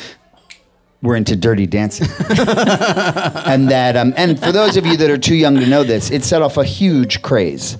were 1.01 1.15
into 1.15 1.35
dirty 1.35 1.65
dancing, 1.65 2.07
and 2.29 3.69
that 3.69 3.95
um, 3.97 4.13
and 4.17 4.39
for 4.39 4.51
those 4.51 4.77
of 4.77 4.85
you 4.85 4.97
that 4.97 5.09
are 5.09 5.17
too 5.17 5.35
young 5.35 5.55
to 5.55 5.65
know 5.67 5.83
this, 5.83 6.11
it 6.11 6.23
set 6.23 6.41
off 6.41 6.57
a 6.57 6.63
huge 6.63 7.21
craze. 7.21 7.77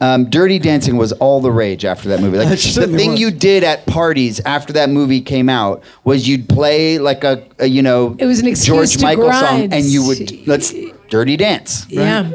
Um, 0.00 0.28
dirty 0.28 0.58
dancing 0.58 0.96
was 0.96 1.12
all 1.12 1.40
the 1.40 1.52
rage 1.52 1.84
after 1.84 2.08
that 2.10 2.20
movie. 2.20 2.36
Like 2.36 2.48
the 2.48 2.92
thing 2.94 3.12
was. 3.12 3.20
you 3.20 3.30
did 3.30 3.64
at 3.64 3.86
parties 3.86 4.40
after 4.40 4.72
that 4.74 4.90
movie 4.90 5.20
came 5.20 5.48
out 5.48 5.82
was 6.02 6.28
you'd 6.28 6.48
play 6.48 6.98
like 6.98 7.24
a, 7.24 7.46
a 7.58 7.66
you 7.66 7.80
know 7.80 8.16
It 8.18 8.26
was 8.26 8.40
an 8.40 8.48
excuse 8.48 8.66
George 8.76 8.96
to 8.96 9.02
Michael 9.02 9.32
song, 9.32 9.72
and 9.72 9.84
you 9.84 10.06
would 10.06 10.46
let's 10.46 10.74
dirty 11.08 11.36
dance. 11.36 11.86
Yeah. 11.88 12.30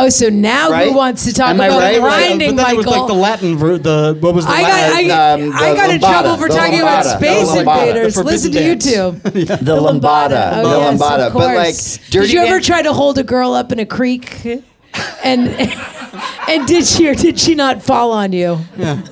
Oh, 0.00 0.08
so 0.08 0.28
now 0.28 0.70
Right? 0.70 0.88
who 0.88 0.94
wants 0.96 1.24
to 1.24 1.32
talk 1.32 1.48
Am 1.50 1.60
I 1.60 1.66
about 1.66 1.78
right? 1.80 2.00
Right. 2.00 2.28
grinding, 2.28 2.56
but 2.56 2.62
then 2.62 2.74
it 2.74 2.76
was 2.76 2.86
like 2.86 3.06
the 3.08 3.14
Latin, 3.14 3.56
ver- 3.58 3.78
the 3.78 4.16
what 4.20 4.32
was 4.34 4.46
the 4.46 4.52
I 4.52 4.62
Latin? 4.62 5.08
got, 5.08 5.18
I, 5.18 5.32
um, 5.42 5.52
I 5.54 5.70
the 5.70 5.76
got 5.76 5.90
in 5.90 6.00
lambada, 6.00 6.10
trouble 6.22 6.36
for 6.36 6.48
the 6.48 6.54
talking 6.54 6.80
about 6.80 7.04
lambada, 7.04 7.16
space 7.18 7.48
the 7.52 7.54
lambada. 7.64 7.88
invaders. 7.88 8.14
The 8.14 8.22
Listen 8.22 8.52
to 8.52 8.58
forbidden 8.58 8.88
you 8.88 9.42
two. 9.42 9.54
The 9.64 9.76
lambada, 9.76 10.52
Oh, 10.54 10.68
the 10.70 10.78
yes, 10.78 11.00
lambada. 11.00 11.26
of 11.26 11.32
But 11.34 11.54
like, 11.56 11.64
course. 11.74 11.98
dirty 12.10 12.26
did 12.28 12.32
you 12.32 12.40
ever 12.40 12.54
dan- 12.58 12.62
try 12.62 12.82
to 12.82 12.92
hold 12.92 13.18
a 13.18 13.24
girl 13.24 13.52
up 13.54 13.72
in 13.72 13.78
a 13.80 13.86
creek? 13.86 14.46
And 15.24 15.48
and 16.48 16.66
did 16.66 16.86
she 16.86 17.08
or 17.08 17.14
did 17.14 17.38
she 17.38 17.54
not 17.54 17.82
fall 17.82 18.12
on 18.12 18.32
you? 18.32 18.58
Yeah. 18.76 19.02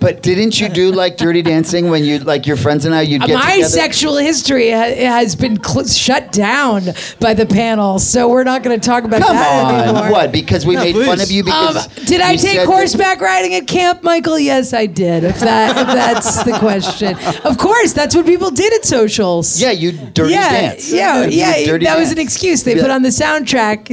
But 0.00 0.22
didn't 0.22 0.60
you 0.60 0.68
do 0.68 0.92
like 0.92 1.16
dirty 1.16 1.42
dancing 1.42 1.88
when 1.90 2.04
you 2.04 2.18
like 2.20 2.46
your 2.46 2.56
friends 2.56 2.84
and 2.84 2.94
I? 2.94 3.02
You'd 3.02 3.22
get 3.22 3.34
My 3.34 3.54
together. 3.56 3.68
sexual 3.68 4.16
history 4.16 4.70
ha- 4.70 4.94
has 4.94 5.34
been 5.34 5.62
cl- 5.62 5.86
shut 5.86 6.32
down 6.32 6.84
by 7.20 7.34
the 7.34 7.46
panel, 7.46 7.98
so 7.98 8.28
we're 8.28 8.44
not 8.44 8.62
going 8.62 8.78
to 8.78 8.86
talk 8.86 9.04
about 9.04 9.22
Come 9.22 9.36
that 9.36 9.64
on, 9.64 9.88
anymore. 9.96 10.10
what? 10.12 10.32
Because 10.32 10.64
we 10.66 10.74
Yeah, 10.74 10.84
made 10.84 11.04
fun 11.06 11.20
of 11.20 11.30
you 11.30 11.40
Um, 11.42 11.46
because 11.74 11.86
did 12.06 12.20
I 12.20 12.32
take 12.36 12.40
said 12.40 12.56
that- 12.58 12.66
horseback 12.66 13.20
riding 13.20 13.54
at 13.54 13.66
camp, 13.66 14.02
Michael? 14.02 14.38
Yes, 14.38 14.72
I 14.72 14.86
did. 14.86 15.24
If 15.24 15.40
that 15.40 15.76
if 15.76 15.86
that's 15.88 16.42
the 16.44 16.52
question, 16.58 17.16
of 17.44 17.58
course, 17.58 17.92
that's 17.92 18.14
what 18.14 18.26
people 18.26 18.50
did 18.50 18.72
at 18.74 18.84
socials. 18.84 19.60
Yeah, 19.60 19.70
you 19.72 19.92
dirty 19.92 20.32
yeah, 20.34 20.50
dance. 20.50 20.92
yeah, 20.92 21.24
You 21.24 21.30
yeah. 21.38 21.64
dirty 21.66 21.84
that 21.86 21.98
was 21.98 22.12
an 22.12 22.18
excuse 22.18 22.62
they 22.62 22.76
Yeah. 22.76 22.82
put 22.82 22.90
on 22.90 23.02
the 23.02 23.08
soundtrack. 23.08 23.88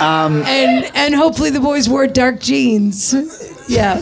Um, 0.00 0.42
and 0.46 0.90
and 0.94 1.14
hopefully 1.14 1.50
the 1.50 1.60
boys 1.60 1.86
wore 1.88 2.06
dark 2.06 2.40
jeans. 2.40 3.14
Yeah, 3.68 4.00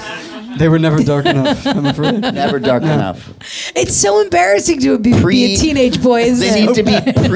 They 0.57 0.69
were 0.69 0.79
never 0.79 1.03
dark 1.03 1.27
enough. 1.27 1.67
I'm 1.67 1.85
afraid. 1.87 2.21
Never 2.21 2.59
dark 2.59 2.83
enough. 2.83 3.29
it's 3.77 3.95
so 3.95 4.21
embarrassing 4.23 4.81
to 4.81 4.99
be, 4.99 5.13
Pre- 5.21 5.35
be 5.35 5.55
a 5.55 5.57
teenage 5.59 6.03
boy. 6.03 6.23
Isn't 6.23 6.41
They 6.41 6.63
it? 6.63 6.67
need 6.67 6.75
to 6.77 6.83
be 6.83 6.99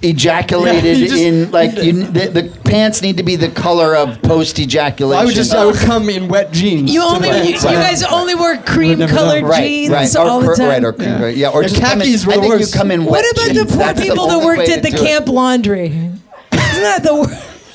pre-ejaculated 0.00 0.84
Yeah, 0.84 0.92
you 0.92 1.08
just- 1.08 1.22
in 1.22 1.50
like 1.50 1.76
you, 1.76 1.92
the, 2.04 2.28
the 2.28 2.58
pants 2.64 3.02
need 3.02 3.16
to 3.18 3.22
be 3.22 3.36
the 3.36 3.50
color 3.50 3.94
of 3.96 4.20
post-ejaculation. 4.22 5.20
I 5.20 5.24
would 5.26 5.34
just 5.34 5.52
I 5.54 5.64
would 5.66 5.74
come 5.76 6.08
in 6.08 6.28
wet 6.28 6.52
jeans. 6.52 6.90
You 6.92 7.00
to 7.00 7.06
only 7.06 7.30
the- 7.30 7.44
you, 7.46 7.52
you 7.54 7.60
guys 7.60 8.02
only 8.04 8.34
wore 8.34 8.56
cream 8.58 8.98
never 9.00 9.12
colored 9.14 9.42
know. 9.42 9.48
right, 9.48 9.64
jeans 9.64 9.90
right, 9.92 10.16
all 10.16 10.42
or, 10.42 10.50
the 10.50 10.56
time. 10.56 10.68
Right, 10.68 10.84
or, 10.84 10.94
Yeah. 10.98 11.26
yeah, 11.28 11.48
or 11.50 11.62
And 11.62 11.70
just 11.70 11.82
come 11.82 12.00
in, 12.00 12.06
khakis 12.06 12.26
were 12.26 12.32
I 12.32 12.36
think 12.36 12.48
worst. 12.54 12.72
you 12.74 12.78
come 12.78 12.90
in 12.90 13.04
What 13.04 13.12
wet 13.12 13.24
about 13.32 13.48
the 13.48 13.54
jeans. 13.54 13.68
poor 13.70 13.78
That's 13.78 14.00
the 14.00 14.06
people 14.06 14.26
that 14.28 14.34
only 14.34 14.46
worked 14.46 14.58
way 14.68 14.74
at 14.74 14.82
the 14.82 14.90
to 14.90 14.96
do 14.96 15.02
it. 15.02 15.06
camp 15.06 15.28
laundry? 15.28 15.86
Isn't 15.86 16.20
that 16.52 17.02
the 17.02 17.14
wor- 17.14 17.26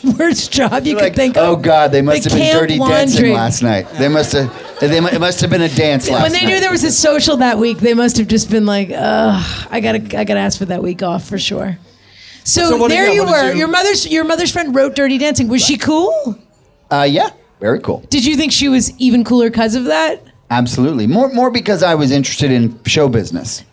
worst 0.19 0.51
job 0.51 0.83
you 0.85 0.91
You're 0.91 0.99
could 0.99 1.03
like, 1.07 1.15
think 1.15 1.37
oh 1.37 1.53
of? 1.53 1.59
Oh 1.59 1.61
God, 1.61 1.91
they 1.91 2.01
must 2.01 2.23
The 2.23 2.29
have 2.31 2.39
been 2.39 2.53
dirty 2.55 2.77
laundry. 2.77 2.95
dancing 2.97 3.33
last 3.33 3.61
night. 3.63 3.87
They 3.97 4.07
must 4.07 4.31
have. 4.33 4.79
They, 4.79 4.99
mu- 4.99 5.07
it 5.07 5.19
must 5.19 5.39
have 5.41 5.49
been 5.49 5.61
a 5.61 5.69
dance 5.69 6.09
last 6.09 6.17
night. 6.19 6.23
when 6.23 6.31
they 6.33 6.41
night. 6.41 6.53
knew 6.53 6.59
there 6.59 6.71
was 6.71 6.83
a 6.83 6.91
social 6.91 7.37
that 7.37 7.57
week, 7.57 7.77
they 7.79 7.93
must 7.93 8.17
have 8.17 8.27
just 8.27 8.49
been 8.51 8.65
like, 8.65 8.89
"Ugh, 8.93 9.67
I 9.71 9.79
gotta, 9.79 9.99
I 10.17 10.23
gotta 10.23 10.39
ask 10.39 10.57
for 10.57 10.65
that 10.65 10.83
week 10.83 11.01
off 11.03 11.27
for 11.27 11.37
sure." 11.37 11.77
So, 12.43 12.69
So 12.79 12.87
there 12.87 13.07
you- 13.07 13.23
you 13.23 13.25
were. 13.25 13.51
you- 13.51 13.59
Your 13.59 13.67
mother's, 13.67 14.05
your 14.07 14.23
mother's 14.23 14.51
friend 14.51 14.75
wrote 14.75 14.95
"Dirty 14.95 15.17
Dancing." 15.17 15.47
Was 15.47 15.63
she 15.65 15.77
cool? 15.77 16.37
Uh, 16.91 17.07
yeah, 17.09 17.29
very 17.59 17.79
cool. 17.79 18.03
Did 18.09 18.25
you 18.25 18.35
think 18.35 18.51
she 18.51 18.69
was 18.69 18.91
even 18.99 19.23
cooler 19.23 19.49
because 19.49 19.75
of 19.75 19.85
that? 19.85 20.21
Absolutely. 20.51 21.07
More, 21.07 21.29
more 21.33 21.49
because 21.49 21.81
I 21.81 21.95
was 21.95 22.11
interested 22.11 22.51
in 22.51 22.79
show 22.85 23.07
business. 23.09 23.63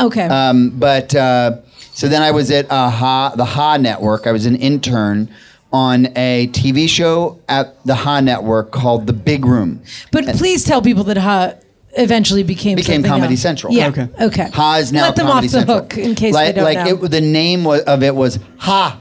Okay. 0.00 0.24
Um, 0.26 0.70
but 0.70 1.14
uh, 1.14 1.58
so 1.92 2.08
then 2.08 2.22
I 2.22 2.30
was 2.32 2.50
at 2.50 2.68
uh, 2.70 2.90
ha, 2.90 3.28
the 3.36 3.44
Ha 3.44 3.76
Network. 3.76 4.26
I 4.26 4.32
was 4.32 4.46
an 4.46 4.56
intern 4.56 5.28
on 5.72 6.06
a 6.16 6.48
TV 6.52 6.88
show 6.88 7.40
at 7.48 7.82
the 7.86 7.94
Ha 7.94 8.20
Network 8.20 8.70
called 8.72 9.06
The 9.06 9.12
Big 9.12 9.44
Room. 9.44 9.82
but 10.10 10.24
please 10.36 10.64
tell 10.64 10.82
people 10.82 11.04
that 11.04 11.16
Ha 11.16 11.54
eventually 11.96 12.42
became 12.42 12.76
Became 12.76 13.02
Comedy 13.02 13.34
else. 13.34 13.42
Central. 13.42 13.72
Yeah. 13.72 13.88
Okay. 13.88 14.08
Okay. 14.20 14.50
Ha 14.52 14.76
is 14.76 14.92
now 14.92 15.02
Let 15.06 15.16
them 15.16 15.26
Comedy 15.26 15.46
off 15.48 15.52
the 15.52 15.58
Central. 15.58 15.78
hook 15.78 15.96
in 15.98 16.14
case 16.14 16.34
like, 16.34 16.46
they 16.46 16.52
don't 16.52 16.64
like 16.64 16.78
know. 17.00 17.04
It, 17.04 17.10
the 17.10 17.20
name 17.20 17.66
of 17.66 18.02
it 18.02 18.14
was 18.14 18.38
Ha. 18.58 18.98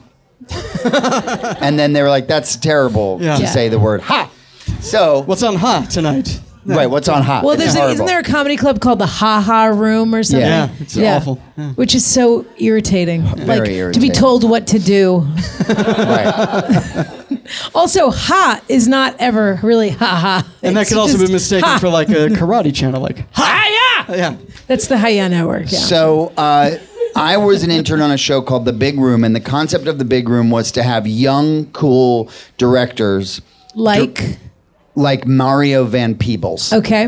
and 1.61 1.77
then 1.77 1.93
they 1.93 2.01
were 2.01 2.09
like, 2.09 2.27
"That's 2.27 2.55
terrible 2.55 3.19
Yeah. 3.21 3.35
to 3.35 3.43
Yeah. 3.43 3.49
say 3.49 3.69
the 3.69 3.79
word 3.79 4.01
Ha." 4.01 4.29
So 4.81 5.21
What's 5.25 5.43
on 5.43 5.55
Ha 5.55 5.85
tonight? 5.89 6.39
Right, 6.65 6.87
what's 6.87 7.07
on 7.07 7.23
hot? 7.23 7.43
well, 7.43 7.57
there's 7.57 7.75
a, 7.75 7.89
isn't 7.89 8.05
there 8.05 8.19
a 8.19 8.23
comedy 8.23 8.57
club 8.57 8.79
called 8.79 8.99
the 8.99 9.05
Ha 9.05 9.41
Ha 9.41 9.65
Room 9.65 10.13
or 10.13 10.23
something? 10.23 10.47
Yeah, 10.47 10.69
it's 10.79 10.97
awful. 10.97 11.41
Yeah. 11.57 11.71
Which 11.73 11.95
is 11.95 12.05
so 12.05 12.45
irritating. 12.57 13.23
Very 13.37 13.83
like 13.83 13.93
to 13.93 13.99
be 13.99 14.09
told 14.09 14.49
what 14.49 14.67
to 14.67 14.79
do. 14.79 15.27
Also, 17.73 18.11
ha 18.11 18.61
is 18.69 18.87
not 18.87 19.15
ever 19.17 19.59
really 19.63 19.89
ha 19.89 20.05
ha. 20.05 20.51
And 20.61 20.77
that 20.77 20.87
could 20.87 20.97
also 20.97 21.17
be 21.17 21.31
mistaken 21.31 21.67
ha. 21.67 21.79
for 21.79 21.89
like 21.89 22.09
a 22.09 22.27
karate 22.29 22.73
channel, 22.73 23.01
like 23.01 23.25
ha 23.33 24.05
yeah. 24.07 24.15
yeah. 24.15 24.37
That's 24.67 24.87
the 24.87 24.99
Hiya 24.99 25.29
Network. 25.29 25.71
Yeah. 25.71 25.79
So 25.79 26.31
uh, 26.37 26.77
I 27.15 27.37
was 27.37 27.63
an 27.63 27.71
intern 27.71 28.01
on 28.01 28.11
a 28.11 28.17
show 28.17 28.41
called 28.41 28.65
The 28.65 28.73
Big 28.73 28.99
Room, 28.99 29.23
and 29.23 29.35
the 29.35 29.39
concept 29.39 29.87
of 29.87 29.97
The 29.97 30.05
Big 30.05 30.29
Room 30.29 30.51
was 30.51 30.71
to 30.73 30.83
have 30.83 31.07
young, 31.07 31.71
cool 31.71 32.29
directors 32.57 33.41
like 33.75 34.37
like 34.99 35.25
Mario 35.25 35.85
Van 35.85 36.15
Peebles. 36.15 36.73
okay. 36.73 37.07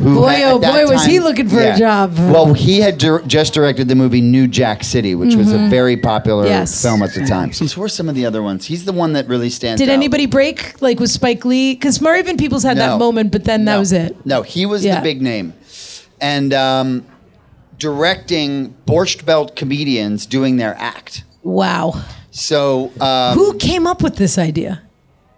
Boy, 0.00 0.26
had- 0.28 0.42
oh 0.52 0.56
at 0.56 0.60
that 0.62 0.72
boy, 0.72 0.92
was 0.92 1.04
he 1.04 1.20
looking 1.20 1.48
for 1.48 1.60
a 1.60 1.76
job. 1.78 2.16
Well, 2.18 2.52
he 2.52 2.80
had 2.80 2.98
dir- 2.98 3.22
just 3.28 3.54
directed 3.54 3.86
the 3.86 3.94
movie 3.94 4.20
New 4.20 4.48
Jack 4.48 4.82
City, 4.82 5.14
which 5.14 5.36
was 5.36 5.52
a 5.52 5.58
very 5.68 5.96
popular 5.96 6.42
Mm-hmm. 6.44 6.50
Yes. 6.52 6.82
film 6.82 7.00
at 7.04 7.14
the 7.14 7.24
time. 7.24 7.52
So, 7.52 7.64
who 7.66 7.82
are 7.84 7.88
some 7.88 8.08
of 8.08 8.16
the 8.16 8.26
other 8.26 8.42
ones? 8.42 8.66
He's 8.66 8.84
the 8.86 8.92
one 8.92 9.12
that 9.12 9.28
really 9.28 9.50
stands 9.50 9.80
out. 9.80 9.84
Did 9.84 9.90
out. 9.90 9.94
anybody 9.94 10.26
break? 10.26 10.82
Like 10.82 10.98
was 10.98 11.12
Spike 11.12 11.44
Lee? 11.44 11.74
Because 11.74 12.00
Mario 12.00 12.24
Van 12.24 12.36
Peebles 12.36 12.64
had 12.64 12.76
that 12.78 12.98
moment, 12.98 13.30
but 13.30 13.44
then 13.44 13.66
that 13.66 13.74
No. 13.74 13.78
was 13.78 13.92
it. 13.92 14.16
No, 14.26 14.42
he 14.42 14.66
was 14.66 14.84
Yeah. 14.84 14.96
the 14.96 15.02
big 15.02 15.22
name. 15.22 15.52
And 16.20 16.52
um, 16.52 17.06
directing 17.78 18.74
Borscht 18.86 19.24
Belt 19.24 19.54
comedians 19.56 20.26
doing 20.26 20.56
their 20.56 20.74
act. 20.78 21.22
Wow. 21.44 22.02
So, 22.32 22.90
um, 23.00 23.36
Who 23.38 23.56
came 23.58 23.86
up 23.86 24.02
with 24.02 24.16
this 24.16 24.38
idea? 24.38 24.82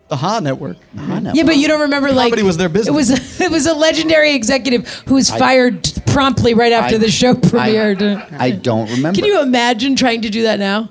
The 0.09 0.17
Ha 0.17 0.39
Network. 0.41 0.77
Yeah, 0.95 1.43
but 1.45 1.57
you 1.57 1.67
don't 1.67 1.81
remember 1.81 2.13
like 2.13 2.27
Comedy 2.31 2.45
was 2.45 2.57
their 2.57 2.69
business. 2.69 2.89
It 2.89 2.93
was 2.95 3.41
it 3.41 3.51
was 3.51 3.67
a 3.67 3.75
legendary 3.75 4.35
executive 4.35 4.89
who 5.07 5.15
was 5.15 5.29
fired 5.31 5.91
promptly 6.07 6.55
right 6.55 6.73
after 6.73 6.95
I- 6.95 6.99
the 6.99 7.11
show 7.11 7.35
premiered. 7.35 8.33
I 8.39 8.53
don't 8.53 8.89
remember. 8.91 9.17
Can 9.19 9.25
you 9.25 9.41
imagine 9.43 9.97
trying 9.97 10.23
to 10.23 10.31
do 10.31 10.43
that 10.45 10.59
now? 10.61 10.91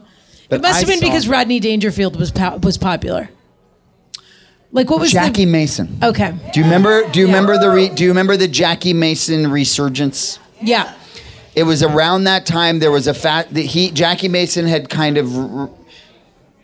But 0.49 0.57
it 0.57 0.61
must 0.61 0.80
have 0.80 0.88
been 0.88 0.99
saw- 0.99 1.05
because 1.07 1.28
Rodney 1.28 1.59
Dangerfield 1.59 2.20
was 2.20 2.32
po- 2.32 2.57
was 2.57 2.78
popular. 2.78 3.30
Like 4.72 4.89
what 4.89 4.99
was 4.99 5.11
Jackie 5.13 5.45
the 5.45 5.51
Mason. 5.51 5.97
Okay. 6.03 6.34
Do 6.53 6.59
you 6.59 6.66
remember? 6.66 7.09
Do 7.09 7.20
you 7.22 7.28
remember 7.28 7.57
the? 7.57 7.70
Re, 7.70 7.88
do 7.89 8.03
you 8.03 8.09
remember 8.09 8.36
the 8.36 8.49
Jackie 8.49 8.93
Mason 8.93 9.49
resurgence? 9.49 10.39
Yeah. 10.61 10.93
It 11.55 11.63
was 11.63 11.82
around 11.82 12.26
that 12.26 12.45
time. 12.45 12.80
There 12.80 12.91
was 12.91 13.07
a 13.07 13.13
fact 13.13 13.53
that 13.53 13.61
he 13.61 13.91
Jackie 13.91 14.28
Mason 14.28 14.68
had 14.68 14.89
kind 14.89 15.18
of 15.18 15.38
r- 15.38 15.59
r- 15.61 15.70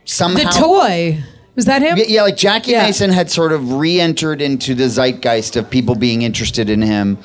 The 0.03 0.53
toy. 0.53 1.23
Was 1.55 1.65
that 1.65 1.81
him? 1.81 1.97
Yeah, 1.97 2.05
yeah, 2.07 2.21
like 2.23 2.37
Jackie 2.37 2.71
Yeah. 2.71 2.83
Mason 2.85 3.09
had 3.11 3.29
sort 3.29 3.51
of 3.51 3.73
re-entered 3.73 4.41
into 4.41 4.73
the 4.73 4.87
zeitgeist 4.87 5.55
of 5.57 5.69
people 5.69 5.95
being 5.95 6.21
interested 6.21 6.69
in 6.69 6.81
him. 6.81 7.17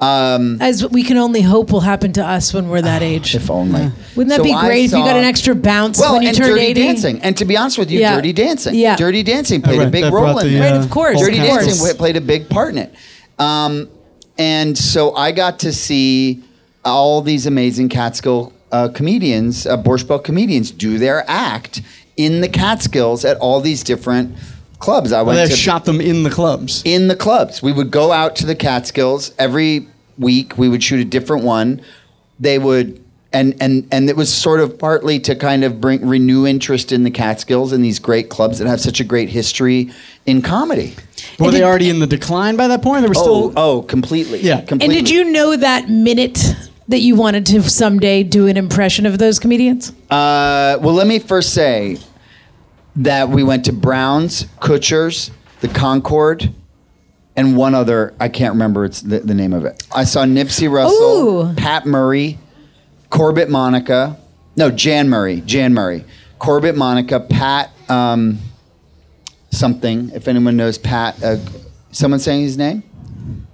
Um, 0.00 0.58
As 0.60 0.86
we 0.90 1.02
can 1.02 1.16
only 1.16 1.40
hope 1.40 1.72
will 1.72 1.80
happen 1.80 2.12
to 2.14 2.24
us 2.24 2.52
when 2.52 2.68
we're 2.68 2.82
that 2.82 3.02
age. 3.02 3.34
if 3.34 3.50
only. 3.50 3.90
Wouldn't 4.14 4.28
that 4.28 4.36
So 4.38 4.42
be 4.44 4.52
I 4.52 4.66
great 4.66 4.84
if 4.86 4.92
you 4.92 4.98
got 4.98 5.16
an 5.16 5.24
extra 5.24 5.54
bounce 5.54 5.98
Well, 5.98 6.14
when 6.14 6.22
you 6.22 6.28
and 6.28 6.36
turned 6.36 6.50
Dirty 6.50 6.62
80? 6.66 6.82
Dancing, 6.82 7.20
and 7.22 7.36
to 7.38 7.44
be 7.46 7.56
honest 7.56 7.78
with 7.78 7.90
you, 7.90 8.00
Yeah. 8.00 8.14
Dirty 8.16 8.32
Dancing. 8.34 8.74
Yeah. 8.74 8.96
Dirty 8.96 9.22
Dancing 9.22 9.62
played 9.62 9.78
a 9.80 9.84
right, 9.84 9.92
big 9.92 10.04
that 10.04 10.12
role 10.12 10.32
brought 10.34 10.44
in 10.44 10.52
the, 10.52 10.58
it. 10.58 10.60
Right, 10.60 10.72
uh, 10.74 10.78
of 10.80 10.90
course. 10.90 11.18
Dirty 11.18 11.38
of 11.38 11.46
course. 11.46 11.66
Dancing 11.66 11.96
played 11.96 12.16
a 12.16 12.20
big 12.20 12.48
part 12.50 12.74
in 12.74 12.78
it. 12.78 12.94
Um, 13.38 13.88
and 14.38 14.76
so 14.76 15.14
I 15.14 15.32
got 15.32 15.60
to 15.60 15.72
see 15.72 16.42
all 16.84 17.22
these 17.22 17.46
amazing 17.46 17.88
Catskill 17.88 18.52
uh, 18.72 18.88
comedians, 18.88 19.66
uh, 19.66 19.82
Borscht 19.82 20.08
Belt 20.08 20.24
comedians, 20.24 20.70
do 20.70 20.98
their 20.98 21.24
act 21.26 21.80
in 22.16 22.40
the 22.40 22.48
Catskills 22.48 23.24
at 23.24 23.36
all 23.38 23.60
these 23.60 23.82
different 23.82 24.36
clubs. 24.78 25.12
I 25.12 25.22
Well, 25.22 25.34
went 25.36 25.48
they 25.48 25.54
to 25.54 25.60
shot 25.60 25.84
them 25.84 26.00
in 26.00 26.22
the 26.22 26.30
clubs. 26.30 26.82
in 26.84 27.08
the 27.08 27.16
clubs. 27.16 27.62
We 27.62 27.72
would 27.72 27.90
go 27.90 28.12
out 28.12 28.36
to 28.36 28.46
the 28.46 28.54
Catskills 28.54 29.32
every 29.38 29.88
week. 30.18 30.56
We 30.58 30.68
would 30.68 30.82
shoot 30.82 31.00
a 31.00 31.04
different 31.04 31.44
one. 31.44 31.80
They 32.40 32.58
would. 32.58 33.02
And, 33.32 33.54
and, 33.60 33.86
and 33.92 34.08
it 34.08 34.16
was 34.16 34.32
sort 34.32 34.60
of 34.60 34.78
partly 34.78 35.18
to 35.20 35.34
kind 35.34 35.62
of 35.62 35.78
bring 35.78 36.06
renew 36.06 36.46
interest 36.46 36.90
in 36.90 37.02
the 37.02 37.10
Catskills 37.10 37.70
and 37.72 37.84
these 37.84 37.98
great 37.98 38.30
clubs 38.30 38.58
that 38.60 38.66
have 38.66 38.80
such 38.80 38.98
a 38.98 39.04
great 39.04 39.28
history 39.28 39.90
in 40.24 40.40
comedy. 40.40 40.94
Were 41.38 41.46
And 41.46 41.54
they 41.54 41.58
did- 41.58 41.64
already 41.66 41.90
in 41.90 41.98
the 41.98 42.06
decline 42.06 42.56
by 42.56 42.68
that 42.68 42.80
point? 42.80 43.02
They 43.02 43.08
were 43.08 43.14
Oh, 43.18 43.50
still. 43.50 43.52
oh, 43.56 43.82
completely. 43.82 44.40
Yeah. 44.40 44.64
And 44.70 44.80
did 44.80 45.10
you 45.10 45.24
know 45.24 45.54
that 45.54 45.90
minute 45.90 46.54
that 46.88 47.00
you 47.00 47.16
wanted 47.16 47.46
to 47.46 47.62
someday 47.62 48.22
do 48.22 48.46
an 48.46 48.56
impression 48.56 49.06
of 49.06 49.18
those 49.18 49.38
comedians? 49.38 49.90
Uh, 50.10 50.78
well, 50.80 50.94
let 50.94 51.06
me 51.06 51.18
first 51.18 51.52
say 51.52 51.98
that 52.96 53.28
we 53.28 53.42
went 53.42 53.64
to 53.66 53.72
Brown's, 53.72 54.44
Kutsher's, 54.60 55.30
the 55.60 55.68
Concord, 55.68 56.52
and 57.36 57.56
one 57.56 57.74
other. 57.74 58.14
I 58.18 58.28
can't 58.28 58.54
remember 58.54 58.84
it's 58.84 59.02
the, 59.02 59.20
the 59.20 59.34
name 59.34 59.52
of 59.52 59.64
it. 59.64 59.86
I 59.94 60.04
saw 60.04 60.24
Nipsey 60.24 60.70
Russell, 60.70 61.50
Ooh. 61.50 61.54
Pat 61.54 61.86
Murray, 61.86 62.38
Corbett 63.10 63.50
Monica. 63.50 64.18
No, 64.56 64.70
Jan 64.70 65.08
Murray. 65.08 65.42
Jan 65.42 65.74
Murray. 65.74 66.04
Corbett 66.38 66.76
Monica, 66.76 67.20
Pat 67.20 67.70
um, 67.88 68.38
something. 69.50 70.10
If 70.10 70.28
anyone 70.28 70.56
knows 70.56 70.78
Pat, 70.78 71.22
uh, 71.22 71.36
someone 71.92 72.20
saying 72.20 72.42
his 72.42 72.56
name. 72.56 72.82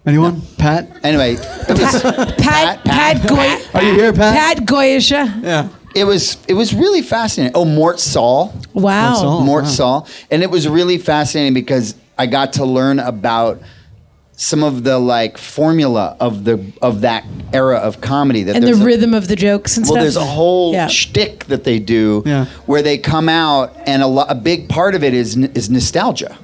Anyone? 0.04 0.40
Pat? 0.58 0.88
Anyway, 1.04 1.34
it 1.34 1.78
was 1.78 2.02
Pat 2.38 2.84
Pat 2.84 3.28
Goy 3.28 3.56
Are 3.78 3.82
you 3.84 3.94
here, 3.94 4.12
Pat? 4.12 4.34
Pat 4.58 4.66
Goyisha. 4.66 5.42
Yeah. 5.42 5.68
it 5.94 6.04
was 6.04 6.38
it 6.48 6.54
was 6.54 6.74
really 6.74 7.02
fascinating. 7.02 7.54
Oh, 7.54 7.64
Mort 7.64 8.00
Sahl. 8.00 8.52
Wow. 8.74 9.14
Sahl. 9.14 9.40
Mort 9.42 9.64
wow. 9.64 9.68
Sahl. 9.70 10.08
And 10.30 10.42
it 10.42 10.50
was 10.50 10.66
really 10.68 10.98
fascinating 10.98 11.54
because 11.54 11.94
I 12.18 12.26
got 12.26 12.54
to 12.54 12.64
learn 12.64 12.98
about 12.98 13.62
some 14.34 14.64
of 14.64 14.82
the 14.82 14.98
like 14.98 15.38
formula 15.38 16.16
of 16.18 16.42
the 16.42 16.72
of 16.82 17.02
that 17.02 17.24
era 17.52 17.76
of 17.78 18.00
comedy. 18.00 18.42
That 18.42 18.56
And 18.56 18.64
the 18.64 18.68
there's 18.68 18.80
a- 18.80 18.84
rhythm 18.84 19.14
of 19.14 19.28
the 19.28 19.36
jokes 19.36 19.76
and 19.76 19.86
stuff. 19.86 19.98
well, 19.98 20.10
stuff. 20.10 20.14
there's 20.20 20.28
a 20.30 20.34
whole 20.34 20.72
Yeah. 20.72 20.88
shtick 20.88 21.44
that 21.44 21.62
they 21.62 21.78
do 21.78 22.24
Yeah. 22.26 22.46
where 22.66 22.82
they 22.82 22.98
come 22.98 23.28
out, 23.28 23.72
and 23.86 24.02
a, 24.02 24.08
lo- 24.08 24.26
a 24.28 24.34
big 24.34 24.68
part 24.68 24.96
of 24.96 25.04
it 25.04 25.14
is 25.14 25.36
n- 25.36 25.52
is 25.54 25.70
nostalgia. 25.70 26.36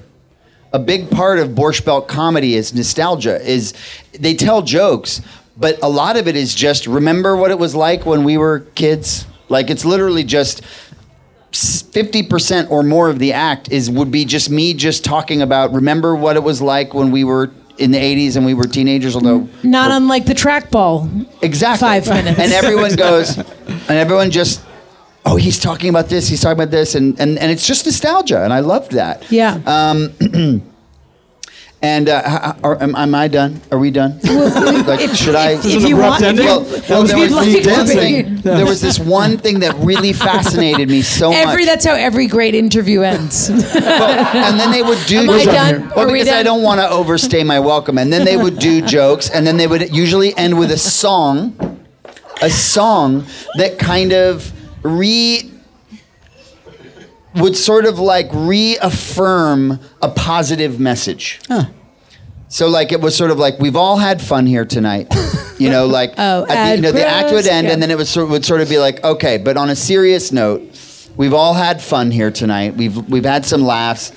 A 0.73 0.79
big 0.79 1.11
part 1.11 1.39
of 1.39 1.51
Borscht 1.51 1.85
Belt 1.85 2.09
comedy 2.09 2.55
is 2.55 2.75
nostalgia. 2.75 3.41
Is 3.41 3.73
they 4.13 4.35
tell 4.35 4.63
jokes, 4.63 5.23
but 5.57 5.79
a 5.83 5.89
lot 5.89 6.17
of 6.17 6.29
it 6.29 6.37
is 6.37 6.55
just 6.55 6.87
remember 6.87 7.37
what 7.37 7.51
it 7.51 7.59
was 7.59 7.75
like 7.75 8.05
when 8.05 8.23
we 8.25 8.37
were 8.37 8.61
kids. 8.75 9.27
Like 9.49 9.71
it's 9.71 9.85
literally 9.85 10.25
just 10.25 10.63
fifty 11.53 12.23
percent 12.23 12.71
or 12.71 12.83
more 12.83 13.09
of 13.09 13.19
the 13.19 13.33
act 13.33 13.73
is 13.73 13.91
would 13.91 14.11
be 14.11 14.27
just 14.27 14.51
me 14.51 14.75
just 14.75 15.05
talking 15.05 15.41
about 15.41 15.73
remember 15.73 16.15
what 16.15 16.37
it 16.37 16.43
was 16.43 16.61
like 16.61 16.93
when 16.93 17.11
we 17.11 17.25
were 17.25 17.51
in 17.79 17.91
the 17.93 17.99
80s 17.99 18.37
and 18.37 18.45
we 18.45 18.55
were 18.55 18.65
teenagers 18.65 19.15
although 19.15 19.49
Not 19.63 19.91
unlike 19.93 20.27
the 20.27 20.35
trackball. 20.35 21.27
Exactly. 21.43 21.89
Five 21.89 22.07
minutes. 22.09 22.39
And 22.39 22.53
everyone 22.53 22.95
goes, 22.97 23.39
and 23.39 23.91
everyone 23.91 24.31
just, 24.33 24.61
oh, 25.29 25.37
he's 25.37 25.59
talking 25.59 25.91
about 25.91 26.09
this, 26.09 26.29
he's 26.29 26.41
talking 26.41 26.59
about 26.59 26.71
this, 26.71 26.95
and 26.95 27.19
and, 27.21 27.39
and 27.39 27.51
it's 27.51 27.67
just 27.67 27.85
nostalgia, 27.87 28.43
and 28.45 28.53
I 28.53 28.61
loved 28.61 28.93
that. 28.93 29.31
Yeah. 29.31 29.61
Um, 29.67 30.13
and 31.83 32.09
uh, 32.09 32.23
h- 32.27 32.57
h- 32.57 32.65
are, 32.65 32.83
am, 32.83 32.97
am 32.97 33.15
I 33.15 33.29
done? 33.29 33.61
Are 33.71 33.79
we 33.79 33.91
done? 33.91 34.19
like, 34.25 35.11
should 35.15 35.35
I? 35.37 35.53
if, 35.53 35.65
if 35.65 35.83
you 35.89 35.97
abrupt 35.97 36.23
want, 36.23 36.25
ending? 36.25 36.47
well, 36.47 36.63
well, 36.89 37.05
there 37.05 37.19
was 37.19 37.31
like 37.31 37.47
this 37.51 37.67
to 37.67 37.73
one 37.73 37.87
thing. 37.87 38.41
There 38.43 38.67
was 38.67 38.81
this 38.81 38.99
one 38.99 39.37
thing 39.39 39.61
that 39.61 39.75
really 39.77 40.13
fascinated 40.13 40.89
me 40.89 41.03
so 41.03 41.31
Every 41.31 41.63
much. 41.63 41.67
that's 41.67 41.85
how 41.85 41.95
every 41.95 42.27
great 42.27 42.55
interview 42.55 43.03
ends. 43.03 43.49
and 43.51 44.59
then 44.59 44.71
they 44.73 44.83
would 44.83 44.99
do 45.07 45.19
Am 45.19 45.31
I 45.31 45.45
done? 45.45 45.89
Well, 45.91 46.09
Are 46.09 46.13
we 46.13 46.21
because 46.21 46.29
I 46.35 46.43
don't 46.43 46.63
want 46.63 46.81
to 46.81 46.89
overstay 46.89 47.45
my 47.45 47.61
welcome. 47.61 47.99
And 47.99 48.13
then 48.13 48.25
they 48.25 48.37
would 48.37 48.59
do 48.59 48.81
jokes, 48.81 49.29
and 49.31 49.47
then 49.47 49.57
they 49.59 49.67
would 49.67 49.95
usually 49.95 50.37
end 50.37 50.59
with 50.59 50.71
a 50.71 50.79
song, 50.79 51.55
a 52.43 52.51
song 52.51 53.27
that 53.57 53.79
kind 53.79 54.13
of 54.13 54.53
re 54.83 55.51
would 57.37 57.57
sort 57.57 57.85
of 57.85 57.99
like 57.99 58.29
reaffirm 58.33 59.79
a 60.03 60.09
positive 60.09 60.81
message. 60.81 61.41
So 62.49 62.69
like 62.69 62.93
it 62.93 63.01
was 63.01 63.15
sort 63.15 63.31
of 63.31 63.39
like 63.39 63.59
we've 63.59 63.77
all 63.77 63.99
had 63.99 64.23
fun 64.23 64.47
here 64.47 64.65
tonight, 64.65 65.13
you 65.59 65.69
know, 65.69 65.87
like 65.99 66.15
Oh, 66.17 66.47
at 66.49 66.71
the, 66.71 66.77
you 66.77 66.83
know 66.83 66.93
the 66.93 67.07
act 67.07 67.33
would 67.33 67.47
end 67.47 67.67
yeah. 67.67 67.75
and 67.75 67.83
then 67.83 67.91
it 67.91 67.99
was 67.99 68.09
sort 68.09 68.29
would 68.31 68.45
sort 68.45 68.61
of 68.63 68.69
be 68.69 68.79
like 68.79 69.05
okay, 69.05 69.37
but 69.39 69.57
on 69.57 69.69
a 69.69 69.77
serious 69.77 70.33
note, 70.33 70.63
we've 71.17 71.35
all 71.35 71.53
had 71.55 71.83
fun 71.83 72.11
here 72.11 72.31
tonight. 72.31 72.75
We've 72.75 72.97
we've 73.09 73.25
had 73.25 73.45
some 73.45 73.63
laughs. 73.63 74.13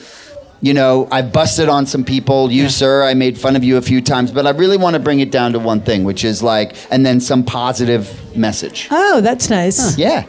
You 0.64 0.76
know, 0.76 1.07
I 1.12 1.24
busted 1.24 1.70
on 1.70 1.88
some 1.88 2.03
people. 2.05 2.51
You, 2.51 2.70
sir, 2.70 3.03
I 3.03 3.16
made 3.16 3.36
fun 3.36 3.55
of 3.55 3.64
you 3.64 3.78
a 3.78 3.82
few 3.82 3.99
times, 3.99 4.30
but 4.32 4.45
I 4.45 4.51
really 4.51 4.78
want 4.78 4.93
to 4.93 4.99
bring 4.99 5.20
it 5.20 5.32
down 5.32 5.53
to 5.53 5.59
one 5.59 5.82
thing, 5.82 6.03
which 6.03 6.24
is 6.24 6.43
like, 6.43 6.76
and 6.91 7.03
then 7.03 7.20
some 7.20 7.43
positive 7.43 8.07
message. 8.38 8.88
oh, 8.91 9.22
that's 9.22 9.49
nice. 9.49 9.97
Yeah. 9.97 10.24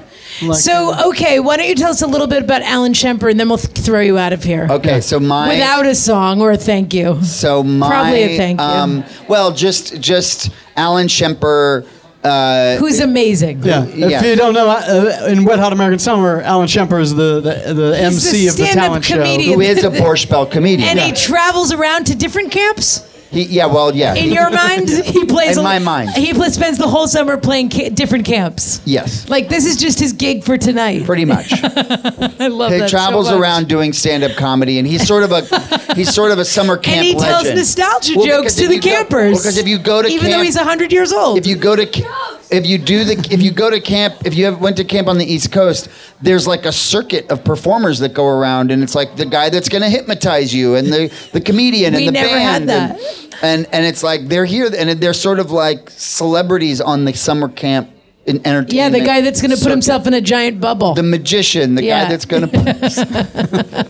So, 0.53 1.09
okay, 1.11 1.39
why 1.41 1.57
don't 1.57 1.69
you 1.69 1.75
tell 1.75 1.91
us 1.91 2.03
a 2.03 2.07
little 2.07 2.27
bit 2.27 2.43
about 2.43 2.63
Alan 2.63 2.93
Shemper, 2.93 3.31
and 3.31 3.39
then 3.39 3.49
we'll 3.49 3.59
th- 3.59 3.77
throw 3.85 4.01
you 4.01 4.19
out 4.19 4.33
of 4.33 4.43
here. 4.43 4.67
Okay, 4.71 5.01
so 5.01 5.21
my 5.21 5.49
Without 5.49 5.87
a 5.87 5.95
song 5.95 6.41
or 6.41 6.51
a 6.53 6.57
thank 6.57 6.93
you. 6.93 7.23
So 7.23 7.63
my 7.63 7.89
Probably 7.89 8.23
a 8.23 8.37
thank 8.37 8.61
you. 8.61 8.67
Um, 8.67 9.05
well, 9.29 9.53
just 9.53 10.01
just 10.01 10.51
Alan 10.77 11.07
Shemper. 11.07 11.87
Uh, 12.25 12.77
Who's 12.77 13.01
amazing. 13.01 13.63
Yeah. 13.65 13.85
Yeah. 13.87 14.19
If 14.21 14.25
you 14.25 14.37
don't 14.37 14.55
know, 14.55 14.69
uh, 14.69 15.27
in 15.29 15.45
Wet 15.45 15.59
Hot 15.59 15.73
American 15.73 15.99
Summer, 15.99 16.41
Alan 16.43 16.69
Shemper 16.69 17.01
is 17.01 17.13
the, 17.15 17.41
the, 17.41 17.75
the 17.75 17.97
He's 17.99 18.25
MC 18.25 18.43
the 18.43 18.49
of 18.49 18.57
the 18.57 18.65
talent 18.67 19.05
comedian. 19.05 19.55
who 19.55 19.61
is 19.61 19.83
a 19.83 19.91
Borscht 19.91 20.31
Belt 20.31 20.51
comedian? 20.53 20.89
And 20.89 21.01
he 21.01 21.11
travels 21.13 21.73
around 21.73 22.05
to 22.07 22.15
different 22.15 22.53
camps. 22.53 23.12
He, 23.33 23.45
yeah, 23.45 23.67
well, 23.67 23.95
yeah. 23.97 24.15
In 24.15 24.31
your 24.31 24.51
mind, 24.51 24.89
he 24.91 25.25
plays. 25.25 25.57
In 25.57 25.61
a- 25.61 25.63
my 25.63 25.79
mind. 25.79 26.11
he 26.11 26.33
pl- 26.35 26.51
spends 26.51 26.77
the 26.79 26.87
whole 26.87 27.09
summer 27.09 27.37
playing 27.39 27.71
ca- 27.71 27.89
different 27.89 28.27
camps. 28.27 28.81
yes, 28.85 29.29
Like 29.29 29.49
this 29.49 29.65
is 29.65 29.77
just 29.77 29.99
his 29.99 30.13
gig 30.13 30.45
for 30.45 30.59
tonight. 30.59 31.05
pretty 31.07 31.25
much. 31.25 31.51
I 31.65 32.49
love 32.49 32.73
he 32.73 32.79
that 32.79 32.89
so 32.91 32.97
travels 32.97 33.31
much. 33.31 33.41
around 33.41 33.69
doing 33.69 33.93
stand-up 33.93 34.33
comedy, 34.37 34.79
and 34.79 34.87
he's 34.87 35.07
sort 35.07 35.23
of 35.23 35.33
a 35.33 35.95
he's 35.95 36.13
sort 36.15 36.31
of 36.31 36.39
a 36.39 36.45
summer 36.45 36.77
camp 36.77 36.99
and 36.99 37.07
he 37.07 37.13
tells 37.15 37.45
legend. 37.45 37.57
nostalgia 37.59 38.13
Well, 38.17 38.27
jokes 38.27 38.55
to 38.57 38.69
the 38.69 38.75
you 38.77 38.81
go- 38.83 38.91
campers. 38.91 39.33
well, 39.33 39.41
because 39.43 39.57
if 39.57 39.67
you 39.67 39.79
go 39.79 40.03
to 40.03 40.09
even 40.09 40.21
camp, 40.27 40.33
though 40.39 40.43
he's 40.43 40.57
hundred 40.59 40.93
years 40.93 41.13
old, 41.13 41.39
if 41.39 41.47
you 41.47 41.57
go 41.57 41.75
to 41.75 41.87
ca- 41.87 42.39
if 42.53 42.67
you 42.67 42.79
do 42.79 43.05
the 43.05 43.15
if 43.31 43.43
you 43.43 43.51
go 43.51 43.71
to 43.71 43.81
camp 43.81 44.15
if 44.25 44.35
you 44.35 44.45
have, 44.45 44.61
went 44.61 44.77
to 44.77 44.85
camp 44.85 45.09
on 45.09 45.19
the 45.19 45.25
East 45.25 45.51
Coast, 45.53 45.89
there's 46.21 46.47
like 46.47 46.65
a 46.67 46.73
circuit 46.73 47.31
of 47.31 47.45
performers 47.45 47.99
that 48.01 48.15
go 48.15 48.27
around, 48.27 48.71
and 48.71 48.83
it's 48.83 48.95
like 48.95 49.17
the 49.17 49.27
guy 49.27 49.51
that's 49.51 49.69
going 49.69 49.83
to 49.83 49.89
hypnotize 49.91 50.55
you, 50.55 50.75
and 50.77 50.89
the 50.89 51.13
the 51.33 51.41
comedian, 51.41 51.95
and 51.95 52.07
the 52.07 52.11
never 52.11 52.39
had 52.39 52.67
band, 52.67 52.69
that. 52.69 53.01
And, 53.43 53.67
and 53.67 53.75
and 53.75 53.87
it's 53.87 54.03
like 54.03 54.29
they're 54.29 54.45
here, 54.45 54.71
and 54.77 54.91
they're 55.01 55.15
sort 55.15 55.41
of 55.41 55.51
like 55.51 55.91
celebrities 55.91 56.81
on 56.81 57.05
the 57.05 57.13
summer 57.15 57.49
camp 57.49 57.91
in 58.27 58.37
entertainment. 58.47 58.73
Yeah, 58.73 58.89
the 58.89 59.01
guy 59.01 59.21
that's 59.21 59.41
going 59.41 59.51
to 59.51 59.57
put 59.57 59.63
circuit. 59.65 59.71
himself 59.73 60.07
in 60.07 60.15
a 60.15 60.21
giant 60.21 60.61
bubble. 60.61 60.95
the 60.95 61.03
magician, 61.03 61.75
the 61.75 61.83
Yeah. 61.85 62.05
guy 62.05 62.11
that's 62.11 62.25
going 62.25 62.49
to. 62.51 63.89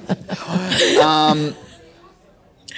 um, 1.04 1.54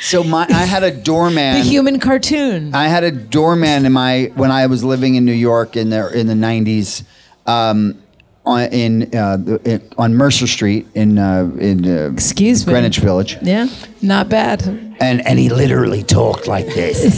so 0.05 0.22
my, 0.22 0.46
I 0.48 0.64
had 0.64 0.82
a 0.82 0.90
doorman. 0.90 1.55
the 1.55 1.62
human 1.62 1.98
cartoon. 1.98 2.74
I 2.74 2.88
had 2.88 3.05
a 3.05 3.11
doorman 3.11 3.86
in 3.86 3.92
my 3.92 4.30
when 4.34 4.50
I 4.50 4.66
was 4.66 4.84
living 4.84 5.14
in 5.14 5.24
New 5.24 5.32
York 5.32 5.76
in 5.76 5.90
the 5.90 6.09
in 6.18 6.26
the 6.26 6.34
nineties, 6.34 7.05
um, 7.46 8.00
on 8.44 8.62
in, 8.72 9.14
uh, 9.14 9.38
in 9.64 9.80
on 9.96 10.14
Mercer 10.14 10.46
Street 10.46 10.86
in 10.94 11.18
uh, 11.18 11.50
in 11.59 11.86
uh, 11.86 12.11
Excuse 12.12 12.66
me. 12.66 12.72
Greenwich 12.74 12.98
Village, 12.98 13.38
yeah, 13.42 13.66
not 14.02 14.28
bad. 14.28 14.62
and 15.00 15.26
and 15.26 15.38
he 15.38 15.48
literally 15.48 16.02
talked 16.02 16.46
like 16.46 16.66
this, 16.66 17.16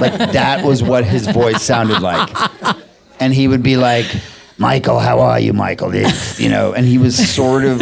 like 0.00 0.32
that 0.32 0.64
was 0.64 0.82
what 0.82 1.04
his 1.04 1.26
voice 1.26 1.62
sounded 1.62 2.00
like, 2.00 2.30
and 3.18 3.34
he 3.34 3.48
would 3.48 3.62
be 3.62 3.76
like. 3.76 4.06
Michael, 4.60 4.98
how 4.98 5.20
are 5.20 5.40
you, 5.40 5.54
Michael? 5.54 5.94
You 5.94 6.50
know, 6.50 6.74
and 6.74 6.84
he 6.86 6.98
was 6.98 7.16
sort 7.34 7.64
of 7.64 7.80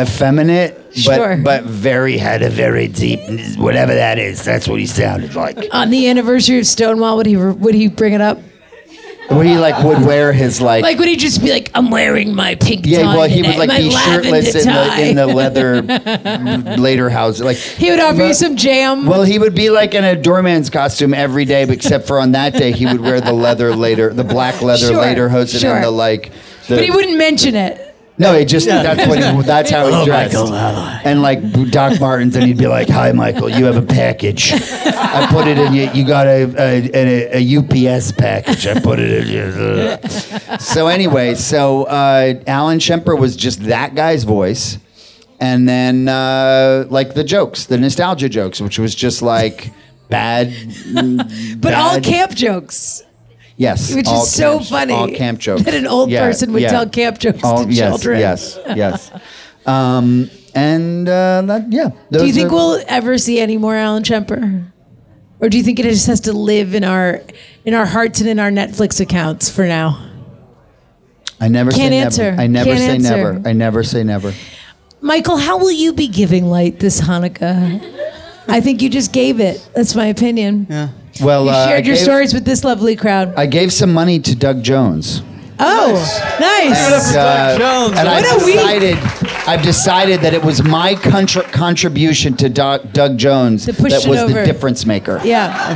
effeminate, 0.00 0.74
but 1.06 1.16
Sure. 1.16 1.36
but 1.36 1.64
very 1.64 2.16
had 2.16 2.42
a 2.42 2.48
very 2.48 2.88
deep, 2.88 3.20
whatever 3.58 3.94
that 3.94 4.18
is. 4.18 4.42
That's 4.42 4.66
what 4.66 4.80
he 4.80 4.86
sounded 4.86 5.34
like. 5.34 5.68
On 5.72 5.90
the 5.90 6.08
anniversary 6.08 6.58
of 6.58 6.66
Stonewall, 6.66 7.18
would 7.18 7.26
he 7.26 7.36
would 7.36 7.74
he 7.74 7.88
bring 7.88 8.14
it 8.14 8.22
up? 8.22 8.38
Where 9.28 9.44
he 9.44 9.56
like 9.56 9.82
would 9.82 10.04
wear 10.04 10.32
his 10.32 10.60
like, 10.60 10.82
Like 10.82 10.98
would 10.98 11.08
he 11.08 11.16
just 11.16 11.40
be 11.42 11.50
like, 11.50 11.70
"I'm 11.74 11.90
wearing 11.90 12.34
my 12.34 12.54
pink 12.56 12.84
yeah, 12.84 13.02
tie 13.02 13.16
well 13.16 13.28
he 13.28 13.36
today, 13.36 13.48
would 13.50 13.58
like 13.58 13.68
my 13.68 13.78
be 13.78 13.90
shirtless 13.90 14.54
in 14.54 14.66
the, 14.66 15.08
in 15.08 15.16
the 15.16 15.26
leather 15.26 15.80
later 16.76 17.08
house. 17.08 17.40
Like 17.40 17.56
he 17.56 17.90
would 17.90 18.00
offer 18.00 18.22
you 18.26 18.34
some 18.34 18.56
jam. 18.56 19.06
well, 19.06 19.22
he 19.22 19.38
would 19.38 19.54
be 19.54 19.70
like 19.70 19.94
in 19.94 20.04
a 20.04 20.16
doorman's 20.16 20.68
costume 20.70 21.14
every 21.14 21.44
day, 21.44 21.64
but 21.64 21.74
except 21.76 22.06
for 22.06 22.18
on 22.20 22.32
that 22.32 22.52
day 22.52 22.72
he 22.72 22.84
would 22.84 23.00
wear 23.00 23.20
the 23.20 23.32
leather 23.32 23.74
later, 23.74 24.12
the 24.12 24.24
black 24.24 24.60
leather 24.60 24.88
Sure, 24.88 25.00
later 25.00 25.28
sure. 25.46 25.74
and 25.76 25.84
the 25.84 25.90
like. 25.90 26.32
The, 26.68 26.76
but 26.76 26.84
he 26.84 26.90
wouldn't 26.90 27.16
mention 27.16 27.54
it. 27.54 27.91
No, 28.22 28.38
he 28.38 28.44
just 28.44 28.66
that's 28.66 29.06
what 29.06 29.18
he, 29.18 29.42
that's 29.46 29.70
how 29.70 29.86
he 29.86 30.04
dressed. 30.04 30.34
And 31.04 31.22
like 31.22 31.40
Doc 31.70 32.00
Martens, 32.00 32.36
and 32.36 32.44
he'd 32.46 32.58
be 32.58 32.68
like, 32.68 32.88
"Hi, 32.88 33.12
Michael, 33.12 33.48
you 33.48 33.64
have 33.64 33.76
a 33.76 33.82
package. 33.82 34.52
I 34.52 35.26
put 35.30 35.46
it 35.48 35.58
in 35.58 35.72
you. 35.74 35.90
You 35.92 36.06
got 36.06 36.26
a 36.26 36.44
a, 36.56 36.90
a, 36.94 37.38
a 37.42 37.58
UPS 37.96 38.12
package. 38.12 38.66
I 38.66 38.80
put 38.80 38.98
it 39.00 39.10
in 39.10 39.28
you." 39.28 40.58
So 40.58 40.86
anyway, 40.88 41.34
so 41.34 41.84
uh, 41.84 42.34
Alan 42.46 42.78
Shemper 42.78 43.18
was 43.18 43.36
just 43.36 43.64
that 43.64 43.94
guy's 43.94 44.24
voice, 44.24 44.78
and 45.40 45.68
then 45.68 46.08
uh, 46.08 46.86
like 46.88 47.14
the 47.14 47.24
jokes, 47.24 47.66
the 47.66 47.78
nostalgia 47.78 48.28
jokes, 48.28 48.60
which 48.60 48.78
was 48.78 48.94
just 48.94 49.22
like 49.22 49.72
bad. 50.08 50.52
But 51.60 51.74
all 51.74 52.00
camp 52.00 52.34
jokes, 52.34 53.02
Yes, 53.56 53.94
which 53.94 54.06
all 54.06 54.22
is 54.22 54.32
so 54.32 54.56
camp- 54.58 54.68
funny. 54.68 54.92
All 54.94 55.08
camp 55.08 55.38
jokes 55.38 55.62
that 55.64 55.74
an 55.74 55.86
old 55.86 56.10
Yeah, 56.10 56.26
person 56.26 56.52
would 56.52 56.62
yeah. 56.62 56.70
tell 56.70 56.88
camp 56.88 57.18
jokes 57.18 57.40
Oh, 57.44 57.64
to 57.64 57.70
yes, 57.72 57.88
children. 57.90 58.18
Yes, 58.20 58.58
yes. 58.66 59.10
Um, 59.64 60.28
and 60.56 61.08
uh, 61.08 61.42
that, 61.42 61.70
yeah. 61.70 61.90
Do 62.10 62.26
you 62.26 62.32
think 62.32 62.50
are- 62.50 62.54
we'll 62.56 62.82
ever 62.88 63.16
see 63.16 63.38
any 63.38 63.56
more 63.58 63.76
Alan 63.76 64.02
Shemper? 64.02 64.64
Or 65.38 65.48
do 65.48 65.56
you 65.56 65.62
think 65.62 65.78
it 65.78 65.84
just 65.84 66.08
has 66.08 66.20
to 66.22 66.32
live 66.32 66.74
in 66.74 66.82
our 66.82 67.20
in 67.64 67.72
our 67.74 67.86
hearts 67.86 68.20
and 68.20 68.28
in 68.28 68.40
our 68.40 68.50
Netflix 68.50 69.00
accounts 69.00 69.48
for 69.48 69.64
now? 69.66 70.04
I 71.40 71.46
never 71.48 71.70
Can't 71.70 71.92
say 71.92 71.98
answer. 71.98 72.22
never. 72.32 72.42
I 72.42 72.46
never 72.48 72.64
Can't 72.70 72.78
say 72.80 72.90
answer. 73.10 73.32
never. 73.34 73.48
I 73.48 73.52
never 73.52 73.82
say 73.84 74.02
never. 74.04 74.34
Michael, 75.00 75.36
how 75.36 75.58
will 75.58 75.72
you 75.72 75.92
be 75.92 76.08
giving 76.08 76.46
light 76.46 76.80
this 76.80 77.00
Hanukkah? 77.00 77.80
I 78.48 78.60
think 78.60 78.82
you 78.82 78.88
just 78.88 79.12
gave 79.12 79.38
it. 79.40 79.64
That's 79.74 79.94
my 79.94 80.06
opinion. 80.06 80.66
Yeah. 80.68 80.88
Well, 81.22 81.44
You 81.44 81.50
uh, 81.50 81.54
I 81.54 81.68
shared 81.68 81.86
your 81.86 81.96
gave- 81.96 82.04
stories 82.04 82.34
with 82.34 82.44
this 82.44 82.64
lovely 82.64 82.96
crowd. 82.96 83.34
I 83.36 83.46
gave 83.46 83.72
some 83.72 83.92
money 83.92 84.18
to 84.20 84.34
Doug 84.34 84.62
Jones. 84.62 85.22
Oh, 85.64 85.92
nice. 86.40 87.06
And, 87.14 87.16
uh, 87.16 87.58
Jones. 87.58 87.98
and 87.98 88.08
What 88.08 88.24
I've 88.24 88.42
a 88.42 88.44
week. 88.44 88.54
decided, 88.56 88.98
I've 89.46 89.62
decided 89.62 90.20
that 90.22 90.34
it 90.34 90.42
was 90.42 90.62
my 90.62 90.94
contra- 90.96 91.44
contribution 91.44 92.36
to 92.38 92.48
Doug, 92.48 92.92
Doug 92.92 93.16
Jones 93.16 93.66
To 93.66 93.72
push 93.72 93.92
that 93.92 94.04
it 94.04 94.08
was 94.08 94.18
the 94.18 94.24
over. 94.24 94.44
difference 94.44 94.84
maker. 94.86 95.20
Yeah. 95.22 95.68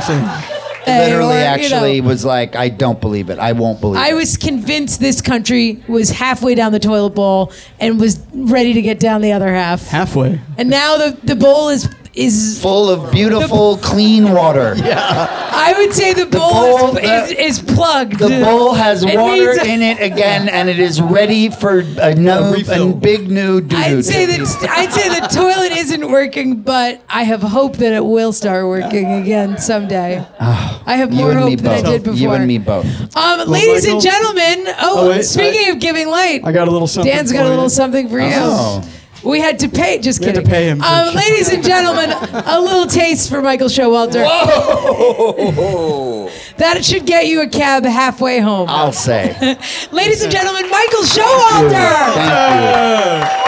Literally, 0.87 1.33
Or, 1.35 1.37
you 1.37 1.41
know, 1.41 1.45
actually, 1.45 2.01
was 2.01 2.23
like, 2.23 2.55
I 2.55 2.69
don't 2.69 2.99
believe 3.01 3.29
it. 3.29 3.39
I 3.39 3.51
won't 3.51 3.81
believe 3.81 3.97
it. 4.01 4.05
I 4.05 4.11
it. 4.11 4.13
was 4.15 4.37
convinced 4.37 5.01
this 5.01 5.19
country 5.19 5.83
was 5.89 6.09
halfway 6.11 6.55
down 6.55 6.71
the 6.71 6.79
toilet 6.79 7.09
bowl 7.09 7.51
and 7.79 7.99
was 7.99 8.19
ready 8.33 8.73
to 8.73 8.81
get 8.81 8.97
down 8.97 9.19
the 9.21 9.33
other 9.33 9.53
half. 9.53 9.85
Halfway. 9.87 10.39
And 10.57 10.69
now 10.69 10.97
the, 10.97 11.17
the 11.25 11.35
bowl 11.35 11.67
is 11.69 11.89
is 12.17 12.59
full 12.61 12.89
of 12.89 13.11
beautiful, 13.11 13.77
clean 13.77 14.31
water. 14.31 14.75
Yeah. 14.87 15.43
I 15.59 15.73
would 15.79 15.93
say 15.93 16.13
the 16.13 16.25
bowl, 16.27 16.51
bowl, 16.91 16.97
is, 16.97 17.29
the- 17.29 17.43
is, 17.43 17.59
is 17.59 17.75
plugged. 17.75 18.19
The 18.19 18.41
bowl 18.43 18.73
has 18.73 19.03
It 19.03 19.17
water 19.17 19.53
needs- 19.53 19.65
in 19.65 19.81
it 19.81 19.99
again, 20.01 20.47
and 20.57 20.69
it 20.69 20.79
is 20.79 21.01
ready 21.01 21.49
for 21.49 21.79
a, 21.79 22.15
no, 22.15 22.53
refill. 22.53 22.91
a 22.91 22.95
big 22.95 23.29
new 23.29 23.59
dude. 23.59 23.73
I'd 23.73 24.05
say 24.05 24.25
that 24.25 24.67
I'd 24.69 24.91
say 24.93 25.09
the 25.19 25.27
toilet 25.27 25.71
isn't 25.73 26.09
working, 26.09 26.61
but 26.61 27.01
I 27.09 27.23
have 27.23 27.41
hope 27.41 27.77
that 27.77 27.91
it 27.93 28.05
will 28.05 28.31
start 28.33 28.65
working 28.67 29.11
again 29.13 29.57
someday. 29.57 30.25
I 30.39 30.95
have 30.95 31.11
you 31.11 31.17
more 31.19 31.31
and 31.31 31.45
me 31.45 31.51
hope 31.51 31.59
than 31.61 31.71
I 31.73 31.81
both. 31.81 31.91
did 31.91 32.03
before. 32.03 32.17
You 32.19 32.31
and 32.31 32.47
me 32.47 32.57
both. 32.59 33.17
Um, 33.17 33.47
ladies 33.49 33.85
and 33.85 33.99
gentlemen, 34.01 34.73
oh, 34.79 34.93
Oh, 34.99 35.09
wait, 35.09 35.23
speaking 35.25 35.71
of 35.71 35.79
giving 35.79 36.07
light, 36.07 36.41
I 36.45 36.51
got 36.53 36.67
a 36.67 36.71
little 36.71 36.87
something. 36.87 37.11
Dan's 37.11 37.31
got 37.33 37.45
a 37.45 37.49
little 37.49 37.69
something 37.69 38.07
for 38.09 38.19
you. 38.19 38.29
Oh. 38.31 38.87
We 39.23 39.39
had 39.41 39.59
to 39.59 39.67
pay. 39.69 39.99
Just 39.99 40.23
had 40.23 40.35
kidding. 40.35 40.43
to 40.45 40.49
pay 40.49 40.67
him 40.69 40.81
Um, 40.81 41.13
ladies 41.15 41.49
and 41.49 41.63
gentlemen, 41.63 42.11
a 42.11 42.59
little 42.61 42.85
taste 42.87 43.29
for 43.29 43.41
Michael 43.41 43.67
Showalter. 43.67 44.23
Whoa! 44.25 46.29
That 46.57 46.83
should 46.85 47.05
get 47.05 47.27
you 47.27 47.41
a 47.41 47.47
cab 47.47 47.83
halfway 47.83 48.39
home. 48.39 48.69
I'll 48.69 48.93
say. 48.93 49.35
Ladies 49.91 50.23
and 50.23 50.31
gentlemen, 50.31 50.69
Michael 50.69 51.01
Showalter. 51.03 52.13
Thank 52.15 53.43
you. 53.43 53.47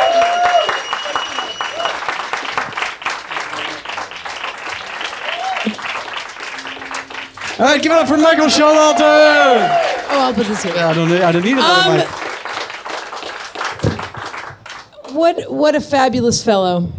All 7.60 7.66
right, 7.66 7.82
give 7.82 7.92
it 7.92 7.98
up 7.98 8.08
for 8.08 8.16
Michael 8.18 8.46
Showalter. 8.48 9.68
Oh, 10.12 10.12
I'll 10.12 10.34
put 10.34 10.48
this 10.48 10.64
here. 10.64 10.74
I 10.78 10.94
don't 10.94 11.10
need. 11.10 11.22
I 11.22 11.32
didn't 11.34 11.46
need 11.46 11.58
another 11.58 11.92
Um, 11.92 11.98
mic. 11.98 12.08
What 15.20 15.52
what 15.52 15.76
a 15.76 15.82
fabulous 15.82 16.44
fellow. 16.44 16.92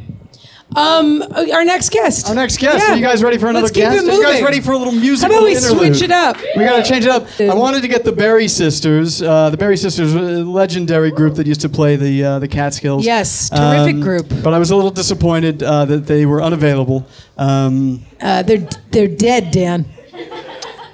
Um, 0.77 1.21
our 1.53 1.64
next 1.64 1.89
guest. 1.91 2.29
Our 2.29 2.35
next 2.37 2.59
guest. 2.59 2.79
Yeah. 2.87 2.93
Are 2.93 2.97
you 2.97 3.03
guys 3.03 3.25
ready 3.25 3.39
for 3.39 3.47
another 3.49 3.64
Let's 3.64 3.73
keep 3.75 3.83
guest? 3.83 4.05
it 4.07 4.09
Are 4.09 4.14
you 4.14 4.23
guys 4.23 4.41
ready 4.41 4.61
for 4.61 4.71
a 4.73 4.77
little 4.79 4.93
How 4.93 5.01
musical 5.01 5.35
about 5.39 5.45
we 5.45 5.57
interlude? 5.57 5.97
switch 5.97 6.03
it 6.03 6.12
up? 6.12 6.37
We 6.57 6.62
gotta 6.64 6.85
change 6.85 7.05
it 7.07 7.11
up. 7.11 7.27
I 7.41 7.55
wanted 7.55 7.81
to 7.83 7.89
get 7.89 8.05
the 8.05 8.12
Berry 8.12 8.47
Sisters. 8.47 9.21
Uh, 9.21 9.51
the 9.51 9.57
Berry 9.57 9.77
Sisters, 9.77 10.14
a 10.14 10.21
legendary 10.45 11.11
group 11.11 11.35
that 11.37 11.47
used 11.49 11.62
to 11.62 11.68
play 11.68 11.97
the 11.97 12.23
uh, 12.25 12.39
the 12.39 12.47
Catskills. 12.47 13.05
Yes, 13.05 13.49
terrific 13.51 13.95
Um, 13.97 14.01
group. 14.01 14.29
But 14.45 14.55
I 14.55 14.59
was 14.61 14.71
a 14.71 14.77
little 14.77 14.93
disappointed 14.93 15.62
uh, 15.62 15.87
that 15.87 16.07
they 16.07 16.25
were 16.27 16.41
unavailable. 16.41 17.05
Um, 17.37 18.05
Uh, 18.21 18.43
they're 18.43 18.68
they're 18.93 19.09
dead, 19.09 19.51
Dan. 19.51 19.87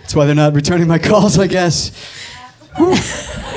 that's 0.01 0.14
why 0.14 0.24
they're 0.24 0.35
not 0.35 0.55
returning 0.55 0.87
my 0.89 0.99
calls, 0.99 1.39
I 1.39 1.49
guess. 1.49 1.91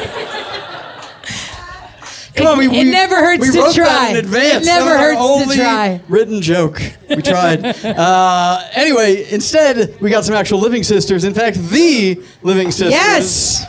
Come 2.40 2.48
on, 2.48 2.58
we, 2.58 2.66
It 2.68 2.72
we- 2.72 2.84
never 2.86 3.16
hurts 3.16 3.52
to 3.52 3.72
try. 3.74 4.10
In 4.12 4.18
advance. 4.18 4.64
It 4.64 4.66
never 4.66 4.90
That 4.90 5.00
hurts 5.00 5.52
to 5.52 5.58
try. 5.58 6.02
Written 6.08 6.42
joke. 6.42 6.82
We 7.10 7.22
tried. 7.22 7.66
uh, 7.86 8.64
anyway, 8.74 9.32
instead 9.32 10.00
we 10.02 10.10
got 10.10 10.24
some 10.26 10.36
actual 10.36 10.60
living 10.60 10.84
sisters. 10.84 11.24
In 11.24 11.34
fact, 11.34 11.58
the 11.58 12.22
living 12.42 12.72
sisters. 12.72 12.92
Yes. 12.92 13.66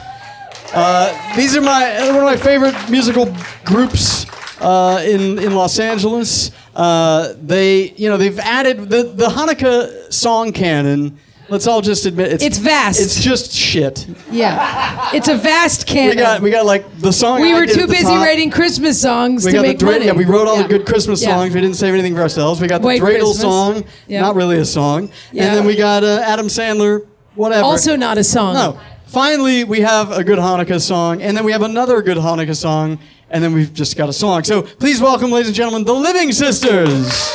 Uh, 0.73 1.37
these 1.37 1.57
are 1.57 1.61
my 1.61 1.99
one 2.07 2.17
of 2.17 2.23
my 2.23 2.37
favorite 2.37 2.77
musical 2.89 3.35
groups 3.65 4.25
uh, 4.61 5.03
in 5.05 5.39
in 5.39 5.55
Los 5.55 5.79
Angeles. 5.81 6.53
Uh, 6.77 7.35
they, 7.43 7.91
you 7.97 8.09
know, 8.09 8.17
they've 8.17 8.39
added 8.39 8.89
the 8.89 9.03
the 9.03 9.27
Hanukkah 9.27 10.13
song 10.13 10.53
canon. 10.53 11.19
Let's 11.51 11.67
all 11.67 11.81
just 11.81 12.07
admit 12.07 12.33
it's 12.33 12.45
It's 12.45 12.59
vast. 12.59 13.01
It's 13.01 13.21
just 13.21 13.53
shit. 13.53 14.07
Yeah, 14.31 15.11
it's 15.13 15.27
a 15.29 15.37
vast 15.37 15.87
canon. 15.87 16.11
We 16.17 16.23
got 16.23 16.41
we 16.43 16.51
got 16.51 16.65
like 16.65 16.99
the 17.01 17.13
song. 17.13 17.41
We 17.41 17.53
I 17.53 17.59
were 17.59 17.67
too 17.67 17.83
the 17.83 17.89
busy 17.89 18.05
top. 18.05 18.25
writing 18.25 18.51
Christmas 18.51 19.01
songs 19.03 19.45
We 19.45 19.51
to 19.51 19.57
got 19.57 19.63
the 19.63 19.69
make 19.69 19.79
Dra- 19.79 19.91
money. 19.93 20.07
yeah, 20.07 20.13
we 20.13 20.25
wrote 20.25 20.47
all 20.47 20.57
Yeah. 20.57 20.63
the 20.63 20.69
good 20.69 20.87
Christmas 20.87 21.21
Yeah. 21.23 21.35
songs. 21.37 21.53
We 21.53 21.61
didn't 21.61 21.77
save 21.77 21.93
anything 21.93 22.15
for 22.15 22.21
ourselves. 22.23 22.61
We 22.61 22.69
got 22.69 22.83
the 22.83 22.87
White 22.87 23.01
dreidel 23.03 23.19
Christmas. 23.35 23.41
song, 23.41 23.85
Yeah. 24.07 24.21
not 24.21 24.37
really 24.37 24.59
a 24.59 24.65
song, 24.65 25.11
Yeah. 25.33 25.47
and 25.47 25.57
then 25.57 25.67
we 25.67 25.75
got 25.75 26.05
uh, 26.05 26.23
Adam 26.25 26.47
Sandler, 26.47 27.03
whatever. 27.35 27.65
Also 27.65 27.97
not 27.97 28.17
a 28.17 28.25
song. 28.25 28.55
no. 28.55 28.77
Finally, 29.07 29.65
we 29.65 29.81
have 29.81 30.13
a 30.13 30.23
good 30.23 30.39
Hanukkah 30.39 30.81
song, 30.81 31.21
and 31.21 31.37
then 31.37 31.43
we 31.45 31.51
have 31.51 31.63
another 31.63 32.01
good 32.01 32.17
Hanukkah 32.17 32.55
song, 32.55 32.97
and 33.29 33.43
then 33.43 33.53
we've 33.53 33.75
just 33.75 33.97
got 33.97 34.09
a 34.09 34.13
song. 34.13 34.45
So 34.45 34.63
please 34.63 35.01
welcome, 35.01 35.33
ladies 35.33 35.49
and 35.49 35.57
gentlemen, 35.57 35.83
the 35.83 35.93
Living 35.95 36.31
Sisters. 36.31 37.33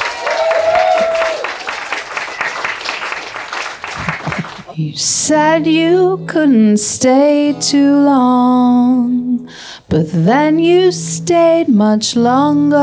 You 4.77 4.91
said 4.97 5.65
you 5.67 6.25
couldn't 6.27 6.79
stay 6.79 7.55
too 7.61 7.95
long, 7.95 9.49
but 9.87 10.11
then 10.11 10.59
you 10.59 10.91
stayed 10.91 11.69
much 11.69 12.17
longer. 12.17 12.75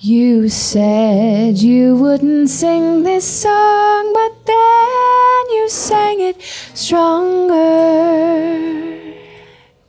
You 0.00 0.48
said 0.48 1.58
you 1.58 1.94
wouldn't 1.94 2.50
sing 2.50 3.04
this 3.04 3.24
song, 3.42 4.12
but 4.12 4.46
then 4.46 5.50
you 5.50 5.68
sang 5.68 6.22
it 6.22 6.42
stronger. 6.74 7.54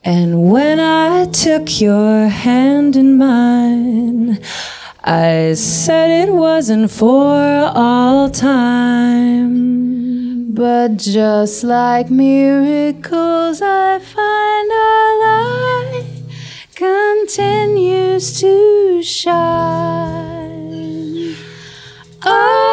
And 0.04 0.52
when 0.52 0.80
I 0.80 1.26
took 1.32 1.82
your 1.82 2.28
hand 2.28 2.96
in 2.96 3.18
mine, 3.18 4.40
I 5.12 5.55
said 5.55 6.28
it 6.28 6.32
wasn't 6.32 6.91
for 6.91 7.72
all 7.74 8.30
time. 8.30 9.74
But 10.53 10.97
just 10.97 11.64
like 11.64 12.12
miracles, 12.12 13.60
I 13.60 13.97
find 13.97 14.72
our 14.72 15.20
light 15.26 16.05
continues 16.76 18.39
to 18.39 19.01
shine. 19.01 20.16
Oh, 22.24 22.68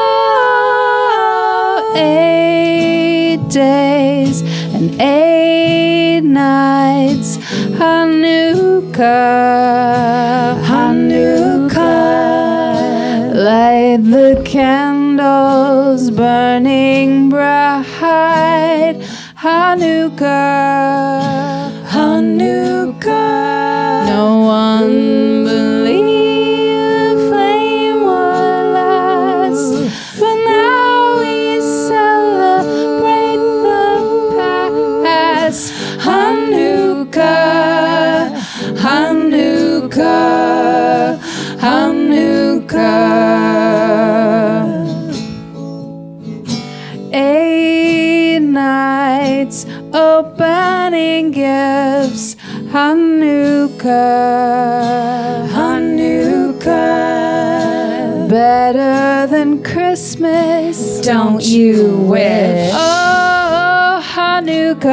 eight 1.97 3.49
days 3.49 4.43
and 4.75 5.01
eight 5.01 6.21
nights, 6.21 7.39
Hanukkah. 7.79 9.47
Light 13.47 14.03
the 14.03 14.43
candles 14.45 16.11
burning 16.11 17.29
bright, 17.29 18.97
Hanukkah, 19.39 20.27
Hanukkah. 21.87 23.07
No 24.09 24.39
one 24.41 25.16
Hanukkah, 52.77 53.89
Hanukkah. 55.49 56.69
Better 58.29 59.27
than 59.33 59.63
Christmas, 59.63 61.01
don't 61.01 61.41
you 61.43 61.97
wish? 62.05 62.71
Oh, 62.77 64.05
Hanukkah, 64.05 64.93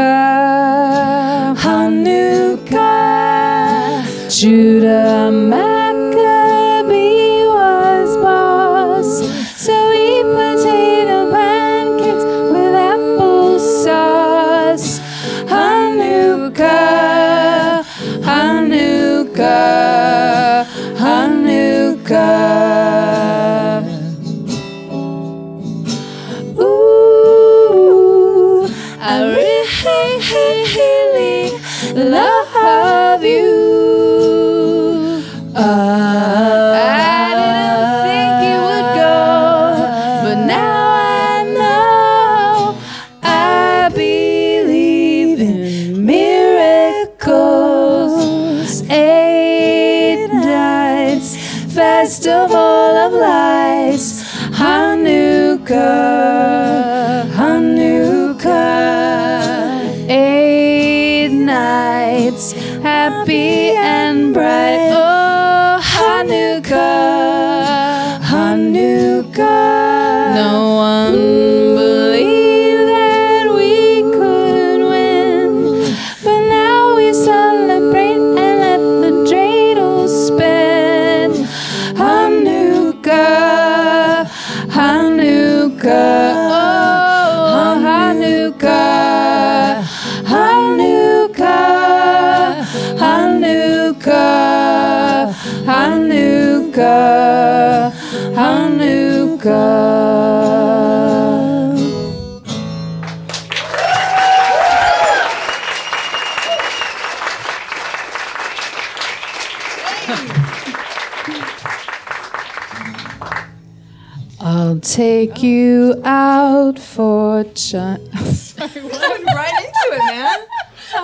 Hanukkah. 1.59 2.79
Judah 4.31 5.27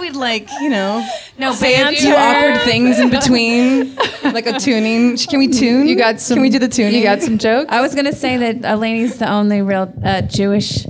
How 0.10 0.14
we'd 0.14 0.20
like, 0.20 0.50
you 0.62 0.70
know, 0.70 1.06
No 1.38 1.54
say 1.54 1.82
a 1.82 1.92
few 1.92 2.14
awkward 2.16 2.62
things 2.64 3.00
in 3.00 3.10
between, 3.10 3.96
like 4.24 4.48
a 4.48 4.60
tuning. 4.60 5.18
Can 5.18 5.40
we 5.40 5.48
tune? 5.48 5.88
You 5.88 5.96
got 5.96 6.20
some. 6.20 6.36
Can 6.36 6.42
we 6.42 6.50
do 6.50 6.60
the 6.60 6.68
tuning? 6.68 6.96
You 6.96 7.04
got 7.04 7.22
some 7.22 7.38
jokes. 7.38 7.72
I 7.72 7.82
was 7.82 7.96
gonna 7.96 8.14
say 8.14 8.38
that 8.38 8.66
Elaine's 8.74 9.18
the 9.18 9.30
only 9.30 9.62
real 9.62 9.92
uh, 10.04 10.22
Jewish. 10.22 10.86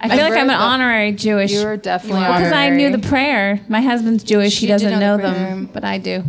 I 0.00 0.08
feel 0.08 0.18
like 0.18 0.34
I'm 0.34 0.50
an 0.50 0.56
honorary 0.56 1.12
Jewish. 1.12 1.52
You 1.52 1.64
were 1.64 1.76
definitely 1.76 2.20
because 2.20 2.52
I 2.52 2.68
knew 2.70 2.90
the 2.94 3.06
prayer. 3.06 3.60
My 3.68 3.80
husband's 3.80 4.22
Jewish. 4.22 4.54
he 4.54 4.60
She 4.60 4.66
did 4.66 4.72
doesn't 4.74 4.90
know 5.00 5.16
know, 5.16 5.16
the 5.16 5.22
prayer. 5.34 5.34
them, 5.50 5.70
but 5.72 5.84
I 5.84 5.98
do. 5.98 6.24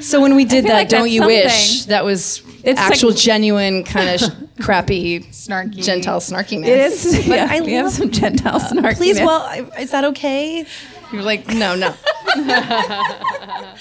So 0.00 0.20
when 0.20 0.34
we 0.36 0.44
did 0.44 0.64
feel 0.64 0.72
that, 0.72 0.78
like 0.78 0.88
don't 0.88 1.02
that's 1.02 1.12
you 1.12 1.24
wish 1.26 1.78
something. 1.78 1.90
that 1.90 2.04
was 2.04 2.42
It's 2.62 2.78
actual, 2.78 3.10
like- 3.10 3.18
genuine, 3.18 3.84
kind 3.84 4.10
of 4.10 4.20
sh- 4.20 4.43
crappy, 4.60 5.20
Snarky. 5.30 5.82
Gentile 5.84 6.20
snarkiness? 6.20 6.66
It 6.66 6.78
is. 6.78 7.24
But 7.28 7.36
yeah, 7.36 7.48
I 7.50 7.60
we 7.60 7.72
have 7.74 7.90
some 7.90 8.10
Gentile 8.10 8.60
snarkiness. 8.60 8.96
Please, 8.96 9.18
well, 9.18 9.46
is 9.78 9.90
that 9.90 10.04
okay? 10.04 10.66
You're 11.12 11.22
like, 11.22 11.48
no, 11.48 11.74
no. 11.74 11.94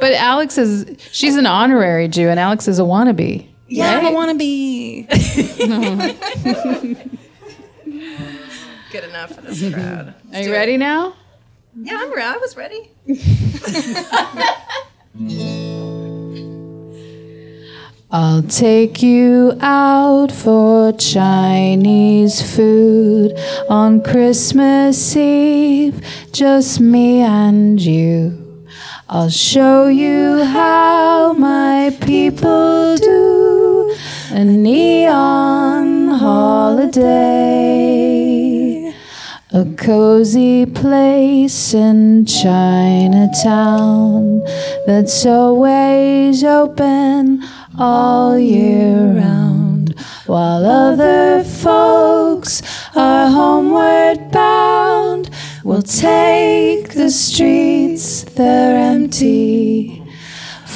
But 0.00 0.14
Alex 0.14 0.56
is 0.56 0.96
she's 1.12 1.36
an 1.36 1.44
honorary 1.44 2.08
Jew, 2.08 2.30
and 2.30 2.40
Alex 2.40 2.66
is 2.68 2.78
a 2.78 2.82
wannabe. 2.82 3.46
Yeah, 3.68 3.98
I 3.98 4.00
don't 4.00 4.14
want 4.14 4.30
to 4.30 4.36
be 4.38 5.02
good 8.90 9.04
enough 9.04 9.34
for 9.34 9.42
this 9.42 9.72
crowd. 9.72 10.14
Are 10.32 10.40
you 10.40 10.50
ready 10.52 10.78
now? 10.78 11.14
Yeah, 11.76 11.98
I'm 12.00 12.10
ready. 12.12 12.22
I 12.22 12.36
was 12.38 12.56
ready. 12.56 12.90
I'll 18.12 18.42
take 18.42 19.04
you 19.04 19.56
out 19.60 20.32
for 20.32 20.90
Chinese 20.94 22.42
food 22.56 23.38
on 23.68 24.02
Christmas 24.02 25.16
Eve, 25.16 26.04
just 26.32 26.80
me 26.80 27.20
and 27.20 27.80
you. 27.80 28.66
I'll 29.08 29.30
show 29.30 29.86
you 29.86 30.42
how 30.42 31.34
my 31.34 31.96
people 32.00 32.96
do 32.96 33.94
a 34.32 34.42
neon 34.42 36.08
holiday. 36.08 38.09
A 39.52 39.64
cozy 39.76 40.64
place 40.64 41.74
in 41.74 42.24
Chinatown 42.24 43.34
that's 44.86 45.26
always 45.26 46.44
open 46.44 47.42
all 47.76 48.38
year 48.38 49.12
round. 49.16 49.98
While 50.26 50.64
other 50.64 51.42
folks 51.42 52.62
are 52.94 53.28
homeward 53.28 54.30
bound, 54.30 55.30
we'll 55.64 55.82
take 55.82 56.94
the 56.94 57.10
streets, 57.10 58.22
they're 58.22 58.76
empty. 58.76 59.99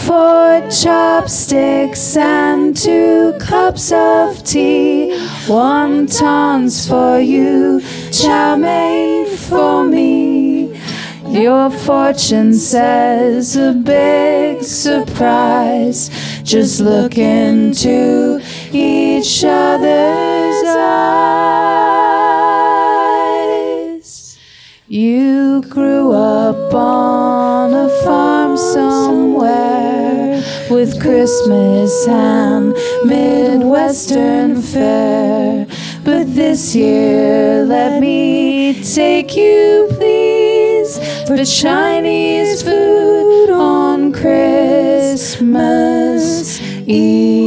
Four 0.06 0.68
chopsticks 0.70 2.16
and 2.16 2.76
two 2.76 3.32
cups 3.40 3.90
of 3.90 4.44
tea. 4.44 5.12
Wontons 5.46 6.86
for 6.86 7.18
you, 7.18 7.80
chow 8.12 8.56
mein 8.56 9.26
for 9.36 9.82
me. 9.84 10.78
Your 11.26 11.70
fortune 11.70 12.52
says 12.52 13.56
a 13.56 13.72
big 13.72 14.62
surprise. 14.62 16.10
Just 16.42 16.80
look 16.80 17.16
into 17.16 18.40
each 18.72 19.42
other's 19.42 20.68
eyes. 20.76 21.14
You 24.86 25.62
grew 25.62 26.12
up 26.12 26.74
on 26.74 27.43
farm 28.04 28.56
somewhere 28.56 30.42
with 30.70 31.00
Christmas 31.00 32.06
and 32.06 32.74
Midwestern 33.06 34.60
fare. 34.60 35.66
But 36.04 36.34
this 36.34 36.74
year, 36.74 37.64
let 37.64 38.00
me 38.00 38.82
take 38.82 39.34
you, 39.36 39.88
please, 39.92 40.98
for 41.26 41.42
Chinese 41.44 42.62
food 42.62 43.50
on 43.50 44.12
Christmas 44.12 45.40
Eve. 46.86 47.43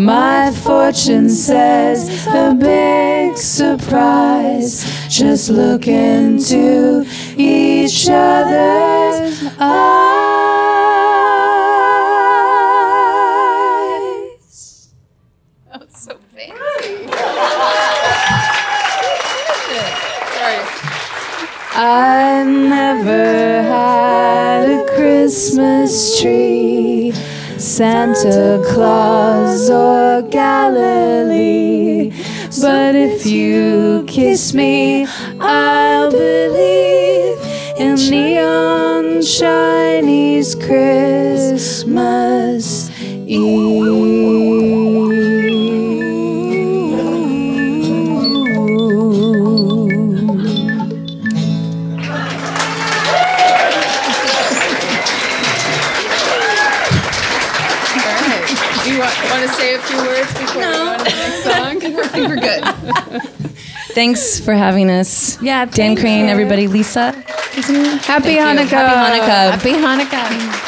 My 0.00 0.50
fortune 0.50 1.28
says 1.28 2.26
a 2.28 2.54
big 2.58 3.36
surprise. 3.36 4.82
Just 5.10 5.50
look 5.50 5.86
into 5.88 7.04
each 7.36 8.08
other's 8.08 8.99
Santa 27.80 28.62
Claus 28.66 29.70
or 29.70 30.20
Galilee. 30.28 32.12
But 32.60 32.94
if 32.94 33.24
you 33.24 34.04
kiss 34.06 34.52
me, 34.52 34.99
Thanks 63.94 64.40
for 64.40 64.54
having 64.54 64.90
us. 64.90 65.40
Yeah, 65.42 65.64
Dan 65.64 65.96
Crane, 65.96 66.26
you. 66.26 66.30
everybody. 66.30 66.66
Lisa. 66.68 67.12
Happy. 67.12 68.36
Hanukkah. 68.36 68.70
Happy 68.70 68.94
Hanukkah. 68.94 69.50
Happy 69.50 69.72
Hanukkah. 69.72 70.60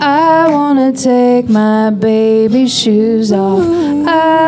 I 0.00 0.46
wanna 0.50 0.92
take 0.92 1.48
my 1.48 1.90
baby 1.90 2.68
shoes 2.68 3.32
off. 3.32 3.95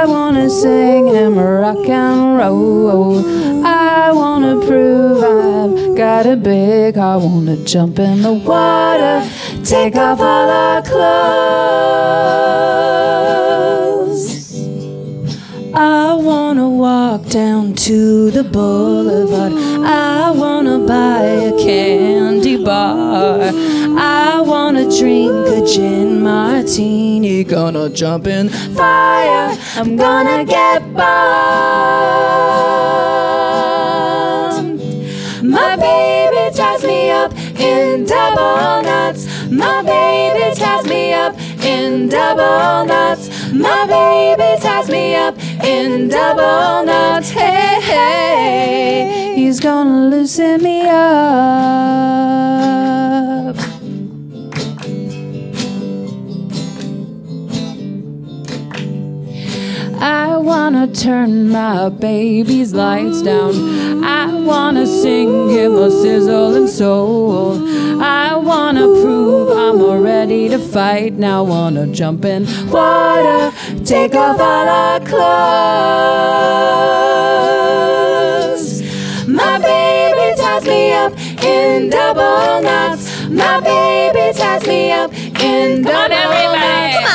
I 0.01 0.07
wanna 0.07 0.49
sing 0.49 1.09
him 1.09 1.37
rock 1.37 1.89
and 1.89 2.39
roll. 2.39 3.19
I 3.67 4.13
wanna 4.13 4.65
prove 4.65 5.25
I've 5.25 5.97
got 5.97 6.25
a 6.25 6.37
big 6.37 6.95
heart. 6.95 7.25
Wanna 7.25 7.57
jump 7.65 7.99
in 7.99 8.23
the 8.23 8.33
water, 8.33 9.29
take 9.65 9.97
off 9.97 10.21
all 10.21 10.51
our 10.67 10.83
clothes. 10.83 11.09
I 15.75 16.15
wanna 16.15 16.69
walk 16.69 17.27
down 17.27 17.75
to 17.87 18.31
the 18.31 18.45
boulevard. 18.45 19.53
I 19.85 20.31
wanna 20.31 20.79
buy 20.79 21.25
a 21.51 21.59
candy 21.59 22.57
bar. 22.65 23.51
I 24.69 24.71
wanna 24.71 24.91
drink 24.99 25.33
a 25.49 25.65
gin 25.67 26.23
martini. 26.23 27.43
Gonna 27.43 27.89
jump 27.89 28.27
in 28.27 28.51
fire. 28.51 29.57
I'm 29.77 29.97
gonna 29.97 30.45
get 30.45 30.83
burned. 30.93 31.09
My 35.43 35.75
baby 35.77 36.55
ties 36.55 36.83
me 36.85 37.11
up 37.11 37.33
in 37.59 38.05
double 38.05 38.83
knots. 38.83 39.27
My 39.51 39.81
baby 39.81 40.55
ties 40.55 40.85
me 40.85 41.15
up 41.15 41.35
in 41.65 42.11
double 42.11 42.85
knots. 42.85 43.31
My 43.55 43.87
baby 43.87 44.61
ties 44.61 44.91
me 44.91 45.15
up 45.15 45.39
in 45.65 46.09
double 46.09 46.85
knots. 46.85 47.31
Hey, 47.31 47.81
hey, 47.81 49.33
he's 49.35 49.61
gonna 49.61 50.09
loosen 50.11 50.63
me 50.63 50.83
up. 50.83 52.19
Wanna 60.59 60.89
turn 60.89 61.49
my 61.49 61.89
baby's 61.89 62.75
lights 62.75 63.23
down. 63.23 63.55
I 64.05 64.27
wanna 64.51 64.87
sing 64.87 65.49
him 65.49 65.73
a 65.77 65.89
sizzling 65.89 66.67
soul. 66.67 67.63
I 68.03 68.35
wanna 68.35 68.87
prove 69.01 69.57
I'm 69.57 69.81
ready 70.03 70.49
to 70.49 70.59
fight. 70.59 71.13
Now 71.15 71.45
I 71.45 71.49
wanna 71.49 71.87
jump 71.87 72.25
in 72.25 72.43
water, 72.73 73.53
take 73.85 74.15
off 74.17 74.41
all 74.41 74.69
our 74.83 75.01
clothes. 75.11 75.29
My 79.41 79.59
baby 79.71 80.27
ties 80.43 80.65
me 80.73 80.93
up 80.93 81.13
in 81.55 81.89
double 81.89 82.63
knots. 82.67 83.03
My 83.31 83.61
baby 83.61 84.33
ties 84.37 84.67
me 84.67 84.91
up 84.91 85.13
in 85.41 85.83
double 85.83 86.53
knots. 86.63 87.08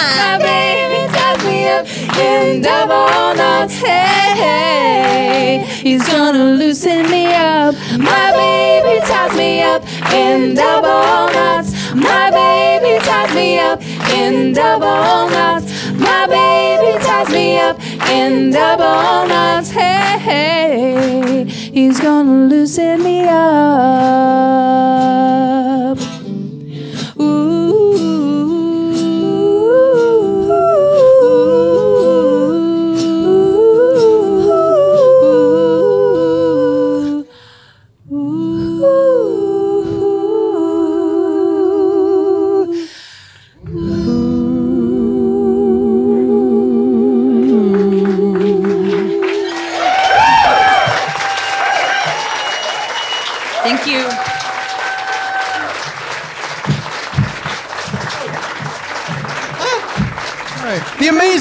In 2.17 2.61
double 2.61 3.35
knots. 3.35 3.75
Hey, 3.75 4.33
hey, 4.43 5.65
he's 5.83 6.05
gonna 6.07 6.45
loosen 6.59 7.09
me 7.09 7.25
up. 7.33 7.75
My 7.97 8.31
baby 8.31 8.99
ties 9.05 9.35
me 9.35 9.61
up 9.61 9.83
in 10.13 10.55
double 10.55 11.31
knots. 11.33 11.71
My 11.93 12.29
baby 12.31 12.99
ties 13.05 13.33
me 13.35 13.59
up 13.59 13.81
in 14.11 14.53
double 14.53 15.29
knots. 15.29 15.65
My 15.93 16.25
baby 16.27 16.97
ties 17.03 17.29
me 17.29 17.59
up 17.59 17.79
in 18.09 18.51
double 18.51 19.27
knots. 19.27 19.69
Hey, 19.71 20.17
hey, 20.19 21.45
he's 21.45 21.99
gonna 21.99 22.47
loosen 22.47 23.03
me 23.03 23.27
up. 23.27 24.53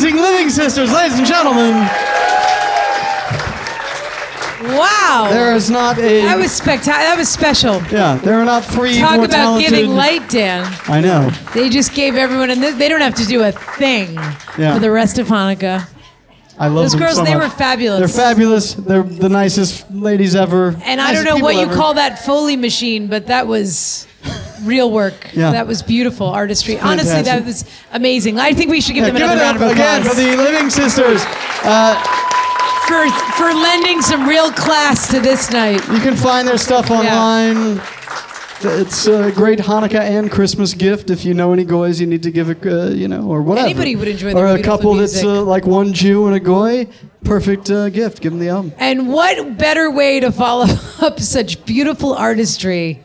Amazing 0.03 0.21
Living 0.21 0.51
Sisters, 0.51 0.93
ladies 0.93 1.19
and 1.19 1.27
gentlemen. 1.27 1.73
Wow. 4.77 5.29
There 5.31 5.55
is 5.55 5.71
not 5.71 5.99
a. 5.99 6.23
that 6.23 6.39
was 6.39 6.51
spectacular. 6.53 6.99
That 6.99 7.17
was 7.19 7.29
special. 7.29 7.83
yeah, 7.91 8.17
there 8.17 8.35
are 8.41 8.45
not 8.45 8.65
three 8.65 8.99
Talk 8.99 9.19
about 9.19 9.31
talented. 9.31 9.71
giving 9.71 9.91
light, 9.95 10.29
Dan. 10.29 10.65
I 10.89 11.01
know. 11.01 11.31
They 11.55 11.69
just 11.69 11.95
gave 11.95 12.15
everyone, 12.17 12.51
and 12.51 12.63
they 12.63 12.89
don't 12.89 13.01
have 13.01 13.15
to 13.17 13.27
do 13.27 13.43
a 13.43 13.53
thing 13.53 14.15
Yeah. 14.59 14.75
for 14.75 14.81
the 14.81 14.91
rest 14.91 15.19
of 15.19 15.27
Hanukkah. 15.29 15.89
I 16.59 16.69
love 16.69 16.85
Those 16.91 16.95
girls, 16.95 17.17
so 17.17 17.25
they 17.25 17.35
much. 17.35 17.45
were 17.45 17.57
fabulous. 17.57 17.99
They're 18.15 18.25
fabulous. 18.25 18.75
They're 18.75 19.03
the 19.03 19.29
nicest 19.29 19.91
ladies 19.91 20.35
ever. 20.37 20.77
And 20.85 21.01
I 21.01 21.13
don't 21.13 21.25
know 21.25 21.39
what 21.39 21.57
you 21.57 21.63
ever. 21.63 21.75
call 21.75 21.95
that 21.95 22.25
Foley 22.25 22.57
machine, 22.57 23.09
but 23.09 23.27
that 23.29 23.47
was 23.47 24.07
real 24.63 24.91
work. 24.91 25.31
Yeah. 25.35 25.53
That 25.53 25.67
was 25.67 25.83
beautiful 25.83 26.27
artistry. 26.27 26.79
Honestly, 26.79 27.23
that 27.23 27.45
was 27.45 27.65
amazing. 27.93 28.39
I 28.39 28.53
think 28.55 28.71
we 28.71 28.81
should 28.81 28.95
give 28.95 29.05
Yeah, 29.05 29.11
them 29.13 29.17
give 29.17 29.31
another 29.31 29.41
it 29.41 29.45
round 29.45 29.63
of 29.63 29.71
again 29.73 30.03
for 30.03 30.15
the 30.15 30.37
Living 30.37 30.71
Sisters. 30.71 31.23
Uh, 31.65 31.95
for, 32.87 33.09
for 33.37 33.53
lending 33.55 34.03
some 34.03 34.29
real 34.29 34.51
class 34.53 35.09
to 35.11 35.21
this 35.21 35.51
night. 35.51 35.87
you 35.89 36.01
can 36.01 36.17
find 36.17 36.47
their 36.47 36.59
stuff 36.59 36.91
online. 36.91 37.81
It's 38.65 39.09
a 39.09 39.33
great 39.33 39.59
Hanukkah 39.59 40.01
and 40.01 40.31
Christmas 40.31 40.73
gift. 40.73 41.11
If 41.11 41.25
you 41.25 41.35
know 41.35 41.53
any 41.53 41.65
goys, 41.65 42.01
you 42.01 42.07
need 42.07 42.23
to 42.23 42.31
give 42.31 42.49
it, 42.49 42.65
uh, 42.65 42.91
you 42.91 43.09
know, 43.09 43.27
or 43.27 43.43
whatever. 43.43 43.67
Anybody 43.67 43.97
would 43.97 44.07
enjoy 44.07 44.35
Or 44.35 44.47
a 44.47 44.63
couple 44.63 44.95
that's 44.95 45.25
uh, 45.25 45.43
like 45.43 45.67
one 45.67 45.93
Jew 45.93 46.27
and 46.27 46.37
a 46.37 46.41
goy. 46.41 46.87
Perfect 47.25 47.71
uh, 47.71 47.89
gift. 47.89 48.21
Give 48.21 48.31
them 48.33 48.39
the 48.39 48.51
album. 48.51 48.73
And 48.79 49.13
what 49.13 49.59
better 49.59 49.91
way 49.91 50.21
to 50.21 50.31
follow 50.31 50.67
up 51.01 51.19
such 51.19 51.65
beautiful 51.65 52.15
artistry 52.15 53.03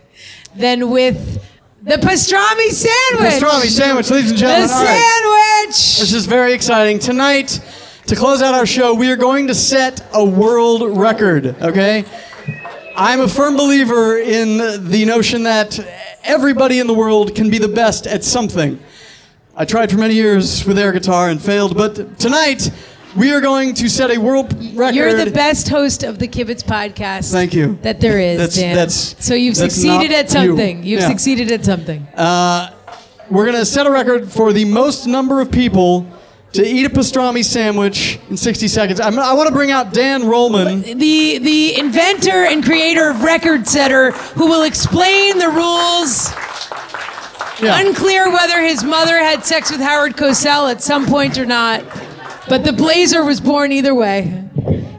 than 0.57 0.89
with 0.89 1.43
the 1.83 1.95
pastrami 1.95 2.69
sandwich? 2.69 3.33
Pastrami 3.41 3.67
sandwich, 3.67 4.09
ladies 4.09 4.31
and 4.31 4.37
The 4.39 4.41
gentlemen. 4.41 4.69
All 4.71 4.83
right. 4.83 5.67
sandwich. 5.73 5.99
This 5.99 6.13
is 6.13 6.25
very 6.25 6.53
exciting. 6.53 6.99
Tonight, 6.99 7.59
to 8.07 8.15
close 8.15 8.41
out 8.41 8.53
our 8.53 8.65
show, 8.65 8.93
we 8.93 9.11
are 9.11 9.15
going 9.15 9.47
to 9.47 9.55
set 9.55 10.05
a 10.13 10.23
world 10.23 10.97
record, 10.97 11.55
okay? 11.61 12.05
I'm 12.95 13.21
a 13.21 13.27
firm 13.27 13.55
believer 13.55 14.17
in 14.17 14.57
the 14.89 15.05
notion 15.05 15.43
that 15.43 15.79
everybody 16.23 16.79
in 16.79 16.87
the 16.87 16.93
world 16.93 17.35
can 17.35 17.49
be 17.49 17.59
the 17.59 17.67
best 17.67 18.07
at 18.07 18.23
something. 18.23 18.79
I 19.55 19.65
tried 19.65 19.91
for 19.91 19.97
many 19.97 20.15
years 20.15 20.65
with 20.65 20.77
air 20.79 20.91
guitar 20.91 21.29
and 21.29 21.41
failed, 21.41 21.77
but 21.77 22.17
tonight 22.19 22.71
we 23.15 23.31
are 23.31 23.41
going 23.41 23.73
to 23.75 23.89
set 23.89 24.11
a 24.11 24.17
world 24.19 24.53
record. 24.75 24.95
You're 24.95 25.23
the 25.25 25.31
best 25.31 25.69
host 25.69 26.03
of 26.03 26.19
the 26.19 26.27
Kibitz 26.27 26.63
podcast. 26.63 27.31
Thank 27.31 27.53
you. 27.53 27.79
That 27.81 27.99
there 28.01 28.19
is, 28.19 28.37
That's- 28.37 28.55
Dan. 28.55 28.75
that's- 28.75 29.15
so 29.19 29.33
you've 29.33 29.55
that's 29.55 29.73
succeeded 29.73 30.11
at 30.11 30.29
something. 30.29 30.83
you. 30.83 30.91
You've 30.91 31.01
Yeah. 31.01 31.07
succeeded 31.09 31.51
at 31.51 31.65
something. 31.65 32.05
Uh, 32.15 32.69
we're 33.29 33.45
going 33.45 33.57
to 33.57 33.65
set 33.65 33.87
a 33.87 33.91
record 33.91 34.31
for 34.31 34.53
the 34.53 34.65
most 34.65 35.07
number 35.07 35.41
of 35.41 35.51
people 35.51 36.05
to 36.53 36.65
eat 36.65 36.85
a 36.85 36.89
pastrami 36.89 37.43
sandwich 37.43 38.19
in 38.29 38.37
60 38.37 38.67
seconds. 38.67 38.99
I'm, 39.01 39.19
I 39.19 39.33
want 39.33 39.47
to 39.47 39.53
bring 39.53 39.69
out 39.71 39.93
Dan 39.93 40.23
Rollman. 40.23 40.83
the 40.97 41.37
the 41.39 41.77
inventor 41.77 42.45
and 42.45 42.63
creator 42.63 43.09
of 43.09 43.21
Record 43.23 43.67
Setter, 43.67 44.11
who 44.11 44.47
will 44.47 44.63
explain 44.63 45.37
the 45.39 45.49
rules. 45.49 46.31
Yeah. 47.61 47.79
Unclear 47.81 48.29
whether 48.31 48.61
his 48.61 48.83
mother 48.83 49.17
had 49.17 49.43
sex 49.45 49.71
with 49.71 49.81
Howard 49.81 50.15
Cosell 50.15 50.69
at 50.71 50.81
some 50.81 51.05
point 51.07 51.37
or 51.39 51.45
not, 51.45 51.81
but 52.49 52.63
the 52.63 52.73
Blazer 52.73 53.23
was 53.23 53.39
born 53.39 53.71
either 53.71 53.93
way. 53.95 54.43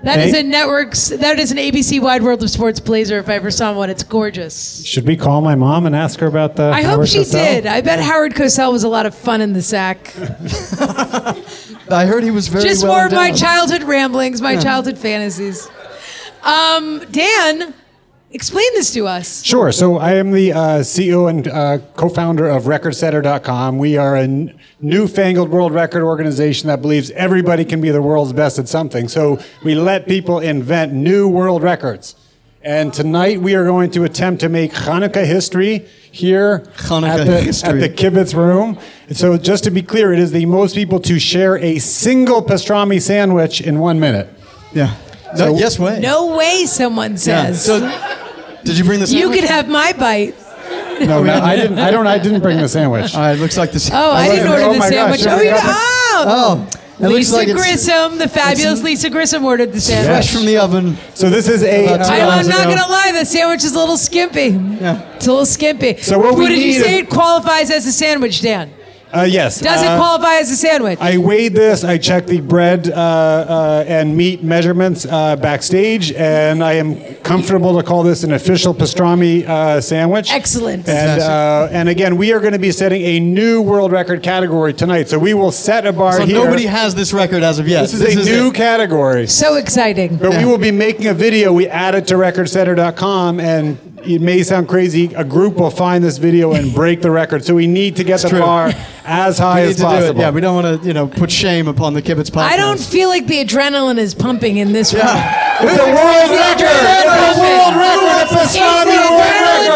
That 0.05 0.21
is 0.21 0.33
Hey. 0.33 0.41
a 0.41 0.43
network's. 0.43 1.09
That 1.09 1.39
is 1.39 1.51
an 1.53 1.59
ABC 1.59 2.01
Wide 2.01 2.23
World 2.23 2.43
of 2.43 2.49
Sports 2.51 2.81
Blazer. 2.81 3.19
If 3.19 3.29
I 3.29 3.35
ever 3.35 3.51
saw 3.51 3.73
one, 3.75 3.91
it's 3.91 4.03
gorgeous. 4.05 4.83
Should 4.85 5.07
we 5.07 5.17
call 5.17 5.41
my 5.43 5.55
mom 5.55 5.85
and 5.87 5.95
ask 5.95 6.21
her 6.21 6.27
about 6.27 6.57
the? 6.57 6.65
I 6.71 6.83
hope 6.83 6.93
Howard 6.93 7.09
she 7.09 7.19
Cosell? 7.21 7.33
did. 7.33 7.67
I 7.67 7.81
bet 7.83 8.01
Howard 8.01 8.35
Cosell 8.35 8.73
was 8.73 8.85
a 8.85 8.89
lot 8.89 9.05
of 9.07 9.15
fun 9.15 9.41
in 9.43 9.53
the 9.53 9.61
sack. 9.63 10.15
I 11.91 12.07
heard 12.07 12.23
he 12.23 12.31
was 12.31 12.49
very 12.49 12.65
Just 12.65 12.85
well 12.85 12.95
more 12.95 13.07
of 13.07 13.13
my 13.13 13.27
endowed. 13.29 13.41
childhood 13.41 13.83
ramblings, 13.83 14.41
my 14.41 14.57
childhood 14.57 14.97
fantasies. 14.99 15.69
Um, 16.45 17.03
Dan, 17.11 17.75
explain 18.31 18.67
this 18.75 18.93
to 18.95 19.07
us. 19.07 19.43
Sure. 19.43 19.73
So 19.73 19.99
I 19.99 20.15
am 20.15 20.33
the 20.33 20.53
uh, 20.53 20.59
CEO 20.81 21.29
and 21.31 21.49
uh, 21.49 21.79
co-founder 21.97 22.49
of 22.49 22.65
RecordSetter.com. 22.65 23.79
We 23.79 23.97
are 23.97 24.17
a 24.17 24.23
n- 24.23 24.59
newfangled 24.81 25.49
world 25.51 25.73
record 25.73 26.03
organization 26.03 26.69
that 26.69 26.83
believes 26.83 27.11
everybody 27.13 27.65
can 27.65 27.81
be 27.81 27.91
the 27.91 28.03
world's 28.03 28.33
best 28.33 28.59
at 28.59 28.69
something. 28.69 29.09
So 29.09 29.41
we 29.65 29.75
let 29.75 30.07
people 30.07 30.41
invent 30.41 30.93
new 30.93 31.29
world 31.29 31.63
records. 31.63 32.15
And 32.63 32.93
tonight 32.93 33.41
we 33.41 33.55
are 33.55 33.65
going 33.65 33.91
to 33.93 34.05
attempt 34.05 34.41
to 34.41 34.49
make 34.49 34.73
Hanukkah 34.73 35.25
history 35.25 35.87
here 36.11 36.61
Hanukkah 36.77 37.21
at, 37.21 37.27
the, 37.27 37.41
history. 37.41 37.71
at 37.71 37.81
the 37.81 37.89
Kibitz 37.89 38.35
room. 38.35 38.79
So 39.13 39.39
just 39.39 39.65
to 39.65 39.71
be 39.71 39.81
clear, 39.81 40.13
it 40.13 40.19
is 40.19 40.33
the 40.33 40.45
most 40.45 40.75
people 40.75 41.01
to 41.01 41.19
share 41.19 41.57
a 41.59 41.79
single 41.79 42.43
pastrami 42.43 43.01
sandwich 43.01 43.61
in 43.61 43.79
one 43.79 44.01
minute. 44.01 44.29
Yeah. 44.75 44.97
No, 45.37 45.57
yes, 45.57 45.79
way. 45.79 46.01
No 46.01 46.37
way, 46.37 46.65
someone 46.67 47.17
says. 47.17 47.67
Yeah. 47.69 47.79
says. 47.79 48.05
So, 48.05 48.18
did 48.69 48.79
you 48.79 48.85
bring 48.85 49.01
the 49.01 49.07
sandwich? 49.07 49.21
you 49.23 49.27
sandwich? 49.29 49.41
could 49.41 49.51
have 49.51 49.69
my 49.69 49.93
bite. 49.93 50.35
No, 51.01 51.23
no, 51.23 51.33
I 51.33 51.57
didn't. 51.57 51.79
I 51.79 51.91
don't. 51.91 52.07
I 52.07 52.19
didn't 52.19 52.41
bring 52.43 52.59
the 52.59 52.69
sandwich. 52.69 53.15
All 53.15 53.21
right, 53.21 53.39
looks 53.39 53.57
like 53.57 53.73
this. 53.73 53.91
Oh, 53.93 54.13
I 54.13 54.29
didn't 54.29 54.49
Oh 54.49 54.53
order 54.53 54.73
the 54.75 54.79
my 54.79 54.89
sandwich. 54.91 55.25
gosh, 55.25 55.33
oh, 55.33 55.41
you, 55.41 55.49
yeah. 55.49 55.61
oh. 55.63 56.69
Oh, 56.71 56.79
it 56.99 57.03
looks 57.03 57.15
Lisa 57.15 57.35
like 57.37 57.49
it's 57.49 57.61
Grissom, 57.61 58.19
the 58.19 58.29
fabulous 58.29 58.83
Lisa 58.83 59.09
Grissom, 59.09 59.45
ordered 59.45 59.73
the 59.73 59.81
sandwich. 59.81 60.07
fresh 60.09 60.35
from 60.35 60.45
the 60.47 60.57
oven. 60.59 60.97
So 61.15 61.31
this 61.31 61.49
is 61.49 61.63
a. 61.63 61.85
About 61.95 62.05
two 62.07 62.13
uh, 62.13 62.17
I, 62.17 62.39
I'm 62.41 62.49
not 62.49 62.63
ago. 62.67 62.75
gonna 62.77 62.91
lie, 62.91 63.13
the 63.13 63.25
sandwich 63.25 63.63
is 63.65 63.75
a 63.75 63.79
little 63.79 63.97
skimpy. 63.97 64.49
Yeah. 64.49 65.01
It's 65.15 65.27
a 65.27 65.31
little 65.31 65.47
skimpy. 65.47 65.97
So 65.99 66.19
what 66.19 66.37
we 66.37 66.49
did 66.49 66.59
you 66.59 66.65
need 66.67 66.83
say 66.83 66.95
is- 66.99 67.03
it 67.05 67.11
qualifies 67.11 67.71
as 67.71 67.87
a 67.87 67.93
sandwich, 67.93 68.43
Dan? 68.43 68.75
Uh, 69.13 69.23
yes. 69.23 69.61
Does 69.61 69.83
it 69.83 69.89
uh, 69.89 69.97
qualify 69.99 70.35
as 70.37 70.51
a 70.51 70.57
sandwich? 70.57 70.99
I 71.01 71.19
weighed 71.19 71.55
this. 71.55 71.85
I 71.85 71.99
checked 71.99 72.29
the 72.29 72.41
bread 72.41 72.91
uh, 72.91 72.95
uh, 72.95 73.85
and 73.87 74.17
meat 74.17 74.43
measurements 74.43 75.07
uh, 75.07 75.37
backstage, 75.37 76.13
and 76.13 76.63
I 76.63 76.75
am 76.75 77.15
comfortable 77.17 77.77
to 77.79 77.87
call 77.87 78.03
this 78.03 78.23
an 78.25 78.33
official 78.33 78.75
pastrami 78.75 79.47
uh, 79.47 79.81
sandwich. 79.81 80.33
Excellent. 80.33 80.89
And 80.89 81.21
uh, 81.23 81.69
and 81.71 81.89
again, 81.89 82.17
we 82.17 82.33
are 82.33 82.41
going 82.41 82.53
to 82.53 82.59
be 82.59 82.73
setting 82.73 83.03
a 83.03 83.21
new 83.21 83.63
world 83.63 83.93
record 83.93 84.23
category 84.23 84.73
tonight. 84.75 85.09
So 85.09 85.19
we 85.19 85.35
will 85.35 85.53
set 85.53 85.87
a 85.87 85.93
bar 85.93 86.13
So 86.13 86.27
here. 86.27 86.35
nobody 86.35 86.67
has 86.67 86.95
this 86.95 87.13
record 87.13 87.43
as 87.43 87.59
of 87.59 87.69
yet. 87.69 87.83
this 87.83 87.95
is 87.95 88.03
a 88.03 88.31
new 88.31 88.49
it. 88.49 88.55
category. 88.55 89.27
so 89.27 89.57
exciting. 89.57 90.17
But 90.17 90.37
we 90.37 90.45
will 90.45 90.59
be 90.59 90.71
making 90.71 91.07
a 91.07 91.15
video. 91.15 91.53
We 91.53 91.67
add 91.69 91.95
it 91.95 92.07
to 92.09 92.15
recordsetter.com, 92.15 93.41
and 93.41 93.79
it 94.05 94.21
may 94.21 94.43
sound 94.43 94.69
crazy. 94.69 95.13
A 95.15 95.25
group 95.25 95.57
will 95.57 95.71
find 95.71 96.03
this 96.03 96.19
video 96.19 96.53
and 96.53 96.75
break 96.75 97.03
the 97.03 97.11
record. 97.11 97.45
So 97.45 97.55
we 97.55 97.67
need 97.67 97.97
to 97.97 98.05
get 98.05 98.21
the 98.21 98.29
true. 98.29 98.41
bar 98.41 98.73
as 99.05 99.39
high 99.39 99.63
as 99.63 99.77
to 99.77 99.83
do 99.83 99.83
possible. 99.85 100.21
Yeah, 100.21 100.31
we 100.31 100.41
don't 100.41 100.63
want 100.63 100.83
to, 100.83 100.87
you 100.87 100.95
know, 100.95 101.07
put 101.07 101.31
shame 101.31 101.69
upon 101.69 101.95
the 101.95 102.03
Kibitz 102.03 102.31
podcast. 102.31 102.51
I 102.51 102.57
don't 102.57 102.81
feel 102.81 103.09
like 103.09 103.27
the 103.27 103.45
adrenaline 103.45 103.99
is 103.99 104.15
pumping 104.15 104.59
in 104.59 104.73
this 104.73 104.93
room. 104.93 105.03
It's 105.05 105.81
a 105.81 105.87
world 105.87 106.31
record. 106.31 106.69
It's 106.71 107.39
a 107.39 107.41
world 107.41 107.77
record. 107.77 108.23
It's 108.23 108.33
a 108.33 108.43
It's 108.43 108.55
the 108.55 108.61
pastrami 108.61 109.11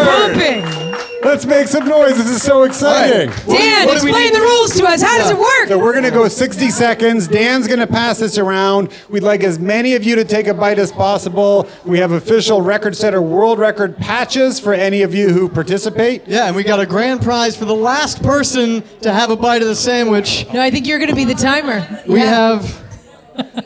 world 0.05 0.37
record. 0.37 0.82
Pumping. 1.23 1.31
Let's 1.31 1.47
make 1.47 1.69
some 1.69 1.89
noise. 1.89 2.17
This 2.17 2.31
is 2.31 2.43
so 2.43 2.65
exciting. 2.65 3.29
Dan, 3.47 3.87
what 3.87 4.01
do 4.01 4.07
explain 4.09 4.33
the 4.33 4.41
rules 4.41 4.75
to 4.77 4.85
us. 4.85 5.03
How 5.03 5.19
does 5.19 5.31
it 5.31 5.39
work? 5.39 5.69
So 5.69 5.79
we're 5.79 5.93
going 5.93 6.05
to 6.05 6.11
go 6.11 6.29
60 6.29 6.71
seconds. 6.71 7.29
Dan's 7.29 7.67
going 7.67 7.81
to 7.81 7.87
pass 7.87 8.19
this 8.19 8.39
around. 8.39 8.91
We'd 9.09 9.23
like 9.23 9.43
as 9.45 9.59
many 9.59 9.95
of 9.95 10.05
you 10.05 10.15
to 10.17 10.25
take 10.25 10.47
a 10.47 10.55
bite 10.55 10.79
as 10.79 10.93
possible. 10.93 11.69
We 11.85 11.99
have 11.99 12.13
official 12.13 12.61
record 12.63 12.97
setter 12.97 13.23
world 13.23 13.59
record 13.59 13.97
patches 13.97 14.59
for 14.61 14.75
any 14.75 15.03
of 15.03 15.15
you 15.15 15.31
who 15.31 15.49
participate. 15.49 16.23
Yeah, 16.27 16.47
and 16.47 16.57
we 16.57 16.63
got 16.65 16.81
a 16.81 16.87
grand 16.87 17.23
prize 17.23 17.57
for 17.57 17.65
the 17.65 17.75
last 17.75 18.23
person 18.23 18.83
to 19.01 19.13
have 19.13 19.31
a 19.31 19.37
bite 19.37 19.63
of 19.63 19.69
the 19.69 19.75
sandwich. 19.77 20.47
no, 20.53 20.61
I 20.61 20.71
think 20.71 20.87
you're 20.87 20.99
going 20.99 21.11
to 21.11 21.17
be 21.17 21.25
the 21.25 21.35
timer. 21.35 22.03
We 22.07 22.19
Yeah. 22.21 22.27
have, 22.27 22.83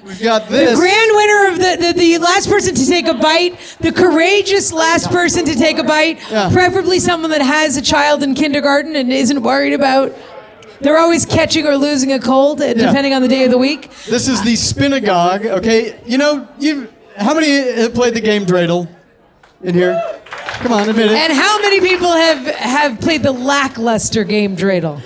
we've 0.05 0.23
got 0.23 0.49
this. 0.49 0.71
The 0.71 0.77
grand 0.77 1.11
winner 1.15 1.49
of 1.49 1.59
the, 1.59 1.93
the, 1.93 1.99
the 1.99 2.19
last 2.19 2.49
person 2.49 2.75
to 2.75 2.87
take 2.87 3.07
a 3.07 3.15
bite, 3.15 3.59
the 3.81 3.93
courageous 3.93 4.73
last 4.73 5.11
person 5.11 5.45
to 5.45 5.55
take 5.55 5.79
a 5.79 5.85
bite, 5.85 6.19
Yeah. 6.31 6.51
preferably 6.53 6.99
someone 7.01 7.31
that 7.31 7.43
has 7.43 7.77
a 7.77 7.83
child 7.83 8.23
in 8.23 8.35
kindergarten 8.35 8.97
and 8.97 9.13
isn't 9.13 9.43
worried 9.43 9.73
about 9.73 10.13
They're 10.81 10.99
always 10.99 11.25
catching 11.25 11.67
or 11.67 11.77
losing 11.79 12.13
a 12.13 12.19
cold, 12.19 12.61
uh, 12.61 12.75
depending 12.75 13.15
on 13.15 13.23
the 13.23 13.29
day 13.29 13.45
of 13.45 13.51
the 13.51 13.57
week. 13.59 13.91
This 14.05 14.29
is 14.29 14.43
the 14.43 14.53
Spinagog. 14.55 15.47
Okay, 15.59 15.99
you 16.05 16.19
know 16.19 16.47
you. 16.59 16.89
How 17.17 17.33
many 17.33 17.49
have 17.81 17.95
played 17.95 18.13
the 18.13 18.21
game 18.21 18.45
Dreidel 18.45 18.87
in 19.63 19.73
here? 19.75 19.95
Come 20.61 20.73
on, 20.73 20.87
admit 20.89 21.07
it. 21.11 21.17
And 21.17 21.33
how 21.33 21.59
many 21.63 21.81
people 21.81 22.13
have 22.13 22.45
have 22.57 23.01
played 23.01 23.23
the 23.23 23.33
lackluster 23.33 24.23
game 24.25 24.55
Dreidel? 24.55 25.01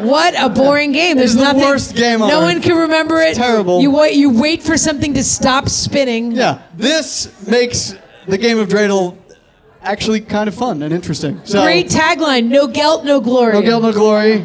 What 0.00 0.34
a 0.40 0.48
boring 0.48 0.92
game. 0.92 1.16
There's 1.16 1.34
the 1.34 1.42
nothing. 1.42 1.62
worst 1.62 1.94
game 1.94 2.20
No 2.20 2.26
earth. 2.38 2.42
one 2.42 2.62
can 2.62 2.76
remember 2.76 3.20
it. 3.20 3.30
It's 3.30 3.38
terrible. 3.38 3.80
You 3.80 3.90
wait. 3.90 4.14
You 4.14 4.30
wait 4.30 4.62
for 4.62 4.76
something 4.76 5.14
to 5.14 5.24
stop 5.24 5.68
spinning. 5.68 6.32
yeah, 6.32 6.62
this 6.76 7.46
makes 7.46 7.94
the 8.26 8.38
game 8.38 8.58
of 8.58 8.68
Dreidel 8.68 9.16
actually 9.82 10.20
kind 10.20 10.48
of 10.48 10.54
fun 10.54 10.82
and 10.82 10.92
interesting. 10.92 11.40
So, 11.44 11.62
Great 11.62 11.88
tagline. 11.88 12.46
No 12.48 12.66
guilt, 12.66 13.04
no 13.04 13.20
glory. 13.20 13.52
No 13.54 13.62
guilt, 13.62 13.82
no 13.82 13.92
glory. 13.92 14.44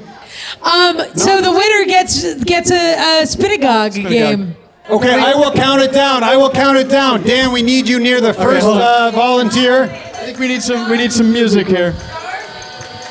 Um. 0.61 0.99
So 1.15 1.41
the 1.41 1.51
winner 1.51 1.85
gets 1.85 2.43
gets 2.43 2.71
a, 2.71 3.21
a 3.21 3.23
Spinagog 3.23 3.93
game. 4.09 4.55
Okay, 4.89 5.13
I 5.13 5.33
will 5.35 5.53
count 5.53 5.81
it 5.81 5.93
down. 5.93 6.23
I 6.23 6.35
will 6.35 6.49
count 6.49 6.77
it 6.77 6.89
down. 6.89 7.23
Dan, 7.23 7.53
we 7.53 7.61
need 7.61 7.87
you 7.87 7.99
near 7.99 8.19
the 8.19 8.33
first 8.33 8.65
hold 8.65 8.77
on. 8.77 8.81
uh, 8.81 9.11
volunteer. 9.11 9.83
I 9.83 10.25
think 10.25 10.39
we 10.39 10.47
need 10.49 10.61
some. 10.61 10.89
We 10.89 10.97
need 10.97 11.11
some 11.13 11.31
music 11.31 11.67
here. 11.67 11.93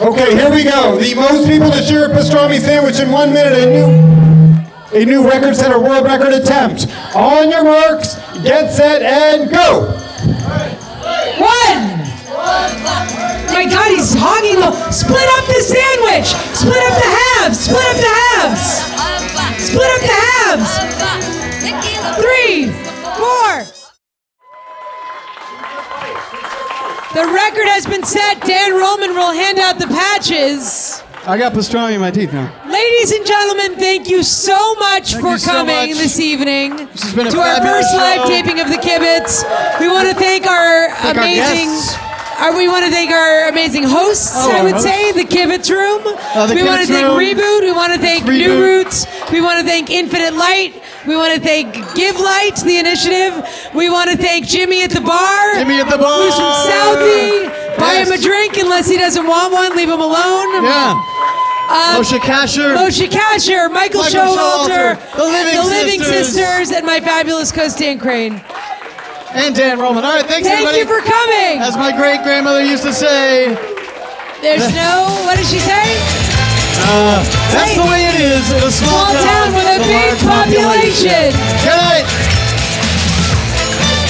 Okay, 0.00 0.34
here 0.34 0.50
we 0.50 0.64
go. 0.64 0.98
The 0.98 1.14
most 1.14 1.46
people 1.46 1.70
to 1.70 1.82
share 1.82 2.06
a 2.06 2.14
pastrami 2.14 2.58
sandwich 2.58 2.98
in 2.98 3.10
one 3.10 3.32
minute. 3.32 3.52
A 3.52 3.66
new, 3.70 3.88
a 4.98 5.04
new 5.04 5.28
record 5.28 5.54
setter 5.54 5.78
world 5.78 6.04
record 6.06 6.32
attempt. 6.32 6.86
On 7.14 7.50
your 7.50 7.62
marks, 7.62 8.16
get 8.42 8.72
set, 8.72 9.02
and 9.02 9.50
go. 9.50 9.92
One. 11.38 12.00
My 13.52 13.68
God, 13.68 13.88
he's 13.92 14.14
hogging 14.16 14.58
the. 14.58 14.72
Split 14.90 15.28
up 15.38 15.46
the 15.46 15.60
sandwich. 15.60 16.34
Split 16.56 16.82
up 16.82 16.96
the 16.98 17.10
halves. 17.12 17.60
Split 17.60 17.84
up 17.84 17.98
the 18.00 18.14
halves. 18.18 18.64
Split 19.62 19.90
up 19.92 20.02
the 20.02 20.18
halves. 20.18 20.70
Three, 22.18 22.51
The 27.14 27.24
record 27.28 27.68
has 27.68 27.86
been 27.86 28.04
set. 28.04 28.40
Dan 28.40 28.72
Roman 28.72 29.10
will 29.14 29.32
hand 29.32 29.58
out 29.58 29.78
the 29.78 29.86
patches. 29.86 31.02
I 31.26 31.36
got 31.38 31.52
pastrami 31.52 31.92
in 31.94 32.00
my 32.00 32.10
teeth 32.10 32.32
now. 32.32 32.48
Ladies 32.68 33.12
and 33.12 33.24
gentlemen, 33.26 33.76
thank 33.76 34.08
you 34.08 34.22
so 34.22 34.74
much 34.76 35.12
Thank 35.12 35.22
for 35.22 35.32
you 35.32 35.38
so 35.38 35.50
coming 35.52 35.90
much. 35.90 35.98
this 35.98 36.18
evening 36.18 36.88
has 36.88 37.14
been 37.14 37.26
a 37.28 37.30
to 37.30 37.38
our 37.38 37.60
first 37.60 37.94
live 37.94 38.26
taping 38.26 38.58
of 38.60 38.68
the 38.68 38.76
Kibitz. 38.80 39.44
We 39.78 39.88
want 39.88 40.08
to 40.08 40.14
thank 40.14 40.46
our 40.46 40.90
Thank 40.90 41.18
amazing. 41.18 41.68
Our, 42.40 42.56
we 42.56 42.66
want 42.66 42.84
to 42.86 42.90
thank 42.90 43.12
our 43.12 43.48
amazing 43.50 43.84
hosts, 43.84 44.32
Oh, 44.34 44.50
I 44.50 44.64
would 44.64 44.80
say, 44.80 45.12
the 45.12 45.22
Kibitz 45.22 45.70
Room. 45.70 46.02
Uh, 46.34 46.46
the 46.48 46.54
we 46.56 46.64
want 46.64 46.80
to 46.80 46.88
thank 46.88 47.06
Room. 47.06 47.18
Reboot. 47.20 47.60
We 47.60 47.72
want 47.72 47.92
to 47.92 48.00
thank 48.00 48.24
Reboot. 48.24 48.38
New 48.38 48.60
Roots. 48.60 49.06
We 49.30 49.40
want 49.40 49.60
to 49.60 49.66
thank 49.66 49.90
Infinite 49.90 50.34
Light. 50.34 50.81
We 51.06 51.16
want 51.16 51.34
to 51.34 51.40
thank 51.40 51.74
Give 51.94 52.14
Light, 52.18 52.56
the 52.64 52.78
initiative. 52.78 53.34
We 53.74 53.90
want 53.90 54.10
to 54.10 54.16
thank 54.16 54.46
Jimmy 54.46 54.82
at 54.84 54.90
the 54.90 55.00
bar. 55.00 55.54
Jimmy 55.54 55.80
at 55.80 55.90
the 55.90 55.98
bar. 55.98 56.22
Who's 56.22 56.34
from 56.34 56.52
Southie. 56.70 57.50
Buy 57.78 57.94
him 58.02 58.12
a 58.12 58.18
drink 58.18 58.56
unless 58.58 58.88
he 58.88 58.96
doesn't 58.96 59.26
want 59.26 59.52
one. 59.52 59.74
Leave 59.76 59.88
him 59.88 60.00
alone. 60.00 60.62
Yeah. 60.62 60.94
Um, 61.72 62.02
Moshe 62.02 62.18
Kasher. 62.18 62.76
Moshe 62.76 63.08
Kasher, 63.08 63.72
Michael, 63.72 64.02
Michael 64.02 64.20
Showalter, 64.20 64.96
Showalter, 64.96 65.16
the 65.16 65.24
Living 65.24 65.54
the 65.54 65.64
Living 65.64 66.00
Sisters. 66.00 66.26
Sisters, 66.34 66.70
and 66.76 66.86
my 66.86 67.00
fabulous 67.00 67.50
co 67.50 67.68
Stan 67.68 67.98
Crane. 67.98 68.42
And 69.34 69.54
Dan 69.54 69.78
Roman. 69.80 70.04
All 70.04 70.14
right, 70.14 70.26
thanks 70.26 70.46
Thank 70.46 70.68
everybody. 70.68 70.78
you 70.78 70.86
for 70.86 71.00
coming. 71.00 71.58
As 71.62 71.74
my 71.76 71.96
great 71.96 72.22
grandmother 72.22 72.62
used 72.62 72.82
to 72.84 72.92
say, 72.92 73.54
There's 74.42 74.68
no, 74.74 75.24
what 75.24 75.38
did 75.38 75.46
she 75.46 75.58
say? 75.58 76.21
Uh, 76.84 77.22
that's 77.52 77.74
the 77.76 77.82
way 77.82 78.06
it 78.08 78.20
is 78.20 78.50
in 78.52 78.62
a 78.62 78.70
small, 78.70 79.10
Small 79.10 79.22
town 79.22 79.54
with 79.54 79.66
a 79.66 79.78
big 79.78 79.94
large 79.94 80.22
population. 80.22 81.30
Good 81.62 81.78
night. 81.78 82.06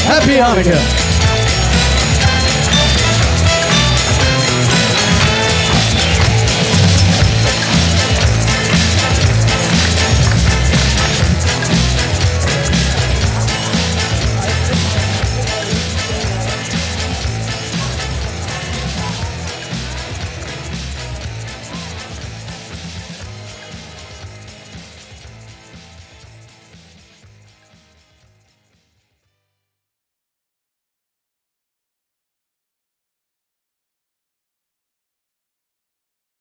Happy 0.07 0.37
Hanukkah. 0.37 1.02